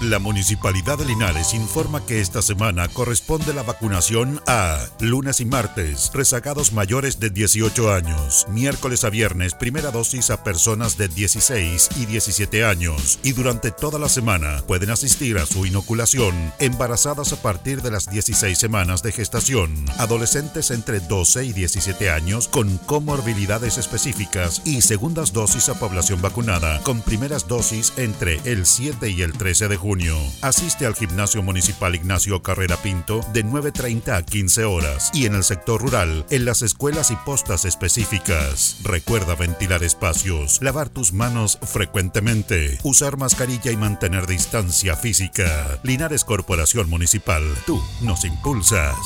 La 0.00 0.20
Municipalidad 0.20 0.96
de 0.98 1.04
Linares 1.04 1.54
informa 1.54 2.06
que 2.06 2.20
esta 2.20 2.40
semana 2.40 2.86
corresponde 2.86 3.52
la 3.52 3.64
vacunación 3.64 4.40
a 4.46 4.78
lunes 5.00 5.40
y 5.40 5.44
martes, 5.44 6.12
rezagados 6.14 6.72
mayores 6.72 7.18
de 7.18 7.30
18 7.30 7.92
años, 7.92 8.46
miércoles 8.48 9.02
a 9.02 9.10
viernes, 9.10 9.54
primera 9.54 9.90
dosis 9.90 10.30
a 10.30 10.44
personas 10.44 10.96
de 10.98 11.08
16 11.08 11.88
y 11.96 12.06
17 12.06 12.64
años, 12.64 13.18
y 13.24 13.32
durante 13.32 13.72
toda 13.72 13.98
la 13.98 14.08
semana 14.08 14.62
pueden 14.68 14.90
asistir 14.90 15.36
a 15.38 15.46
su 15.46 15.66
inoculación 15.66 16.52
embarazadas 16.60 17.32
a 17.32 17.42
partir 17.42 17.82
de 17.82 17.90
las 17.90 18.08
16 18.08 18.56
semanas 18.56 19.02
de 19.02 19.10
gestación, 19.10 19.84
adolescentes 19.98 20.70
entre 20.70 21.00
12 21.00 21.44
y 21.44 21.52
17 21.52 22.10
años 22.10 22.46
con 22.46 22.78
comorbilidades 22.78 23.78
específicas 23.78 24.62
y 24.64 24.82
segundas 24.82 25.32
dosis 25.32 25.68
a 25.68 25.78
población 25.78 26.22
vacunada 26.22 26.80
con 26.84 27.02
primeras 27.02 27.48
dosis 27.48 27.92
entre 27.96 28.40
el 28.44 28.64
7 28.64 29.10
y 29.10 29.22
el 29.22 29.32
13 29.32 29.66
de 29.66 29.77
junio. 29.78 30.14
Asiste 30.42 30.84
al 30.84 30.94
Gimnasio 30.94 31.42
Municipal 31.42 31.94
Ignacio 31.94 32.42
Carrera 32.42 32.76
Pinto 32.76 33.20
de 33.32 33.44
9.30 33.44 34.14
a 34.14 34.22
15 34.22 34.64
horas 34.64 35.10
y 35.14 35.24
en 35.24 35.34
el 35.34 35.44
sector 35.44 35.80
rural, 35.80 36.26
en 36.28 36.44
las 36.44 36.60
escuelas 36.60 37.10
y 37.10 37.16
postas 37.16 37.64
específicas. 37.64 38.80
Recuerda 38.82 39.34
ventilar 39.34 39.82
espacios, 39.82 40.60
lavar 40.60 40.90
tus 40.90 41.12
manos 41.12 41.58
frecuentemente, 41.62 42.78
usar 42.82 43.16
mascarilla 43.16 43.72
y 43.72 43.76
mantener 43.76 44.26
distancia 44.26 44.96
física. 44.96 45.80
Linares 45.82 46.24
Corporación 46.24 46.90
Municipal, 46.90 47.42
tú 47.64 47.82
nos 48.02 48.24
impulsas. 48.24 48.96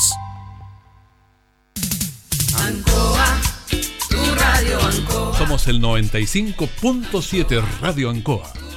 Ancoa, 2.58 3.40
tu 4.08 4.34
radio 4.34 4.80
Ancoa. 4.80 5.38
Somos 5.38 5.68
el 5.68 5.80
95.7 5.80 7.62
Radio 7.80 8.10
Ancoa 8.10 8.52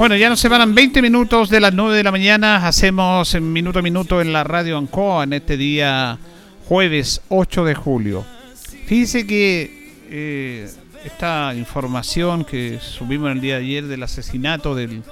Bueno, 0.00 0.16
ya 0.16 0.30
nos 0.30 0.40
separan 0.40 0.74
20 0.74 1.02
minutos 1.02 1.50
de 1.50 1.60
las 1.60 1.74
9 1.74 1.94
de 1.94 2.02
la 2.02 2.10
mañana. 2.10 2.66
Hacemos 2.66 3.38
minuto 3.38 3.80
a 3.80 3.82
minuto 3.82 4.22
en 4.22 4.32
la 4.32 4.44
radio 4.44 4.78
Ancoa 4.78 5.24
en 5.24 5.34
este 5.34 5.58
día 5.58 6.18
jueves 6.66 7.20
8 7.28 7.66
de 7.66 7.74
julio. 7.74 8.24
Fíjese 8.86 9.26
que 9.26 9.92
eh, 10.08 10.70
esta 11.04 11.54
información 11.54 12.46
que 12.46 12.78
subimos 12.80 13.30
el 13.30 13.42
día 13.42 13.58
de 13.58 13.64
ayer 13.66 13.88
del 13.88 14.02
asesinato 14.02 14.74
del, 14.74 15.02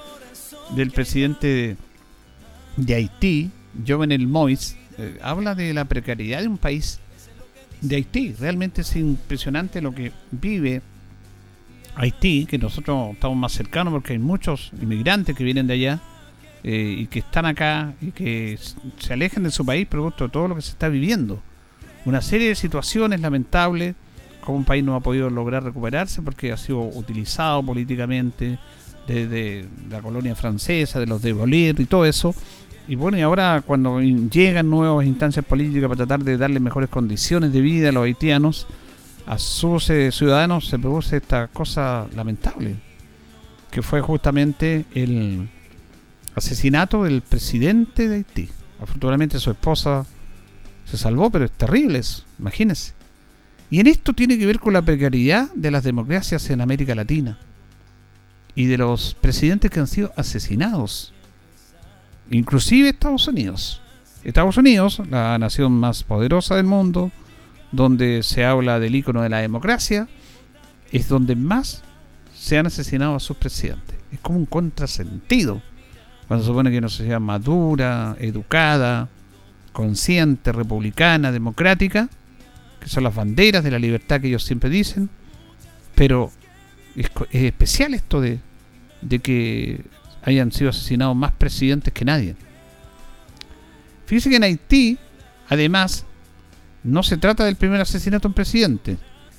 presidente 0.91 1.77
de, 2.75 2.95
Haití, 2.95 3.51
Jovenel 3.87 4.27
Moïse, 4.27 4.75
eh, 4.97 5.19
habla 5.21 5.53
de 5.53 5.71
la 5.71 5.85
precariedad 5.85 6.41
de 6.41 6.47
un 6.47 6.57
país 6.57 6.99
de 7.81 7.97
Haití. 7.97 8.33
Realmente 8.39 8.81
es 8.81 8.95
impresionante 8.95 9.83
lo 9.83 9.93
que 9.93 10.11
vive 10.31 10.81
Haití, 11.95 12.45
que 12.45 12.57
nosotros 12.57 13.13
estamos 13.13 13.37
más 13.37 13.51
cercanos 13.51 13.93
porque 13.93 14.13
hay 14.13 14.19
muchos 14.19 14.71
inmigrantes 14.81 15.35
que 15.35 15.43
vienen 15.43 15.67
de 15.67 15.73
allá 15.73 15.99
eh, 16.63 16.95
y 16.99 17.07
que 17.07 17.19
están 17.19 17.45
acá 17.45 17.93
y 18.01 18.11
que 18.11 18.57
se 18.97 19.13
alejan 19.13 19.43
de 19.43 19.51
su 19.51 19.65
país 19.65 19.87
producto 19.87 20.25
de 20.25 20.29
todo 20.29 20.47
lo 20.47 20.55
que 20.55 20.61
se 20.61 20.71
está 20.71 20.89
viviendo. 20.89 21.41
Una 22.05 22.21
serie 22.21 22.49
de 22.49 22.55
situaciones 22.55 23.21
lamentables, 23.21 23.95
como 24.41 24.57
un 24.57 24.65
país 24.65 24.83
no 24.83 24.95
ha 24.95 24.99
podido 24.99 25.29
lograr 25.29 25.63
recuperarse 25.63 26.21
porque 26.21 26.51
ha 26.51 26.57
sido 26.57 26.81
utilizado 26.81 27.63
políticamente 27.63 28.57
desde 29.07 29.65
la 29.89 30.01
colonia 30.01 30.35
francesa, 30.35 30.99
de 30.99 31.07
los 31.07 31.21
de 31.21 31.33
Bolívar 31.33 31.81
y 31.81 31.85
todo 31.85 32.05
eso. 32.05 32.33
Y 32.87 32.95
bueno, 32.95 33.17
y 33.17 33.21
ahora 33.21 33.63
cuando 33.65 34.01
llegan 34.01 34.69
nuevas 34.69 35.05
instancias 35.05 35.45
políticas 35.45 35.89
para 35.89 35.97
tratar 36.05 36.23
de 36.23 36.37
darle 36.37 36.59
mejores 36.59 36.89
condiciones 36.89 37.53
de 37.53 37.61
vida 37.61 37.89
a 37.89 37.91
los 37.91 38.03
haitianos, 38.03 38.67
a 39.29 39.37
sus 39.37 39.91
eh, 39.91 40.11
ciudadanos 40.11 40.67
se 40.67 40.79
produce 40.79 41.17
esta 41.17 41.47
cosa 41.49 42.07
lamentable, 42.15 42.77
que 43.69 43.83
fue 43.83 44.01
justamente 44.01 44.85
el 44.95 45.47
asesinato 46.33 47.03
del 47.03 47.21
presidente 47.21 48.09
de 48.09 48.15
Haití. 48.15 48.49
Afortunadamente 48.81 49.39
su 49.39 49.51
esposa 49.51 50.05
Se 50.85 50.97
salvó, 50.97 51.29
pero 51.29 51.45
es 51.45 51.51
terrible 51.51 52.01
imagínense. 52.39 52.93
Y 53.69 53.79
en 53.79 53.85
esto 53.85 54.13
tiene 54.13 54.39
que 54.39 54.47
ver 54.47 54.59
con 54.59 54.73
la 54.73 54.81
precariedad 54.81 55.51
de 55.53 55.69
las 55.69 55.83
democracias 55.83 56.49
en 56.49 56.61
América 56.61 56.95
Latina 56.95 57.37
y 58.55 58.65
de 58.65 58.79
los 58.79 59.13
presidentes 59.13 59.69
que 59.69 59.79
han 59.79 59.85
sido 59.85 60.11
asesinados, 60.17 61.13
inclusive 62.31 62.89
Estados 62.89 63.27
Unidos. 63.27 63.79
Estados 64.23 64.57
Unidos, 64.57 65.03
la 65.11 65.37
nación 65.37 65.73
más 65.73 66.01
poderosa 66.03 66.55
del 66.55 66.65
mundo, 66.65 67.11
donde 67.71 68.23
se 68.23 68.45
habla 68.45 68.79
del 68.79 68.95
icono 68.95 69.21
de 69.21 69.29
la 69.29 69.39
democracia, 69.39 70.07
es 70.91 71.07
donde 71.07 71.35
más 71.35 71.83
se 72.33 72.57
han 72.57 72.67
asesinado 72.67 73.15
a 73.15 73.19
sus 73.19 73.37
presidentes. 73.37 73.95
Es 74.11 74.19
como 74.19 74.39
un 74.39 74.45
contrasentido. 74.45 75.61
Cuando 76.27 76.43
se 76.43 76.49
supone 76.49 76.71
que 76.71 76.77
una 76.77 76.89
sociedad 76.89 77.19
madura, 77.19 78.15
educada, 78.19 79.09
consciente, 79.71 80.51
republicana, 80.51 81.31
democrática, 81.31 82.09
que 82.79 82.87
son 82.87 83.03
las 83.03 83.15
banderas 83.15 83.63
de 83.63 83.71
la 83.71 83.79
libertad 83.79 84.21
que 84.21 84.27
ellos 84.27 84.43
siempre 84.43 84.69
dicen, 84.69 85.09
pero 85.95 86.31
es, 86.95 87.09
especial 87.31 87.93
esto 87.93 88.21
de, 88.21 88.39
de 89.01 89.19
que 89.19 89.81
hayan 90.23 90.51
sido 90.51 90.69
asesinados 90.69 91.15
más 91.15 91.31
presidentes 91.33 91.93
que 91.93 92.05
nadie. 92.05 92.35
Fíjese 94.05 94.29
que 94.29 94.35
en 94.37 94.43
Haití, 94.43 94.97
además, 95.49 96.05
no 96.83 97.03
se 97.03 97.17
trata 97.17 97.45
del 97.45 97.55
primer 97.55 97.81
asesinato 97.81 98.27
de 98.27 98.31
un 98.31 98.33
presidente. 98.33 98.97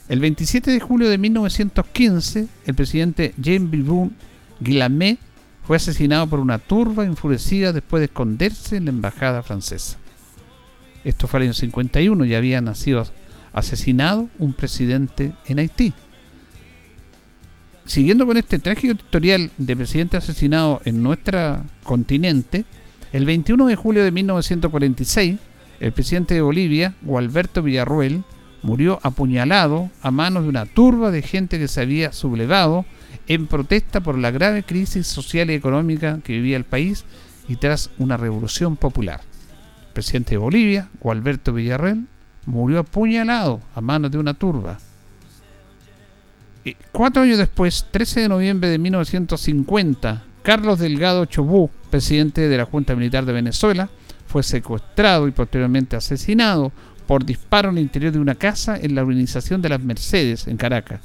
El 0.09 0.21
27 0.21 0.71
de 0.71 0.81
julio 0.81 1.09
de 1.09 1.19
1915, 1.19 2.49
el 2.67 2.75
presidente 2.75 3.35
Jean 3.37 3.71
Bilbon 3.71 4.13
Guillamet 4.61 5.19
fue 5.65 5.77
asesinado 5.77 6.27
por 6.27 6.41
una 6.41 6.59
turba 6.59 7.05
enfurecida 7.05 7.73
después 7.73 8.01
de 8.01 8.07
esconderse 8.07 8.77
en 8.77 8.87
la 8.87 8.91
embajada 8.91 9.43
francesa. 9.43 9.99
Esto 11.05 11.29
fue 11.29 11.41
el 11.41 11.45
año 11.45 11.55
51 11.55 12.25
y 12.25 12.35
había 12.35 12.61
nacido 12.61 13.07
asesinado 13.53 14.29
un 14.39 14.53
presidente 14.53 15.33
en 15.47 15.59
Haití. 15.59 15.93
Siguiendo 17.87 18.27
con 18.27 18.37
este 18.37 18.59
trágico 18.59 18.95
historial 18.95 19.51
de 19.57 19.77
presidente 19.77 20.17
asesinado 20.17 20.81
en 20.85 21.03
nuestro 21.03 21.63
continente, 21.83 22.65
el 23.13 23.25
21 23.25 23.67
de 23.67 23.77
julio 23.77 24.05
de 24.05 24.13
1946, 24.13 25.39
el 25.81 25.93
presidente 25.93 26.35
de 26.35 26.43
Bolivia, 26.43 26.95
Gualberto 27.03 27.63
Villarruel, 27.63 28.23
murió 28.63 29.01
apuñalado 29.03 29.91
a 30.03 30.11
manos 30.11 30.43
de 30.43 30.51
una 30.51 30.67
turba 30.67 31.11
de 31.11 31.23
gente 31.23 31.59
que 31.59 31.69
se 31.69 31.81
había 31.81 32.13
sublevado 32.13 32.85
en 33.27 33.47
protesta 33.47 34.01
por 34.01 34.19
la 34.19 34.31
grave 34.31 34.63
crisis 34.63 35.07
social 35.07 35.51
y 35.51 35.55
económica 35.55 36.21
que 36.23 36.35
vivía 36.35 36.59
el 36.59 36.65
país 36.65 37.05
y 37.49 37.57
tras 37.57 37.91
una 37.99 38.19
revolución 38.19 38.77
popular. 38.77 39.23
El 39.89 39.93
presidente 39.95 40.33
de 40.33 40.39
Bolivia, 40.39 40.89
Gualberto 41.01 41.55
Villarruel, 41.55 42.05
murió 42.45 42.81
apuñalado 42.81 43.61
a 43.75 43.81
manos 43.81 44.11
de 44.11 44.19
una 44.19 44.35
turba. 44.35 44.79
cuatro 46.93 47.23
años 47.23 47.39
después, 47.39 47.87
13 47.91 48.21
de 48.21 48.29
noviembre 48.29 48.69
de 48.69 48.79
1950, 48.79 50.25
Carlos 50.43 50.79
Delgado 50.79 51.25
Chobú, 51.25 51.71
presidente 51.91 52.49
de 52.49 52.57
la 52.57 52.67
Junta 52.67 52.95
Militar 52.95 53.25
de 53.25 53.33
Venezuela, 53.33 53.89
fue 54.31 54.43
secuestrado 54.45 55.27
y 55.27 55.33
posteriormente 55.33 55.97
asesinado 55.97 56.71
por 57.09 57.25
disparo 57.25 57.71
en 57.71 57.79
el 57.79 57.83
interior 57.83 58.13
de 58.13 58.21
una 58.21 58.37
casa 58.37 58.79
en 58.81 58.95
la 58.95 59.03
organización 59.03 59.61
de 59.61 59.69
las 59.69 59.81
Mercedes, 59.81 60.47
en 60.47 60.57
Caracas. 60.57 61.01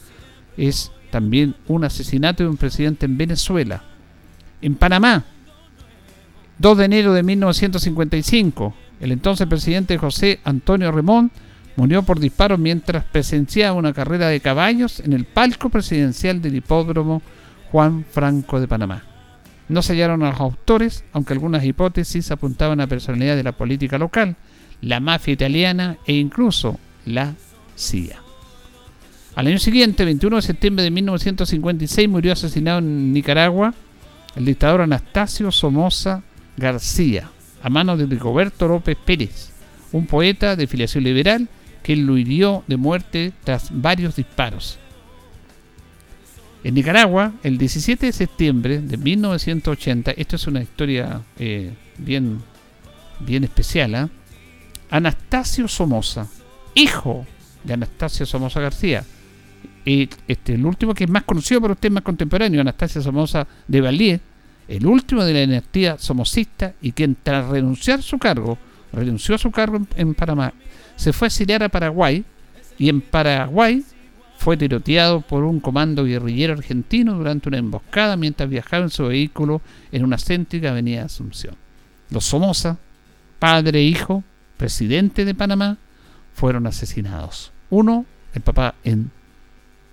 Es 0.56 0.92
también 1.10 1.56
un 1.68 1.84
asesinato 1.84 2.44
de 2.44 2.50
un 2.50 2.58
presidente 2.58 3.08
en 3.08 3.18
Venezuela. 3.18 3.82
En 4.62 4.76
Panamá, 4.76 5.24
2 6.60 6.78
de 6.78 6.86
enero 6.86 7.14
de 7.14 7.24
1955, 7.24 8.76
el 9.02 9.12
entonces 9.12 9.48
presidente 9.48 9.98
José 9.98 10.40
Antonio 10.44 10.92
Remón 10.92 11.32
murió 11.78 12.04
por 12.04 12.20
disparo 12.20 12.60
mientras 12.60 13.06
presenciaba 13.06 13.74
una 13.76 13.94
carrera 13.94 14.28
de 14.28 14.40
caballos 14.40 15.00
en 15.00 15.14
el 15.14 15.26
palco 15.26 15.70
presidencial 15.70 16.44
del 16.44 16.58
hipódromo 16.58 17.24
Juan 17.72 18.06
Franco 18.08 18.60
de 18.60 18.68
Panamá. 18.68 19.15
No 19.68 19.82
se 19.82 19.94
hallaron 19.94 20.24
a 20.24 20.32
los 20.32 20.40
autores, 20.40 21.04
aunque 21.12 21.34
algunas 21.34 21.64
hipótesis 21.66 22.32
apuntaban 22.32 22.82
a 22.82 22.88
personalidad 22.88 23.36
de 23.36 23.44
la 23.44 23.54
política 23.54 23.98
local, 23.98 24.36
la 24.82 25.00
mafia 25.00 25.34
italiana 25.34 25.98
e 26.06 26.14
incluso 26.14 26.80
la 27.06 27.34
CIA. 27.76 28.22
Al 29.36 29.48
año 29.48 29.60
siguiente, 29.60 30.06
21 30.06 30.36
de 30.38 30.42
septiembre 30.42 30.84
de 30.84 30.92
1956, 30.92 32.08
murió 32.08 32.34
asesinado 32.34 32.80
en 32.80 33.12
Nicaragua 33.12 33.74
el 34.36 34.46
dictador 34.46 34.82
Anastasio 34.82 35.52
Somoza 35.52 36.24
García, 36.58 37.30
a 37.62 37.70
manos 37.70 37.98
de 37.98 38.06
Rigoberto 38.06 38.68
López 38.68 38.98
Pérez, 39.04 39.52
un 39.92 40.06
poeta 40.06 40.56
de 40.56 40.68
filiación 40.68 41.04
liberal 41.04 41.50
que 41.84 41.96
lo 41.96 42.18
hirió 42.18 42.64
de 42.68 42.78
muerte 42.78 43.34
tras 43.44 43.70
varios 43.72 44.16
disparos. 44.16 44.80
En 46.66 46.74
Nicaragua, 46.74 47.32
el 47.44 47.60
17 47.60 48.08
de 48.08 48.12
septiembre 48.12 48.82
de 48.82 48.98
1980, 48.98 50.10
esto 50.18 50.36
es 50.36 50.48
una 50.48 50.64
historia 50.64 51.22
eh, 51.38 51.72
bien, 52.00 52.42
bien 53.20 53.44
especial, 53.44 53.94
¿ah? 53.94 54.10
Anastasio 54.90 55.68
Somoza, 55.68 56.28
hijo 56.74 57.28
de 57.64 57.74
Anastasio 57.74 58.26
Somoza 58.26 58.62
García, 58.62 59.04
y 59.86 60.10
este, 60.28 60.56
el 60.56 60.66
último 60.66 60.96
que 60.96 61.04
es 61.04 61.10
más 61.12 61.22
conocido 61.22 61.62
por 61.62 61.70
usted 61.70 61.92
más 61.92 62.02
contemporáneo, 62.02 62.62
Anastasio 62.62 63.00
Somoza 63.00 63.46
de 63.68 63.82
Valier, 63.82 64.20
el 64.68 64.88
último 64.88 65.24
de 65.24 65.34
la 65.34 65.42
dinastía 65.42 66.00
somocista 66.00 66.74
y 66.82 66.94
quien 66.94 67.16
tras 67.22 67.48
renunciar 67.48 68.02
su 68.02 68.18
cargo, 68.18 68.58
renunció 68.92 69.36
a 69.36 69.38
su 69.38 69.52
cargo 69.52 69.86
en, 69.96 70.16
Panamá, 70.16 70.52
se 70.96 71.14
fue 71.14 71.28
a 71.28 71.30
exiliar 71.30 71.62
a 71.62 71.70
Paraguay 71.70 72.26
y 72.80 72.90
en 72.90 73.02
Paraguay 73.02 73.84
fue 74.46 74.58
tiroteado 74.58 75.22
por 75.22 75.44
un 75.44 75.60
comando 75.60 76.06
guerrillero 76.06 76.54
argentino 76.54 77.16
durante 77.16 77.50
una 77.50 77.58
emboscada 77.58 78.16
mientras 78.16 78.48
viajaba 78.48 78.84
en 78.84 78.92
su 78.92 79.08
vehículo 79.08 79.60
en 79.92 80.04
una 80.04 80.20
céntrica 80.20 80.70
avenida 80.70 81.06
Asunción. 81.06 81.56
Los 82.12 82.26
Somoza, 82.26 82.78
padre 83.40 83.80
e 83.80 83.86
hijo, 83.86 84.24
presidente 84.58 85.26
de 85.26 85.34
Panamá, 85.34 85.80
fueron 86.36 86.68
asesinados. 86.68 87.52
Uno, 87.72 88.06
el 88.36 88.44
papá 88.44 88.76
en 88.84 89.10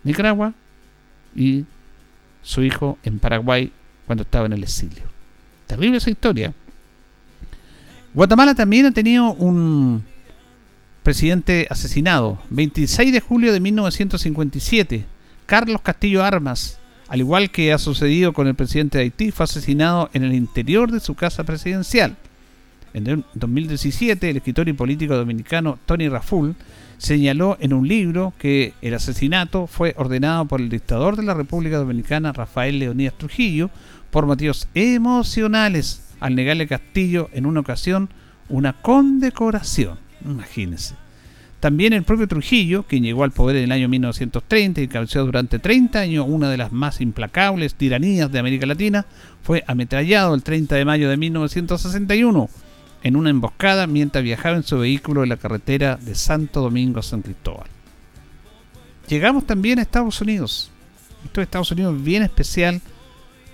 Nicaragua 0.04 0.52
y 1.34 1.64
su 2.42 2.62
hijo 2.62 2.98
en 3.04 3.20
Paraguay 3.20 3.72
cuando 4.04 4.24
estaba 4.24 4.44
en 4.44 4.52
el 4.52 4.64
exilio. 4.64 5.04
Terrible 5.66 5.96
esa 5.96 6.10
historia. 6.10 6.52
Guatemala 8.12 8.54
también 8.54 8.84
ha 8.84 8.92
tenido 8.92 9.32
un 9.32 10.04
presidente 11.02 11.66
asesinado. 11.70 12.38
26 12.50 13.12
de 13.12 13.20
julio 13.20 13.52
de 13.52 13.60
1957, 13.60 15.04
Carlos 15.46 15.80
Castillo 15.82 16.24
Armas, 16.24 16.78
al 17.08 17.20
igual 17.20 17.50
que 17.50 17.72
ha 17.72 17.78
sucedido 17.78 18.32
con 18.32 18.46
el 18.46 18.54
presidente 18.54 18.98
de 18.98 19.04
Haití, 19.04 19.30
fue 19.30 19.44
asesinado 19.44 20.10
en 20.12 20.22
el 20.22 20.34
interior 20.34 20.90
de 20.90 21.00
su 21.00 21.14
casa 21.14 21.44
presidencial. 21.44 22.16
En 22.94 23.24
2017, 23.34 24.30
el 24.30 24.36
escritor 24.36 24.68
y 24.68 24.74
político 24.74 25.16
dominicano 25.16 25.78
Tony 25.86 26.08
Raful 26.08 26.54
señaló 26.98 27.56
en 27.58 27.72
un 27.72 27.88
libro 27.88 28.32
que 28.38 28.74
el 28.82 28.94
asesinato 28.94 29.66
fue 29.66 29.94
ordenado 29.96 30.44
por 30.44 30.60
el 30.60 30.68
dictador 30.68 31.16
de 31.16 31.24
la 31.24 31.34
República 31.34 31.78
Dominicana, 31.78 32.32
Rafael 32.32 32.78
Leonidas 32.78 33.14
Trujillo, 33.18 33.70
por 34.10 34.26
motivos 34.26 34.68
emocionales 34.74 36.02
al 36.20 36.34
negarle 36.34 36.68
Castillo 36.68 37.28
en 37.32 37.46
una 37.46 37.60
ocasión 37.60 38.10
una 38.48 38.74
condecoración. 38.74 40.01
Imagínense. 40.24 40.94
También 41.60 41.92
el 41.92 42.02
propio 42.02 42.26
Trujillo, 42.26 42.82
quien 42.82 43.04
llegó 43.04 43.22
al 43.22 43.30
poder 43.30 43.56
en 43.56 43.64
el 43.64 43.72
año 43.72 43.88
1930 43.88 44.80
y 44.80 44.84
encabezó 44.84 45.24
durante 45.24 45.60
30 45.60 46.00
años 46.00 46.26
una 46.28 46.50
de 46.50 46.56
las 46.56 46.72
más 46.72 47.00
implacables 47.00 47.76
tiranías 47.76 48.32
de 48.32 48.40
América 48.40 48.66
Latina, 48.66 49.06
fue 49.44 49.62
ametrallado 49.68 50.34
el 50.34 50.42
30 50.42 50.74
de 50.74 50.84
mayo 50.84 51.08
de 51.08 51.16
1961 51.16 52.50
en 53.04 53.16
una 53.16 53.30
emboscada 53.30 53.86
mientras 53.86 54.24
viajaba 54.24 54.56
en 54.56 54.62
su 54.64 54.78
vehículo 54.78 55.22
en 55.22 55.28
la 55.28 55.36
carretera 55.36 55.96
de 56.00 56.14
Santo 56.14 56.62
Domingo 56.62 57.00
a 57.00 57.02
San 57.04 57.22
Cristóbal. 57.22 57.66
Llegamos 59.08 59.46
también 59.46 59.78
a 59.78 59.82
Estados 59.82 60.20
Unidos. 60.20 60.70
Esto 61.24 61.40
de 61.40 61.44
Estados 61.44 61.70
Unidos 61.70 62.02
bien 62.02 62.22
especial 62.22 62.80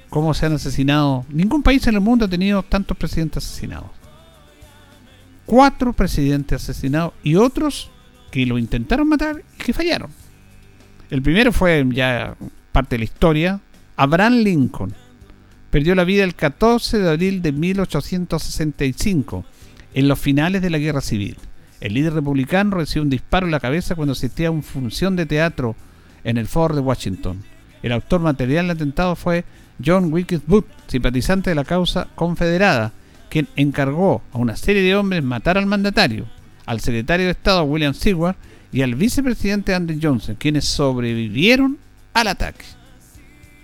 cómo 0.09 0.33
se 0.35 0.47
han 0.47 0.55
asesinado. 0.55 1.27
Ningún 1.29 1.63
país 1.63 1.87
en 1.87 1.95
el 1.95 2.01
mundo 2.01 2.25
ha 2.25 2.29
tenido 2.29 2.63
tantos 2.63 2.97
presidentes 2.97 3.45
asesinados. 3.45 3.98
Cuatro 5.49 5.95
presidentes 5.95 6.63
asesinados 6.63 7.15
y 7.23 7.37
otros 7.37 7.91
que 8.31 8.45
lo 8.45 8.59
intentaron 8.59 9.09
matar 9.09 9.43
y 9.59 9.63
que 9.63 9.73
fallaron. 9.73 10.11
El 11.09 11.23
primero 11.23 11.53
fue 11.53 11.87
ya 11.91 12.37
parte 12.71 12.97
de 12.97 12.99
la 12.99 13.05
historia, 13.05 13.61
Abraham 13.97 14.35
Lincoln. 14.43 14.93
Perdió 15.71 15.95
la 15.95 16.05
vida 16.05 16.25
el 16.25 16.35
14 16.35 16.99
de 16.99 17.09
abril 17.09 17.41
de 17.41 17.53
1865, 17.53 19.47
en 19.95 20.07
los 20.07 20.19
finales 20.19 20.61
de 20.61 20.69
la 20.69 20.77
Guerra 20.77 21.01
Civil. 21.01 21.39
El 21.81 21.95
líder 21.95 22.13
republicano 22.13 22.77
recibió 22.77 23.05
un 23.05 23.09
disparo 23.09 23.47
en 23.47 23.53
la 23.53 23.61
cabeza 23.61 23.95
cuando 23.95 24.13
asistía 24.13 24.49
a 24.49 24.51
una 24.51 24.61
función 24.61 25.17
de 25.17 25.25
teatro 25.25 25.77
en 26.25 26.37
el 26.37 26.47
Fort 26.47 26.75
de 26.75 26.83
Washington. 26.83 27.43
El 27.83 27.93
autor 27.93 28.21
material 28.21 28.67
del 28.67 28.77
atentado 28.77 29.17
fue 29.17 29.47
John 29.83 30.13
Wilkes 30.13 30.43
Booth, 30.47 30.67
simpatizante 30.89 31.49
de 31.49 31.57
la 31.57 31.65
causa 31.65 32.09
confederada, 32.15 32.93
quien 33.29 33.49
encargó 33.57 34.23
a 34.33 34.39
una 34.39 34.57
serie 34.57 34.83
de 34.83 34.97
hombres 34.97 35.23
matar 35.23 35.59
al 35.59 35.67
mandatario. 35.67 36.27
al 36.67 36.81
secretario 36.81 37.25
de 37.25 37.33
Estado 37.33 37.65
William 37.65 37.95
Seward 37.95 38.37
y 38.73 38.83
al 38.83 38.95
vicepresidente 38.95 39.75
Andrew 39.75 39.99
Johnson, 40.03 40.37
quienes 40.39 40.67
sobrevivieron 40.67 41.79
al 42.13 42.29
ataque. 42.29 42.65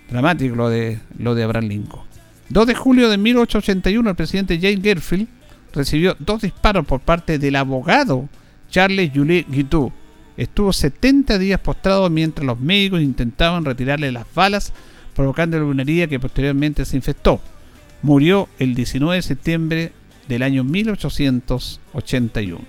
Dramático 0.09 0.55
lo 0.55 0.69
de, 0.69 0.99
lo 1.19 1.35
de 1.35 1.43
Abraham 1.43 1.65
Lincoln. 1.67 2.03
2 2.49 2.67
de 2.67 2.75
julio 2.75 3.09
de 3.09 3.17
1881, 3.17 4.09
el 4.09 4.15
presidente 4.15 4.59
James 4.59 4.81
Garfield 4.81 5.27
recibió 5.73 6.15
dos 6.19 6.41
disparos 6.41 6.85
por 6.85 7.01
parte 7.01 7.37
del 7.37 7.55
abogado 7.55 8.29
Charles 8.69 9.11
Juliet 9.13 9.47
Guiteau. 9.49 9.91
Estuvo 10.37 10.73
70 10.73 11.37
días 11.37 11.59
postrado 11.59 12.09
mientras 12.09 12.45
los 12.45 12.59
médicos 12.59 13.01
intentaban 13.01 13.65
retirarle 13.65 14.11
las 14.11 14.25
balas, 14.33 14.73
provocando 15.15 15.65
una 15.65 15.81
herida 15.81 16.07
que 16.07 16.19
posteriormente 16.19 16.85
se 16.85 16.97
infectó. 16.97 17.39
Murió 18.05 18.47
el 18.59 18.75
19 18.75 19.15
de 19.15 19.21
septiembre 19.23 19.91
del 20.27 20.43
año 20.43 20.63
1881. 20.63 22.61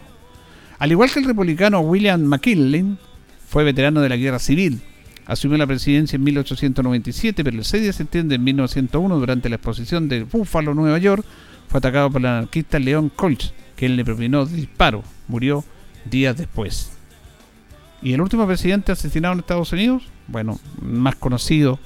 Al 0.78 0.90
igual 0.90 1.10
que 1.10 1.18
el 1.18 1.26
republicano 1.26 1.80
William 1.80 2.22
McKinley, 2.22 2.96
fue 3.46 3.62
veterano 3.62 4.00
de 4.00 4.08
la 4.08 4.16
guerra 4.16 4.38
civil. 4.38 4.80
Asumió 5.26 5.58
la 5.58 5.66
presidencia 5.66 6.16
en 6.16 6.24
1897, 6.24 7.44
pero 7.44 7.54
el 7.54 7.66
6 7.66 7.84
de 7.84 7.92
septiembre 7.92 8.38
de 8.38 8.44
1901, 8.44 9.18
durante 9.18 9.50
la 9.50 9.56
exposición 9.56 10.08
de 10.08 10.22
Buffalo, 10.22 10.72
Nueva 10.72 10.96
York, 10.96 11.22
fue 11.68 11.76
atacado 11.76 12.10
por 12.10 12.22
el 12.22 12.28
anarquista 12.28 12.78
Leon 12.78 13.10
Colch, 13.10 13.52
quien 13.76 13.94
le 13.94 14.06
propinó 14.06 14.46
disparo. 14.46 15.04
Murió 15.28 15.66
días 16.06 16.34
después. 16.38 16.92
¿Y 18.00 18.14
el 18.14 18.22
último 18.22 18.46
presidente 18.46 18.90
asesinado 18.90 19.34
en 19.34 19.40
Estados 19.40 19.70
Unidos? 19.70 20.02
Bueno, 20.28 20.58
más 20.80 21.16
conocido, 21.16 21.78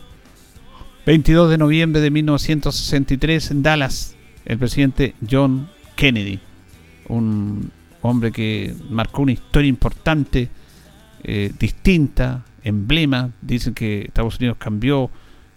22 1.07 1.51
de 1.51 1.59
noviembre 1.59 2.01
de 2.03 2.11
1963 2.11 3.51
en 3.53 3.62
Dallas, 3.62 4.16
el 4.44 4.59
presidente 4.59 5.14
John 5.28 5.68
Kennedy, 5.96 6.38
un 7.09 7.70
hombre 8.03 8.30
que 8.32 8.74
marcó 8.90 9.22
una 9.22 9.32
historia 9.32 9.68
importante, 9.68 10.51
eh, 11.22 11.53
distinta, 11.59 12.44
emblema. 12.62 13.30
Dicen 13.40 13.72
que 13.72 14.03
Estados 14.03 14.38
Unidos 14.38 14.59
cambió 14.59 15.11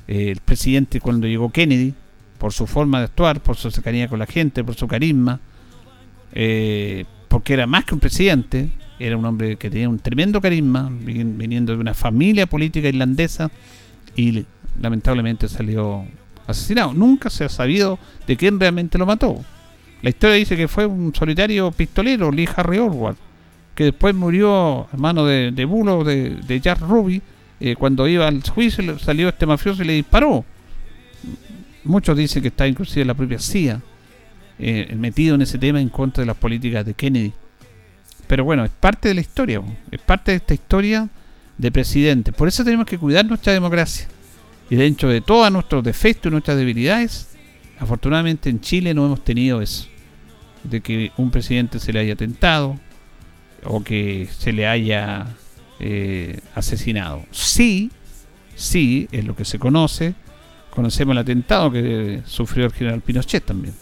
eh, 0.08 0.32
el 0.32 0.40
presidente 0.40 1.02
cuando 1.02 1.28
llegó 1.28 1.52
Kennedy, 1.52 1.94
por 2.38 2.54
su 2.54 2.66
forma 2.66 3.00
de 3.00 3.06
actuar, 3.06 3.42
por 3.42 3.58
su 3.58 3.70
cercanía 3.70 4.08
con 4.08 4.20
la 4.20 4.26
gente, 4.26 4.64
por 4.64 4.76
su 4.76 4.88
carisma, 4.88 5.42
eh, 6.34 7.06
porque 7.28 7.54
era 7.54 7.68
más 7.68 7.84
que 7.84 7.94
un 7.94 8.00
presidente, 8.00 8.70
era 8.98 9.18
un 9.18 9.26
hombre 9.26 9.58
que 9.58 9.70
tenía 9.70 9.90
un 9.90 10.00
tremendo 10.00 10.40
carisma, 10.40 10.90
viniendo 10.90 11.74
de 11.74 11.80
una 11.80 11.94
familia 11.94 12.48
política 12.48 12.88
irlandesa 12.88 13.52
y 14.16 14.46
lamentablemente 14.80 15.48
salió 15.48 16.06
asesinado. 16.48 16.94
Nunca 16.94 17.30
se 17.30 17.46
ha 17.46 17.50
sabido 17.50 18.00
de 18.28 18.38
quién 18.38 18.60
realmente 18.60 18.98
lo 18.98 19.06
mató. 19.06 19.44
La 20.02 20.10
historia 20.10 20.36
dice 20.36 20.58
que 20.58 20.68
fue 20.68 20.86
un 20.86 21.14
solitario 21.16 21.72
pistolero, 21.72 22.32
Lee 22.32 22.50
Harry 22.56 22.78
Oswald, 22.78 23.18
que 23.74 23.86
después 23.86 24.14
murió 24.14 24.82
a 24.92 24.98
mano 24.98 25.26
de, 25.26 25.52
de 25.52 25.66
bulo 25.66 26.04
de, 26.04 26.32
de 26.32 26.60
Jack 26.60 26.82
Ruby. 26.82 27.22
Eh, 27.60 27.76
cuando 27.78 28.08
iba 28.08 28.28
al 28.28 28.42
juicio 28.44 29.00
salió 29.00 29.30
este 29.30 29.46
mafioso 29.46 29.84
y 29.84 29.88
le 29.88 29.94
disparó. 29.94 30.44
Muchos 31.86 32.18
dicen 32.18 32.42
que 32.42 32.50
está 32.50 32.68
inclusive 32.68 33.06
la 33.06 33.14
propia 33.14 33.40
CIA 33.40 33.82
eh, 34.60 34.94
metido 34.98 35.36
en 35.36 35.42
ese 35.42 35.58
tema 35.58 35.82
en 35.82 35.90
contra 35.90 36.22
de 36.22 36.28
las 36.28 36.38
políticas 36.38 36.86
de 36.86 36.94
Kennedy. 36.94 37.34
Pero 38.28 38.44
bueno, 38.44 38.64
es 38.64 38.72
parte 38.72 39.10
de 39.10 39.16
la 39.16 39.22
historia, 39.22 39.62
es 39.92 40.00
parte 40.00 40.32
de 40.32 40.38
esta 40.38 40.54
historia 40.54 41.10
de 41.58 41.72
presidente. 41.72 42.32
Por 42.32 42.48
eso 42.48 42.64
tenemos 42.64 42.86
que 42.86 42.98
cuidar 42.98 43.26
nuestra 43.26 43.54
democracia. 43.54 44.08
Y 44.70 44.76
dentro 44.76 45.10
de 45.10 45.22
todos 45.22 45.52
nuestros 45.52 45.84
defectos 45.84 46.30
y 46.30 46.32
nuestras 46.32 46.58
debilidades, 46.58 47.36
afortunadamente 47.80 48.50
en 48.50 48.62
Chile 48.62 48.94
no 48.94 49.06
hemos 49.06 49.24
tenido 49.24 49.62
eso 49.62 49.88
de 50.64 50.82
que 50.82 51.12
un 51.18 51.30
presidente 51.30 51.80
se 51.80 51.94
le 51.94 52.00
haya 52.00 52.16
tentado 52.16 52.80
o 53.66 53.84
que 53.84 54.28
se 54.38 54.52
le 54.52 54.68
haya 54.68 55.28
eh, 55.80 56.40
asesinado. 56.56 57.24
Sí, 57.32 57.92
sí, 58.56 59.08
es 59.12 59.26
lo 59.26 59.36
que 59.36 59.46
se 59.46 59.60
conoce. 59.60 60.16
Conocemos 60.70 61.14
el 61.14 61.20
atentado 61.20 61.72
que 61.72 62.22
sufrió 62.26 62.66
el 62.66 62.74
general 62.74 63.02
Pinochet 63.02 63.46
también. 63.46 63.74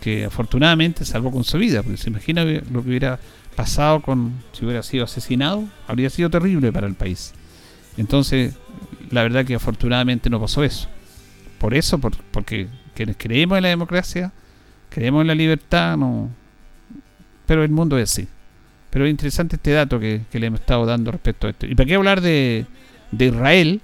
Que 0.00 0.24
afortunadamente 0.24 1.04
salvó 1.04 1.30
con 1.30 1.44
su 1.44 1.58
vida, 1.58 1.82
porque 1.82 1.96
se 1.96 2.10
imagina 2.10 2.44
lo 2.44 2.82
que 2.82 2.88
hubiera 2.88 3.18
pasado 3.56 4.02
con 4.02 4.32
si 4.52 4.64
hubiera 4.64 4.82
sido 4.82 5.04
asesinado, 5.04 5.64
habría 5.86 6.10
sido 6.10 6.28
terrible 6.28 6.72
para 6.72 6.86
el 6.86 6.94
país. 6.94 7.32
Entonces, 7.96 8.54
la 9.14 9.22
verdad 9.22 9.44
que 9.44 9.54
afortunadamente 9.54 10.28
no 10.28 10.40
pasó 10.40 10.64
eso. 10.64 10.88
Por 11.58 11.74
eso, 11.74 11.98
porque 11.98 12.68
quienes 12.94 13.16
creemos 13.16 13.56
en 13.56 13.62
la 13.62 13.68
democracia, 13.70 14.32
creemos 14.90 15.22
en 15.22 15.28
la 15.28 15.34
libertad, 15.34 15.96
no. 15.96 16.28
Pero 17.46 17.62
el 17.62 17.70
mundo 17.70 17.96
es 17.98 18.10
así. 18.12 18.28
Pero 18.90 19.06
es 19.06 19.10
interesante 19.10 19.56
este 19.56 19.72
dato 19.72 19.98
que, 19.98 20.22
le 20.32 20.46
hemos 20.46 20.60
estado 20.60 20.84
dando 20.86 21.10
respecto 21.10 21.46
a 21.46 21.50
esto. 21.50 21.66
¿Y 21.66 21.74
para 21.74 21.86
qué 21.86 21.94
hablar 21.94 22.20
de, 22.20 22.66
Israel, 23.18 23.80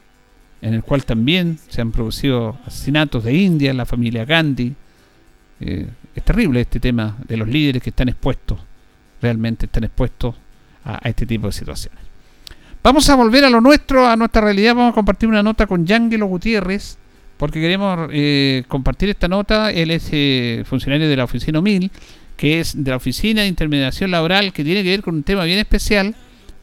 en 0.62 0.74
el 0.74 0.82
cual 0.82 1.04
también 1.04 1.58
se 1.68 1.80
han 1.80 1.90
producido 1.90 2.58
asesinatos 2.66 3.24
de 3.24 3.34
India, 3.34 3.72
la 3.72 3.86
familia 3.86 4.24
Gandhi? 4.24 4.74
Eh, 5.60 5.88
es 6.14 6.24
terrible 6.24 6.60
este 6.60 6.80
tema 6.80 7.16
de 7.26 7.36
los 7.36 7.48
líderes 7.48 7.82
que 7.82 7.90
están 7.90 8.08
expuestos, 8.08 8.58
realmente 9.20 9.66
están 9.66 9.84
expuestos 9.84 10.34
a, 10.84 11.08
este 11.08 11.26
tipo 11.26 11.46
de 11.46 11.52
situaciones. 11.52 12.09
Vamos 12.82 13.10
a 13.10 13.14
volver 13.14 13.44
a 13.44 13.50
lo 13.50 13.60
nuestro, 13.60 14.08
a 14.08 14.16
nuestra 14.16 14.40
realidad. 14.40 14.74
Vamos 14.74 14.92
a 14.92 14.94
compartir 14.94 15.28
una 15.28 15.42
nota 15.42 15.66
con 15.66 15.84
Yangelo 15.84 16.26
Gutiérrez, 16.26 16.96
porque 17.36 17.60
queremos 17.60 18.08
eh, 18.10 18.64
compartir 18.68 19.10
esta 19.10 19.28
nota. 19.28 19.70
Él 19.70 19.90
es 19.90 20.08
eh, 20.12 20.64
funcionario 20.64 21.06
de 21.06 21.14
la 21.14 21.24
oficina 21.24 21.60
1000, 21.60 21.90
que 22.38 22.60
es 22.60 22.82
de 22.82 22.90
la 22.90 22.96
oficina 22.96 23.42
de 23.42 23.48
intermediación 23.48 24.10
laboral, 24.10 24.54
que 24.54 24.64
tiene 24.64 24.82
que 24.82 24.88
ver 24.88 25.02
con 25.02 25.14
un 25.14 25.22
tema 25.24 25.44
bien 25.44 25.58
especial, 25.58 26.14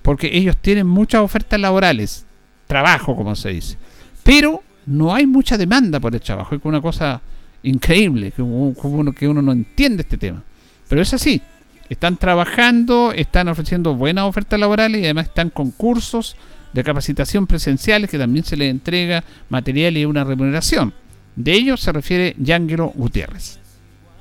porque 0.02 0.36
ellos 0.36 0.58
tienen 0.58 0.88
muchas 0.88 1.22
ofertas 1.22 1.60
laborales, 1.60 2.26
trabajo, 2.66 3.16
como 3.16 3.36
se 3.36 3.50
dice, 3.50 3.78
pero 4.24 4.64
no 4.88 5.14
hay 5.14 5.28
mucha 5.28 5.56
demanda 5.56 6.00
por 6.00 6.16
el 6.16 6.22
trabajo. 6.22 6.56
Es 6.56 6.62
una 6.64 6.82
cosa 6.82 7.22
increíble, 7.62 8.32
que 8.32 8.42
uno, 8.42 9.14
que 9.14 9.28
uno 9.28 9.44
no 9.44 9.52
entiende 9.52 10.02
este 10.02 10.18
tema. 10.18 10.42
Pero 10.90 11.00
es 11.02 11.14
así. 11.14 11.44
Están 11.90 12.18
trabajando, 12.18 13.14
están 13.14 13.48
ofreciendo 13.48 13.94
buenas 13.94 14.26
ofertas 14.26 14.60
laborales 14.60 15.02
y 15.02 15.06
además 15.06 15.28
están 15.28 15.50
con 15.50 15.72
cursos 15.72 16.36
de 16.74 16.84
capacitación 16.84 17.48
presenciales 17.48 18.10
que 18.10 18.18
también 18.18 18.46
se 18.46 18.58
le 18.58 18.70
entrega 18.70 19.24
material 19.50 19.98
y 19.98 20.06
una 20.06 20.24
remuneración. 20.24 20.94
De 21.36 21.54
ello 21.54 21.78
se 21.78 21.92
refiere 21.92 22.36
Yángelo 22.38 22.88
Gutiérrez. 22.88 23.60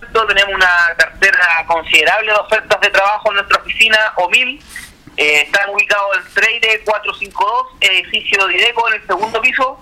Tenemos 0.00 0.54
una 0.54 0.94
cartera 0.96 1.64
considerable 1.66 2.32
de 2.32 2.38
ofertas 2.38 2.80
de 2.80 2.90
trabajo 2.90 3.30
en 3.30 3.34
nuestra 3.36 3.58
oficina 3.58 3.98
OMIL. 4.16 4.62
Eh, 5.16 5.42
están 5.42 5.70
ubicados 5.70 6.16
en 6.18 6.22
Freire 6.24 6.82
452, 6.84 7.66
edificio 7.80 8.46
Dideco, 8.46 8.88
en 8.88 8.94
el 9.00 9.06
segundo 9.06 9.40
piso. 9.40 9.80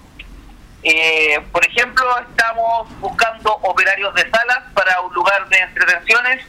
Eh, 0.83 1.41
por 1.51 1.65
ejemplo, 1.67 2.05
estamos 2.29 2.89
buscando 3.01 3.55
operarios 3.63 4.15
de 4.15 4.23
salas 4.31 4.63
para 4.75 5.01
un 5.01 5.13
lugar 5.15 5.49
de 5.49 5.59
entretenciones, 5.59 6.45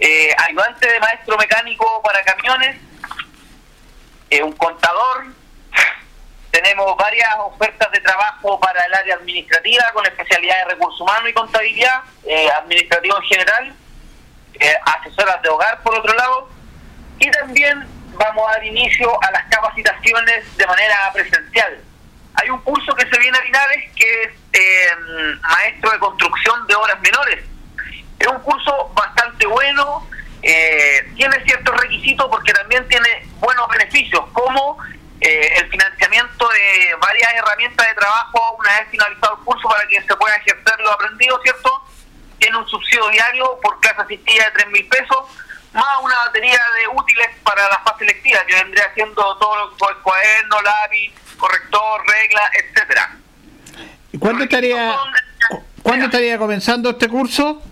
eh, 0.00 0.34
ayudante 0.48 0.90
de 0.90 0.98
maestro 0.98 1.36
mecánico 1.36 2.02
para 2.02 2.22
camiones, 2.24 2.76
eh, 4.30 4.42
un 4.42 4.52
contador. 4.52 5.26
Tenemos 6.50 6.96
varias 6.96 7.28
ofertas 7.38 7.92
de 7.92 8.00
trabajo 8.00 8.58
para 8.58 8.84
el 8.86 8.94
área 8.94 9.14
administrativa 9.16 9.84
con 9.92 10.04
especialidad 10.06 10.56
de 10.64 10.74
recursos 10.74 11.00
humanos 11.00 11.28
y 11.28 11.32
contabilidad, 11.34 12.02
eh, 12.24 12.48
administrativo 12.58 13.16
en 13.18 13.22
general, 13.24 13.74
eh, 14.54 14.74
asesoras 14.86 15.42
de 15.42 15.48
hogar 15.50 15.82
por 15.82 15.94
otro 15.96 16.14
lado. 16.14 16.48
Y 17.18 17.30
también 17.30 17.86
vamos 18.14 18.48
a 18.48 18.52
dar 18.52 18.64
inicio 18.64 19.22
a 19.22 19.30
las 19.32 19.44
capacitaciones 19.50 20.56
de 20.56 20.66
manera 20.66 21.10
presencial. 21.12 21.84
Hay 22.34 22.48
un 22.48 22.60
curso 22.62 22.94
que 22.94 23.06
se 23.06 23.18
viene 23.18 23.36
a 23.36 23.42
Linares 23.42 23.92
que 23.94 24.22
es 24.22 24.30
maestro 25.42 25.90
de 25.90 25.98
construcción 25.98 26.66
de 26.66 26.74
obras 26.74 27.00
menores. 27.00 27.49
Es 28.20 28.26
un 28.26 28.38
curso 28.40 28.92
bastante 28.94 29.46
bueno, 29.46 30.06
eh, 30.42 31.10
tiene 31.16 31.42
ciertos 31.44 31.74
requisitos 31.80 32.28
porque 32.30 32.52
también 32.52 32.86
tiene 32.86 33.26
buenos 33.40 33.66
beneficios, 33.68 34.22
como 34.32 34.78
eh, 35.20 35.52
el 35.56 35.70
financiamiento 35.70 36.48
de 36.48 36.94
varias 37.00 37.32
herramientas 37.34 37.86
de 37.88 37.94
trabajo 37.94 38.56
una 38.58 38.78
vez 38.78 38.88
finalizado 38.90 39.36
el 39.38 39.44
curso 39.44 39.68
para 39.68 39.86
que 39.88 40.02
se 40.02 40.16
pueda 40.16 40.36
ejercer 40.36 40.80
lo 40.80 40.92
aprendido, 40.92 41.40
¿cierto? 41.42 41.82
Tiene 42.38 42.58
un 42.58 42.68
subsidio 42.68 43.08
diario 43.08 43.58
por 43.62 43.80
clase 43.80 44.02
asistida 44.02 44.44
de 44.44 44.50
3 44.50 44.66
mil 44.68 44.86
pesos, 44.86 45.18
más 45.72 45.86
una 46.02 46.16
batería 46.26 46.60
de 46.76 46.88
útiles 46.88 47.28
para 47.42 47.68
la 47.70 47.78
fase 47.80 48.04
lectiva, 48.04 48.40
que 48.46 48.54
vendría 48.54 48.92
siendo 48.92 49.36
todo 49.38 49.70
que 49.70 50.02
cuaderno, 50.02 50.60
lápiz, 50.60 51.12
corrector, 51.38 52.02
regla, 52.06 52.50
etcétera. 52.52 53.16
¿Y 54.12 54.18
cuándo 54.18 54.44
estaría, 54.44 54.94
¿cuándo 55.82 56.04
estaría 56.04 56.36
comenzando 56.36 56.90
este 56.90 57.08
curso? 57.08 57.62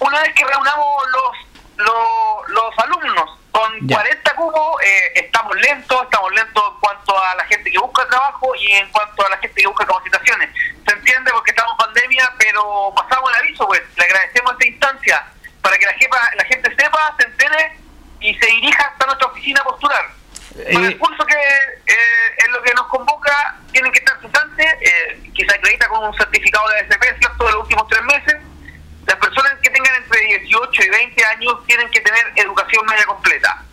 Una 0.00 0.22
vez 0.22 0.34
que 0.34 0.44
reunamos 0.44 1.08
los 1.12 1.48
los 1.78 2.78
alumnos. 2.78 3.38
Con 3.50 3.88
40 3.88 4.34
cupos 4.34 4.82
eh, 4.84 5.12
estamos 5.16 5.56
lentos, 5.56 6.02
estamos 6.02 6.32
lentos 6.32 6.62
en 6.72 6.80
cuanto 6.80 7.18
a 7.22 7.34
la 7.34 7.44
gente 7.46 7.70
que 7.70 7.78
busca 7.78 8.06
trabajo 8.06 8.54
y 8.54 8.72
en 8.72 8.88
cuanto 8.90 9.26
a 9.26 9.30
la 9.30 9.38
gente 9.38 9.60
que 9.60 9.66
busca 9.66 9.86
capacitaciones. 9.86 10.50
Se 10.86 10.94
entiende 10.94 11.30
porque 11.32 11.50
estamos 11.50 11.72
en 11.72 11.78
pandemia, 11.78 12.32
pero 12.38 12.92
pasamos 12.94 13.30
el 13.30 13.36
aviso, 13.36 13.66
pues 13.66 13.82
le 13.96 14.04
agradecemos 14.04 14.52
esta 14.52 14.66
instancia 14.66 15.26
para 15.62 15.76
que 15.76 15.86
la, 15.86 15.92
jefa, 15.94 16.16
la 16.36 16.44
gente 16.44 16.76
sepa, 16.76 17.14
se 17.18 17.26
entere 17.26 17.78
y 18.20 18.34
se 18.34 18.46
dirija 18.46 18.84
hasta 18.84 19.06
nuestra 19.06 19.26
oficina 19.28 19.60
a 19.60 19.64
postular. 19.64 20.06
Con 20.72 20.84
el 20.84 20.98
curso 20.98 21.24
que 21.24 21.34
eh, 21.34 22.44
en 22.44 22.52
lo 22.52 22.62
que 22.62 22.74
nos 22.74 22.86
convoca 22.88 23.56
tienen 23.72 23.92
que 23.92 23.98
estar 23.98 24.20
cesantes, 24.20 24.66
eh, 24.80 25.30
que 25.36 25.44
se 25.44 25.54
acredita 25.54 25.88
con 25.88 26.04
un 26.04 26.14
certificado 26.14 26.68
de 26.68 26.80
ASP, 26.80 27.18
¿cierto?, 27.18 27.44
de 27.44 27.52
los 27.52 27.62
últimos 27.62 27.86
tres 27.88 28.02
meses. 28.02 28.47
Las 29.08 29.16
personas 29.16 29.54
que 29.62 29.70
tengan 29.70 29.94
entre 29.94 30.20
18 30.20 30.82
y 30.82 30.88
20 30.90 31.24
años 31.24 31.66
tienen 31.66 31.90
que 31.90 32.00
tener 32.02 32.30
educación 32.36 32.84
media 32.84 33.06
completa. 33.06 33.64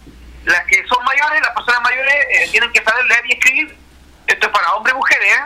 Las 0.45 0.63
que 0.65 0.81
son 0.88 1.03
mayores, 1.03 1.41
las 1.41 1.53
personas 1.53 1.81
mayores, 1.81 2.15
eh, 2.29 2.47
tienen 2.51 2.71
que 2.71 2.81
saber 2.81 3.03
leer 3.05 3.25
y 3.25 3.33
escribir. 3.33 3.77
Esto 4.27 4.47
es 4.47 4.53
para 4.53 4.73
hombres 4.73 4.93
y 4.93 4.97
mujeres, 4.97 5.27
¿eh? 5.27 5.43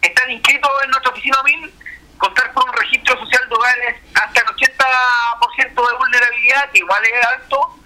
Están 0.00 0.30
inscritos 0.30 0.70
en 0.84 0.90
nuestra 0.90 1.12
oficina 1.12 1.42
MIL, 1.44 1.74
contar 2.16 2.50
con 2.54 2.66
un 2.66 2.74
registro 2.76 3.18
social 3.18 3.46
de 3.46 3.54
hogares 3.54 3.96
hasta 4.14 4.40
el 4.40 4.46
80% 4.46 5.90
de 5.90 5.96
vulnerabilidad, 5.98 6.70
que 6.70 6.78
igual 6.78 7.04
es 7.04 7.26
alto, 7.26 7.78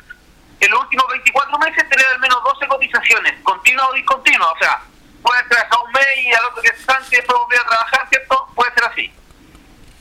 en 0.61 0.71
los 0.71 0.83
últimos 0.83 1.09
24 1.09 1.59
meses 1.59 1.89
tener 1.89 2.07
al 2.07 2.21
menos 2.21 2.45
12 2.45 2.69
cotizaciones, 2.69 3.43
continuas 3.43 3.89
o 3.91 3.95
discontinuas. 3.95 4.53
O 4.53 4.59
sea, 4.61 4.81
puede 5.21 5.41
hasta 5.41 5.81
un 5.81 5.91
mes 5.91 6.07
y 6.19 6.33
al 6.33 6.45
otro 6.45 6.63
es 6.63 6.89
antes 6.89 7.11
después 7.11 7.37
volver 7.37 7.59
a 7.59 7.65
trabajar, 7.65 8.09
¿cierto? 8.09 8.49
Puede 8.55 8.73
ser 8.75 8.85
así. 8.85 9.13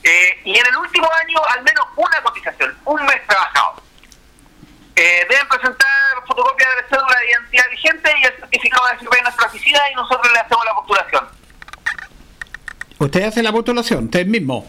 Eh, 0.04 0.40
y 0.44 0.58
en 0.58 0.66
el 0.66 0.76
último 0.76 1.08
año, 1.20 1.38
al 1.48 1.62
menos 1.62 1.86
una 1.96 2.22
cotización, 2.22 2.76
un 2.84 3.04
mes 3.04 3.26
trabajado. 3.26 3.82
Eh, 4.96 5.26
deben 5.28 5.48
presentar 5.48 5.88
fotocopia 6.26 6.68
de 6.68 6.76
la 6.82 6.88
cédula 6.88 7.18
de 7.18 7.30
identidad 7.30 7.70
vigente 7.70 8.12
y 8.20 8.24
el 8.24 8.36
certificado 8.36 8.86
de 8.88 8.94
FP 8.94 9.16
en 9.16 9.24
nuestra 9.24 9.46
oficina 9.46 9.80
y 9.90 9.94
nosotros 9.94 10.32
le 10.32 10.38
hacemos 10.38 10.64
la 10.64 10.74
postulación. 10.74 11.28
¿Usted 12.98 13.22
hace 13.24 13.42
la 13.42 13.52
postulación, 13.52 14.04
usted 14.04 14.26
mismo? 14.26 14.68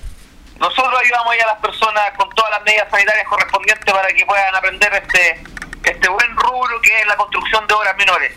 Nosotros 0.60 0.94
ayudamos 1.04 1.36
a 1.44 1.48
las 1.48 1.60
personas 1.60 2.12
con 2.18 2.30
todas 2.30 2.52
las 2.52 2.64
medidas 2.64 2.90
sanitarias 2.90 3.28
correspondientes 3.28 3.94
para 3.94 4.08
que 4.08 4.26
puedan 4.26 4.56
aprender 4.56 4.94
este 4.94 5.44
este 5.84 6.08
buen 6.08 6.36
rubro 6.38 6.80
que 6.82 6.98
es 6.98 7.08
la 7.08 7.18
construcción 7.18 7.68
de 7.68 7.74
obras 7.74 7.96
menores. 7.98 8.32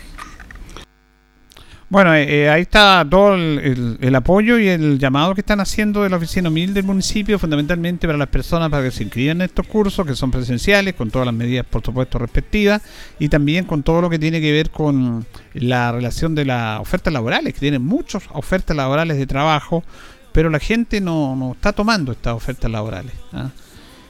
Bueno, 1.89 2.13
eh, 2.13 2.43
eh, 2.43 2.49
ahí 2.49 2.63
está 2.63 3.07
todo 3.09 3.35
el, 3.35 4.15
apoyo 4.15 4.59
y 4.59 4.67
el 4.67 4.99
llamado 4.99 5.33
que 5.33 5.39
están 5.39 5.61
haciendo 5.61 6.03
de 6.03 6.09
la 6.09 6.17
oficina 6.17 6.49
humilde 6.49 6.73
del 6.73 6.83
municipio, 6.83 7.39
fundamentalmente 7.39 8.05
para 8.07 8.17
las 8.17 8.27
personas 8.27 8.69
para 8.69 8.83
que 8.83 8.91
se 8.91 9.03
inscriban 9.03 9.37
en 9.37 9.43
estos 9.43 9.65
cursos, 9.67 10.05
que 10.05 10.13
son 10.13 10.29
presenciales, 10.29 10.95
con 10.95 11.09
todas 11.09 11.25
las 11.25 11.33
medidas, 11.33 11.65
por 11.65 11.81
supuesto, 11.81 12.19
respectivas, 12.19 12.81
y 13.19 13.29
también 13.29 13.63
con 13.63 13.83
todo 13.83 14.01
lo 14.01 14.09
que 14.09 14.19
tiene 14.19 14.41
que 14.41 14.51
ver 14.51 14.69
con 14.69 15.25
la 15.53 15.93
relación 15.93 16.35
de 16.35 16.43
las 16.43 16.81
ofertas 16.81 17.13
laborales, 17.13 17.53
que 17.53 17.61
tienen 17.61 17.85
muchas 17.85 18.23
ofertas 18.33 18.75
laborales 18.75 19.17
de 19.17 19.25
trabajo, 19.25 19.81
pero 20.33 20.49
la 20.49 20.59
gente 20.59 20.99
no, 20.99 21.37
no 21.37 21.53
está 21.53 21.71
tomando 21.71 22.11
estas 22.11 22.33
ofertas 22.33 22.69
laborales. 22.69 23.13
¿ah? 23.31 23.49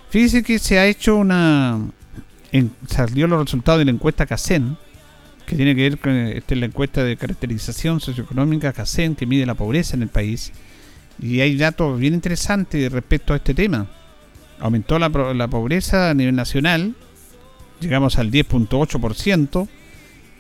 Fíjese 0.10 0.42
que 0.42 0.58
se 0.58 0.80
ha 0.80 0.88
hecho 0.88 1.16
una, 1.16 1.80
salió 2.88 3.28
los 3.28 3.44
resultados 3.44 3.78
de 3.78 3.86
la 3.86 3.92
encuesta 3.92 4.26
CACEN, 4.26 4.78
que 5.48 5.56
tiene 5.56 5.76
que 5.76 5.84
ver 5.84 5.98
con 5.98 6.14
esta 6.14 6.56
la 6.56 6.66
encuesta 6.66 7.06
de 7.06 7.16
caracterización 7.16 8.02
socioeconómica 8.02 8.74
CACEN, 8.74 9.16
que 9.16 9.26
mide 9.26 9.46
la 9.46 9.56
pobreza 9.56 9.96
en 9.96 10.04
el 10.04 10.10
país. 10.10 10.52
Y 11.20 11.40
hay 11.40 11.56
datos 11.56 11.98
bien 11.98 12.14
interesantes 12.14 12.92
respecto 12.92 13.34
a 13.34 13.38
este 13.38 13.54
tema. 13.54 13.88
Aumentó 14.60 15.00
la, 15.00 15.08
la 15.08 15.48
pobreza 15.48 16.10
a 16.10 16.14
nivel 16.14 16.36
nacional, 16.36 16.96
llegamos 17.80 18.18
al 18.18 18.30
10.8%, 18.30 19.70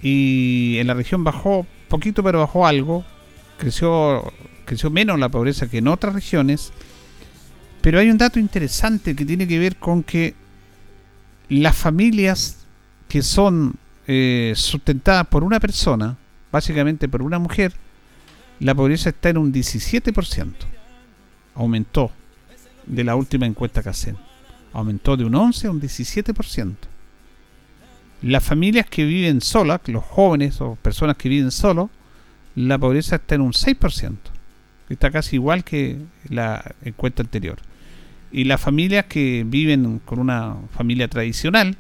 y 0.04 0.78
en 0.78 0.88
la 0.88 0.94
región 0.94 1.24
bajó 1.24 1.66
poquito, 1.88 2.22
pero 2.22 2.40
bajó 2.40 2.68
algo. 2.68 3.06
Creció, 3.58 4.34
creció 4.66 4.90
menos 4.90 5.18
la 5.18 5.30
pobreza 5.30 5.70
que 5.70 5.78
en 5.78 5.88
otras 5.88 6.14
regiones. 6.14 6.74
Pero 7.80 8.00
hay 8.00 8.10
un 8.10 8.18
dato 8.18 8.40
interesante 8.40 9.16
que 9.16 9.26
tiene 9.26 9.48
que 9.48 9.58
ver 9.58 9.78
con 9.78 10.04
que 10.04 10.36
las 11.48 11.78
familias 11.78 12.66
que 13.08 13.22
son 13.22 13.76
eh, 14.08 14.54
sustentadas 14.56 15.28
por 15.28 15.44
una 15.44 15.60
persona, 15.60 16.18
básicamente 16.52 17.10
por 17.10 17.22
una 17.22 17.40
mujer, 17.40 17.74
la 18.60 18.74
pobreza 18.74 19.10
está 19.10 19.30
en 19.30 19.38
un 19.38 19.54
17%. 19.54 20.54
Aumentó 21.56 22.12
de 22.86 23.04
la 23.04 23.16
última 23.16 23.46
encuesta 23.46 23.84
que 23.84 23.90
hacen. 23.90 24.18
Aumentó 24.74 25.18
de 25.18 25.26
un 25.26 25.36
11 25.36 25.68
a 25.68 25.72
un 25.72 25.82
17%. 25.82 26.76
Las 28.22 28.44
familias 28.44 28.88
que 28.90 29.06
viven 29.06 29.42
solas, 29.42 29.82
los 29.86 30.04
jóvenes 30.04 30.60
o 30.62 30.76
personas 30.76 31.18
que 31.18 31.30
viven 31.30 31.52
solos, 31.52 31.90
la 32.56 32.78
pobreza 32.78 33.18
está 33.18 33.36
en 33.36 33.42
un 33.42 33.52
6%. 33.52 34.16
Está 34.90 35.12
casi 35.12 35.36
igual 35.36 35.64
que 35.64 36.00
la 36.30 36.76
encuesta 36.84 37.22
anterior. 37.22 37.60
Y 38.32 38.46
las 38.46 38.60
familias 38.62 39.06
que 39.06 39.44
viven 39.46 40.00
con 40.00 40.20
una 40.20 40.56
familia 40.76 41.08
tradicional 41.08 41.78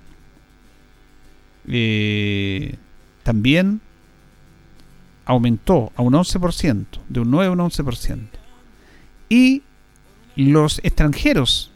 eh, 1.67 2.75
también 3.23 3.81
aumentó 5.25 5.91
a 5.95 6.01
un 6.01 6.13
11%, 6.13 6.85
de 7.09 7.19
un 7.19 7.31
9 7.31 7.47
a 7.47 7.51
un 7.51 7.59
11%. 7.59 8.19
Y 9.29 9.63
los 10.35 10.79
extranjeros 10.83 11.71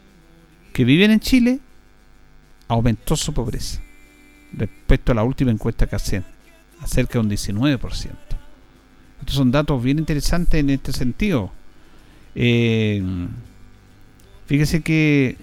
que 0.72 0.84
viven 0.84 1.10
en 1.10 1.20
Chile 1.20 1.60
aumentó 2.68 3.16
su 3.16 3.34
pobreza 3.34 3.80
respecto 4.54 5.12
a 5.12 5.14
la 5.14 5.24
última 5.24 5.50
encuesta 5.50 5.86
que 5.86 5.96
hacen, 5.96 6.24
acerca 6.80 7.14
de 7.14 7.18
un 7.20 7.30
19%. 7.30 8.10
Estos 9.20 9.36
son 9.36 9.50
datos 9.50 9.82
bien 9.82 9.98
interesantes 9.98 10.58
en 10.60 10.70
este 10.70 10.92
sentido. 10.92 11.52
Eh, 12.34 13.02
Fíjese 14.52 14.82
que, 14.82 15.38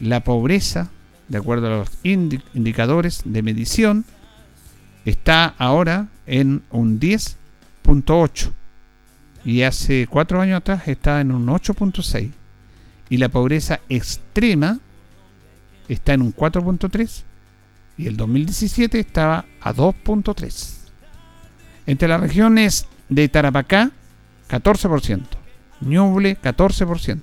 La 0.00 0.24
pobreza, 0.24 0.90
de 1.28 1.38
acuerdo 1.38 1.68
a 1.68 1.78
los 1.78 1.90
indicadores 2.02 3.22
de 3.24 3.42
medición, 3.42 4.04
está 5.04 5.46
ahora 5.58 6.08
en 6.26 6.62
un 6.70 7.00
10.8 7.00 8.52
y 9.44 9.62
hace 9.62 10.06
cuatro 10.06 10.40
años 10.40 10.58
atrás 10.58 10.86
estaba 10.86 11.20
en 11.20 11.32
un 11.32 11.46
8.6 11.46 12.30
y 13.08 13.16
la 13.16 13.28
pobreza 13.28 13.80
extrema 13.88 14.78
está 15.88 16.14
en 16.14 16.22
un 16.22 16.34
4.3 16.34 17.22
y 17.98 18.06
el 18.06 18.16
2017 18.16 18.98
estaba 18.98 19.44
a 19.62 19.74
2.3. 19.74 20.78
Entre 21.86 22.08
las 22.08 22.20
regiones 22.20 22.86
de 23.08 23.28
Tarapacá, 23.28 23.90
14%, 24.48 25.22
Ñuble, 25.80 26.38
14%, 26.40 27.20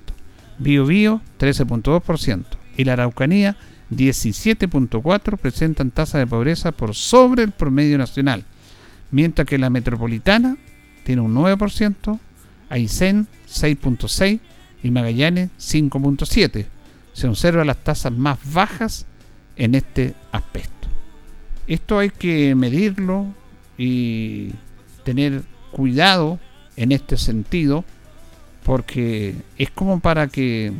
Biobío, 0.58 1.20
13.2% 1.38 2.44
y 2.76 2.84
la 2.84 2.94
Araucanía, 2.94 3.56
17.4% 3.90 5.38
presentan 5.38 5.90
tasa 5.90 6.18
de 6.18 6.26
pobreza 6.26 6.72
por 6.72 6.94
sobre 6.94 7.42
el 7.42 7.52
promedio 7.52 7.98
nacional, 7.98 8.44
mientras 9.10 9.46
que 9.46 9.58
la 9.58 9.70
metropolitana 9.70 10.56
tiene 11.04 11.22
un 11.22 11.34
9%, 11.34 12.18
Aysén 12.68 13.26
6.6% 13.48 14.40
y 14.82 14.90
Magallanes 14.90 15.50
5.7% 15.58 16.66
se 17.12 17.28
observan 17.28 17.66
las 17.66 17.82
tasas 17.82 18.12
más 18.12 18.38
bajas 18.52 19.06
en 19.56 19.74
este 19.74 20.14
aspecto. 20.32 20.79
Esto 21.70 22.00
hay 22.00 22.10
que 22.10 22.56
medirlo 22.56 23.32
y 23.78 24.50
tener 25.04 25.44
cuidado 25.70 26.40
en 26.74 26.90
este 26.90 27.16
sentido 27.16 27.84
porque 28.64 29.36
es 29.56 29.70
como 29.70 30.00
para 30.00 30.26
que 30.26 30.72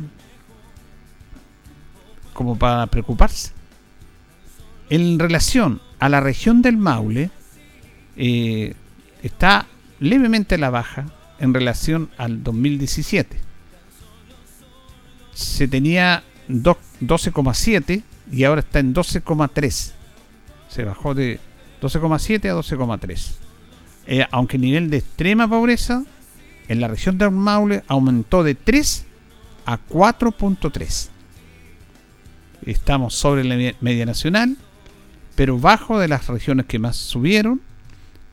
como 2.33 2.57
para 2.57 2.87
preocuparse. 2.87 3.53
En 4.89 5.17
relación 5.17 5.81
a 5.97 6.09
la 6.09 6.19
región 6.19 6.61
del 6.61 6.75
Maule, 6.75 7.31
eh, 8.17 8.73
está 9.23 9.67
levemente 10.01 10.55
a 10.55 10.57
la 10.57 10.71
baja 10.71 11.05
en 11.39 11.53
relación 11.53 12.09
al 12.17 12.43
2017. 12.43 13.39
Se 15.33 15.69
tenía 15.69 16.25
12,7 16.49 18.03
y 18.29 18.43
ahora 18.43 18.59
está 18.59 18.79
en 18.79 18.93
12,3. 18.93 20.00
Se 20.71 20.85
bajó 20.85 21.13
de 21.13 21.39
12,7 21.81 22.49
a 22.49 22.55
12,3. 22.55 23.35
eh, 24.07 24.25
aunque 24.31 24.55
el 24.55 24.61
nivel 24.61 24.89
de 24.89 24.97
extrema 24.97 25.47
pobreza 25.47 26.03
en 26.69 26.79
la 26.79 26.87
región 26.87 27.17
del 27.17 27.31
Maule 27.31 27.83
aumentó 27.87 28.43
de 28.43 28.55
3 28.55 29.05
a 29.65 29.77
4.3. 29.77 31.09
Estamos 32.65 33.15
sobre 33.15 33.43
la 33.43 33.73
media 33.81 34.05
nacional, 34.05 34.55
pero 35.35 35.59
bajo 35.59 35.99
de 35.99 36.07
las 36.07 36.27
regiones 36.27 36.67
que 36.67 36.79
más 36.79 36.95
subieron. 36.95 37.59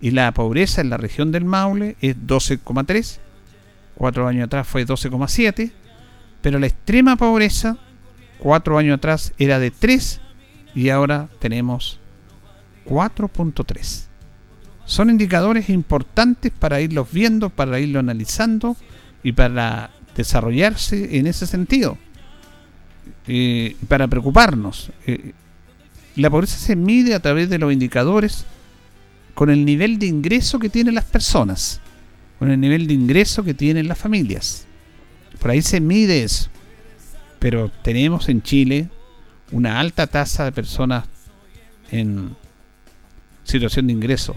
Y 0.00 0.12
la 0.12 0.30
pobreza 0.32 0.80
en 0.80 0.90
la 0.90 0.96
región 0.96 1.32
del 1.32 1.44
Maule 1.44 1.96
es 2.00 2.16
12,3. 2.16 3.18
Cuatro 3.96 4.28
años 4.28 4.46
atrás 4.46 4.68
fue 4.68 4.86
12,7. 4.86 5.72
Pero 6.40 6.60
la 6.60 6.68
extrema 6.68 7.16
pobreza, 7.16 7.78
cuatro 8.38 8.78
años 8.78 8.98
atrás 8.98 9.32
era 9.38 9.58
de 9.58 9.72
3 9.72 10.20
y 10.76 10.90
ahora 10.90 11.28
tenemos 11.40 11.97
4.3. 12.88 14.04
Son 14.84 15.10
indicadores 15.10 15.68
importantes 15.68 16.50
para 16.50 16.80
irlos 16.80 17.08
viendo, 17.12 17.50
para 17.50 17.78
irlo 17.78 18.00
analizando 18.00 18.76
y 19.22 19.32
para 19.32 19.90
desarrollarse 20.16 21.18
en 21.18 21.26
ese 21.26 21.46
sentido. 21.46 21.98
Eh, 23.26 23.76
para 23.88 24.08
preocuparnos. 24.08 24.90
Eh, 25.06 25.32
la 26.16 26.30
pobreza 26.30 26.56
se 26.56 26.74
mide 26.76 27.14
a 27.14 27.20
través 27.20 27.50
de 27.50 27.58
los 27.58 27.72
indicadores 27.72 28.46
con 29.34 29.50
el 29.50 29.64
nivel 29.64 29.98
de 29.98 30.06
ingreso 30.06 30.58
que 30.58 30.70
tienen 30.70 30.94
las 30.94 31.04
personas, 31.04 31.80
con 32.38 32.50
el 32.50 32.58
nivel 32.58 32.86
de 32.86 32.94
ingreso 32.94 33.44
que 33.44 33.54
tienen 33.54 33.86
las 33.86 33.98
familias. 33.98 34.66
Por 35.38 35.50
ahí 35.50 35.62
se 35.62 35.80
mide 35.80 36.24
eso. 36.24 36.48
Pero 37.38 37.70
tenemos 37.82 38.28
en 38.28 38.42
Chile 38.42 38.88
una 39.52 39.78
alta 39.78 40.06
tasa 40.06 40.44
de 40.44 40.52
personas 40.52 41.04
en 41.90 42.34
situación 43.48 43.86
de 43.86 43.94
ingreso. 43.94 44.36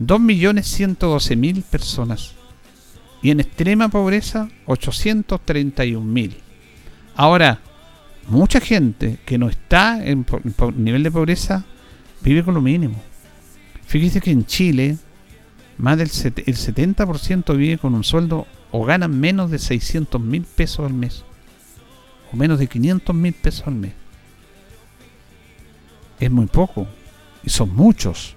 2.112.000 0.00 1.62
personas. 1.62 2.32
Y 3.22 3.30
en 3.30 3.40
extrema 3.40 3.88
pobreza, 3.88 4.48
831.000. 4.66 6.36
Ahora, 7.14 7.60
mucha 8.28 8.60
gente 8.60 9.18
que 9.26 9.36
no 9.36 9.48
está 9.48 10.04
en, 10.04 10.24
nivel 10.76 11.02
de 11.02 11.10
pobreza 11.10 11.64
vive 12.22 12.42
con 12.42 12.54
lo 12.54 12.62
mínimo. 12.62 12.96
Fíjese 13.86 14.20
que 14.20 14.30
en 14.30 14.46
Chile, 14.46 14.96
más 15.76 15.98
del 15.98 16.08
el 16.08 16.56
70% 16.56 17.56
vive 17.56 17.78
con 17.78 17.94
un 17.94 18.04
sueldo 18.04 18.46
o 18.70 18.84
ganan 18.84 19.18
menos 19.18 19.50
de 19.50 19.58
600 19.58 20.20
mil 20.20 20.44
pesos 20.44 20.86
al 20.86 20.94
mes. 20.94 21.24
O 22.32 22.36
menos 22.36 22.58
de 22.58 22.68
500 22.68 23.14
mil 23.14 23.34
pesos 23.34 23.66
al 23.66 23.74
mes. 23.74 23.92
Es 26.20 26.30
muy 26.30 26.46
poco. 26.46 26.86
Y 27.42 27.50
son 27.50 27.74
muchos. 27.74 28.34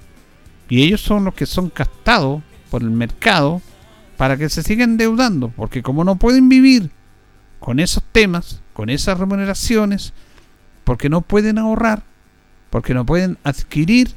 Y 0.70 0.84
ellos 0.84 1.02
son 1.02 1.26
los 1.26 1.34
que 1.34 1.46
son 1.46 1.70
castados 1.70 2.42
por 2.70 2.82
el 2.82 2.92
mercado 2.92 3.62
para 4.18 4.38
que 4.38 4.50
se 4.50 4.64
sigan 4.64 4.92
endeudando. 4.92 5.50
Porque 5.50 5.84
como 5.84 6.04
no 6.04 6.16
pueden 6.16 6.50
vivir 6.50 6.90
con 7.60 7.80
esos 7.80 8.04
temas, 8.12 8.62
con 8.74 8.90
esas 8.90 9.20
remuneraciones, 9.20 10.14
porque 10.84 11.10
no 11.10 11.22
pueden 11.22 11.58
ahorrar, 11.58 12.04
porque 12.70 12.94
no 12.94 13.06
pueden 13.06 13.38
adquirir 13.44 14.12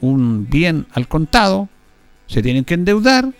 un 0.00 0.48
bien 0.48 0.86
al 0.92 1.08
contado, 1.08 1.68
se 2.26 2.42
tienen 2.42 2.64
que 2.64 2.74
endeudar 2.74 3.30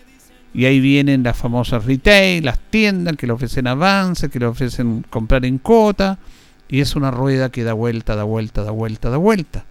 y 0.52 0.64
ahí 0.64 0.80
vienen 0.80 1.22
las 1.22 1.36
famosas 1.36 1.84
retail, 1.84 2.44
las 2.44 2.58
tiendas 2.58 3.16
que 3.16 3.26
le 3.26 3.32
ofrecen 3.32 3.66
avance, 3.66 4.30
que 4.30 4.40
le 4.40 4.46
ofrecen 4.46 5.04
comprar 5.08 5.44
en 5.44 5.58
cota 5.58 6.18
y 6.68 6.80
es 6.80 6.96
una 6.96 7.10
rueda 7.10 7.50
que 7.50 7.62
da 7.62 7.72
vuelta, 7.72 8.16
da 8.16 8.24
vuelta, 8.24 8.62
da 8.62 8.70
vuelta, 8.70 9.10
da 9.10 9.16
vuelta. 9.16 9.64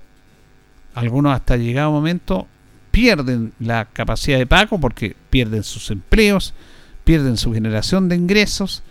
Algunos 0.93 1.33
hasta 1.33 1.57
llegado 1.57 1.91
momento 1.91 2.47
pierden 2.91 3.53
la 3.59 3.85
capacidad 3.85 4.37
de 4.37 4.47
pago 4.47 4.79
porque 4.79 5.15
pierden 5.29 5.63
sus 5.63 5.91
empleos, 5.91 6.53
pierden 7.03 7.37
su 7.37 7.53
generación 7.53 8.09
de 8.09 8.15
ingresos 8.15 8.83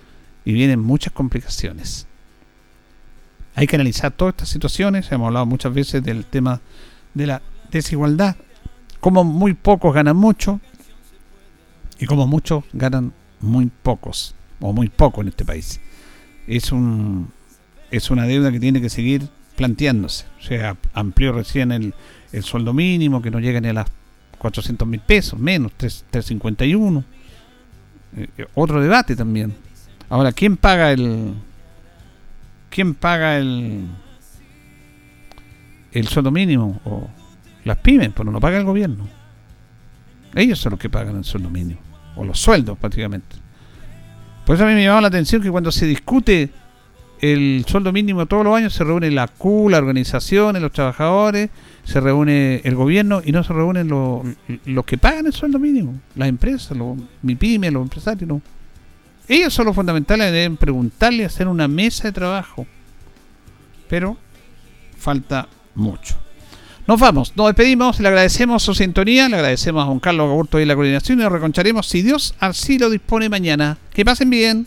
y 0.44 0.52
vienen 0.52 0.80
muchas 0.80 1.12
complicaciones. 1.12 2.06
Hay 3.54 3.66
que 3.66 3.76
analizar 3.76 4.12
todas 4.12 4.32
estas 4.32 4.48
situaciones, 4.48 5.10
hemos 5.10 5.26
hablado 5.26 5.46
muchas 5.46 5.74
veces 5.74 6.02
del 6.02 6.24
tema 6.24 6.60
de 7.14 7.26
la 7.26 7.42
desigualdad, 7.70 8.36
como 9.00 9.24
muy 9.24 9.54
pocos 9.54 9.92
ganan 9.92 10.16
mucho 10.16 10.60
y 11.98 12.06
como 12.06 12.26
muchos 12.26 12.64
ganan 12.72 13.12
muy 13.40 13.70
pocos, 13.82 14.34
o 14.60 14.72
muy 14.72 14.88
poco 14.88 15.22
en 15.22 15.28
este 15.28 15.44
país. 15.44 15.80
Es, 16.46 16.72
un, 16.72 17.32
es 17.90 18.10
una 18.10 18.24
deuda 18.26 18.52
que 18.52 18.60
tiene 18.60 18.80
que 18.80 18.90
seguir 18.90 19.28
planteándose. 19.58 20.24
O 20.38 20.42
sea, 20.42 20.76
amplió 20.94 21.32
recién 21.32 21.72
el, 21.72 21.92
el 22.32 22.42
sueldo 22.44 22.72
mínimo, 22.72 23.20
que 23.20 23.30
no 23.32 23.40
llega 23.40 23.60
ni 23.60 23.68
a 23.68 23.72
las 23.72 23.88
400 24.38 24.86
mil 24.86 25.00
pesos, 25.00 25.38
menos, 25.38 25.72
351. 25.72 27.04
Eh, 28.16 28.46
otro 28.54 28.80
debate 28.80 29.16
también. 29.16 29.52
Ahora, 30.08 30.30
¿quién 30.30 30.56
paga 30.56 30.92
el. 30.92 31.34
¿Quién 32.70 32.94
paga 32.94 33.36
el. 33.36 33.88
el 35.90 36.06
sueldo 36.06 36.30
mínimo? 36.30 36.80
O 36.84 37.10
las 37.64 37.78
pymes, 37.78 38.10
pero 38.14 38.30
no 38.30 38.38
paga 38.38 38.58
el 38.58 38.64
gobierno. 38.64 39.08
Ellos 40.36 40.60
son 40.60 40.70
los 40.70 40.80
que 40.80 40.88
pagan 40.88 41.16
el 41.16 41.24
sueldo 41.24 41.50
mínimo. 41.50 41.80
O 42.14 42.24
los 42.24 42.38
sueldos, 42.38 42.78
prácticamente. 42.78 43.34
Por 44.46 44.54
eso 44.54 44.64
a 44.64 44.68
mí 44.68 44.74
me 44.74 44.84
llama 44.84 45.00
la 45.00 45.08
atención 45.08 45.42
que 45.42 45.50
cuando 45.50 45.72
se 45.72 45.84
discute 45.84 46.48
el 47.20 47.64
sueldo 47.66 47.92
mínimo 47.92 48.26
todos 48.26 48.44
los 48.44 48.56
años 48.56 48.72
se 48.72 48.84
reúne 48.84 49.10
la 49.10 49.28
CU, 49.28 49.68
las 49.68 49.80
organizaciones, 49.80 50.62
los 50.62 50.72
trabajadores, 50.72 51.50
se 51.84 52.00
reúne 52.00 52.60
el 52.64 52.74
gobierno 52.74 53.22
y 53.24 53.32
no 53.32 53.42
se 53.42 53.52
reúnen 53.52 53.88
los, 53.88 54.84
que 54.84 54.98
pagan 54.98 55.26
el 55.26 55.32
sueldo 55.32 55.58
mínimo, 55.58 55.94
las 56.14 56.28
empresas, 56.28 56.76
los, 56.76 56.96
mi 57.22 57.34
pyme, 57.34 57.70
los 57.70 57.82
empresarios, 57.82 58.28
no. 58.28 58.42
Ellos 59.26 59.52
son 59.52 59.66
los 59.66 59.74
fundamentales, 59.74 60.32
deben 60.32 60.56
preguntarle, 60.56 61.24
hacer 61.24 61.48
una 61.48 61.68
mesa 61.68 62.04
de 62.04 62.12
trabajo. 62.12 62.66
Pero 63.88 64.16
falta 64.96 65.48
mucho. 65.74 66.16
Nos 66.86 66.98
vamos, 66.98 67.34
nos 67.36 67.48
despedimos, 67.48 68.00
le 68.00 68.08
agradecemos 68.08 68.62
su 68.62 68.74
sintonía, 68.74 69.28
le 69.28 69.36
agradecemos 69.36 69.82
a 69.82 69.86
Juan 69.86 70.00
Carlos 70.00 70.28
Gaburto 70.28 70.58
y 70.58 70.64
la 70.64 70.74
coordinación 70.74 71.18
y 71.18 71.22
nos 71.22 71.32
reconcharemos 71.32 71.86
si 71.86 72.00
Dios 72.00 72.34
así 72.40 72.78
lo 72.78 72.88
dispone 72.88 73.28
mañana. 73.28 73.76
Que 73.92 74.06
pasen 74.06 74.30
bien. 74.30 74.66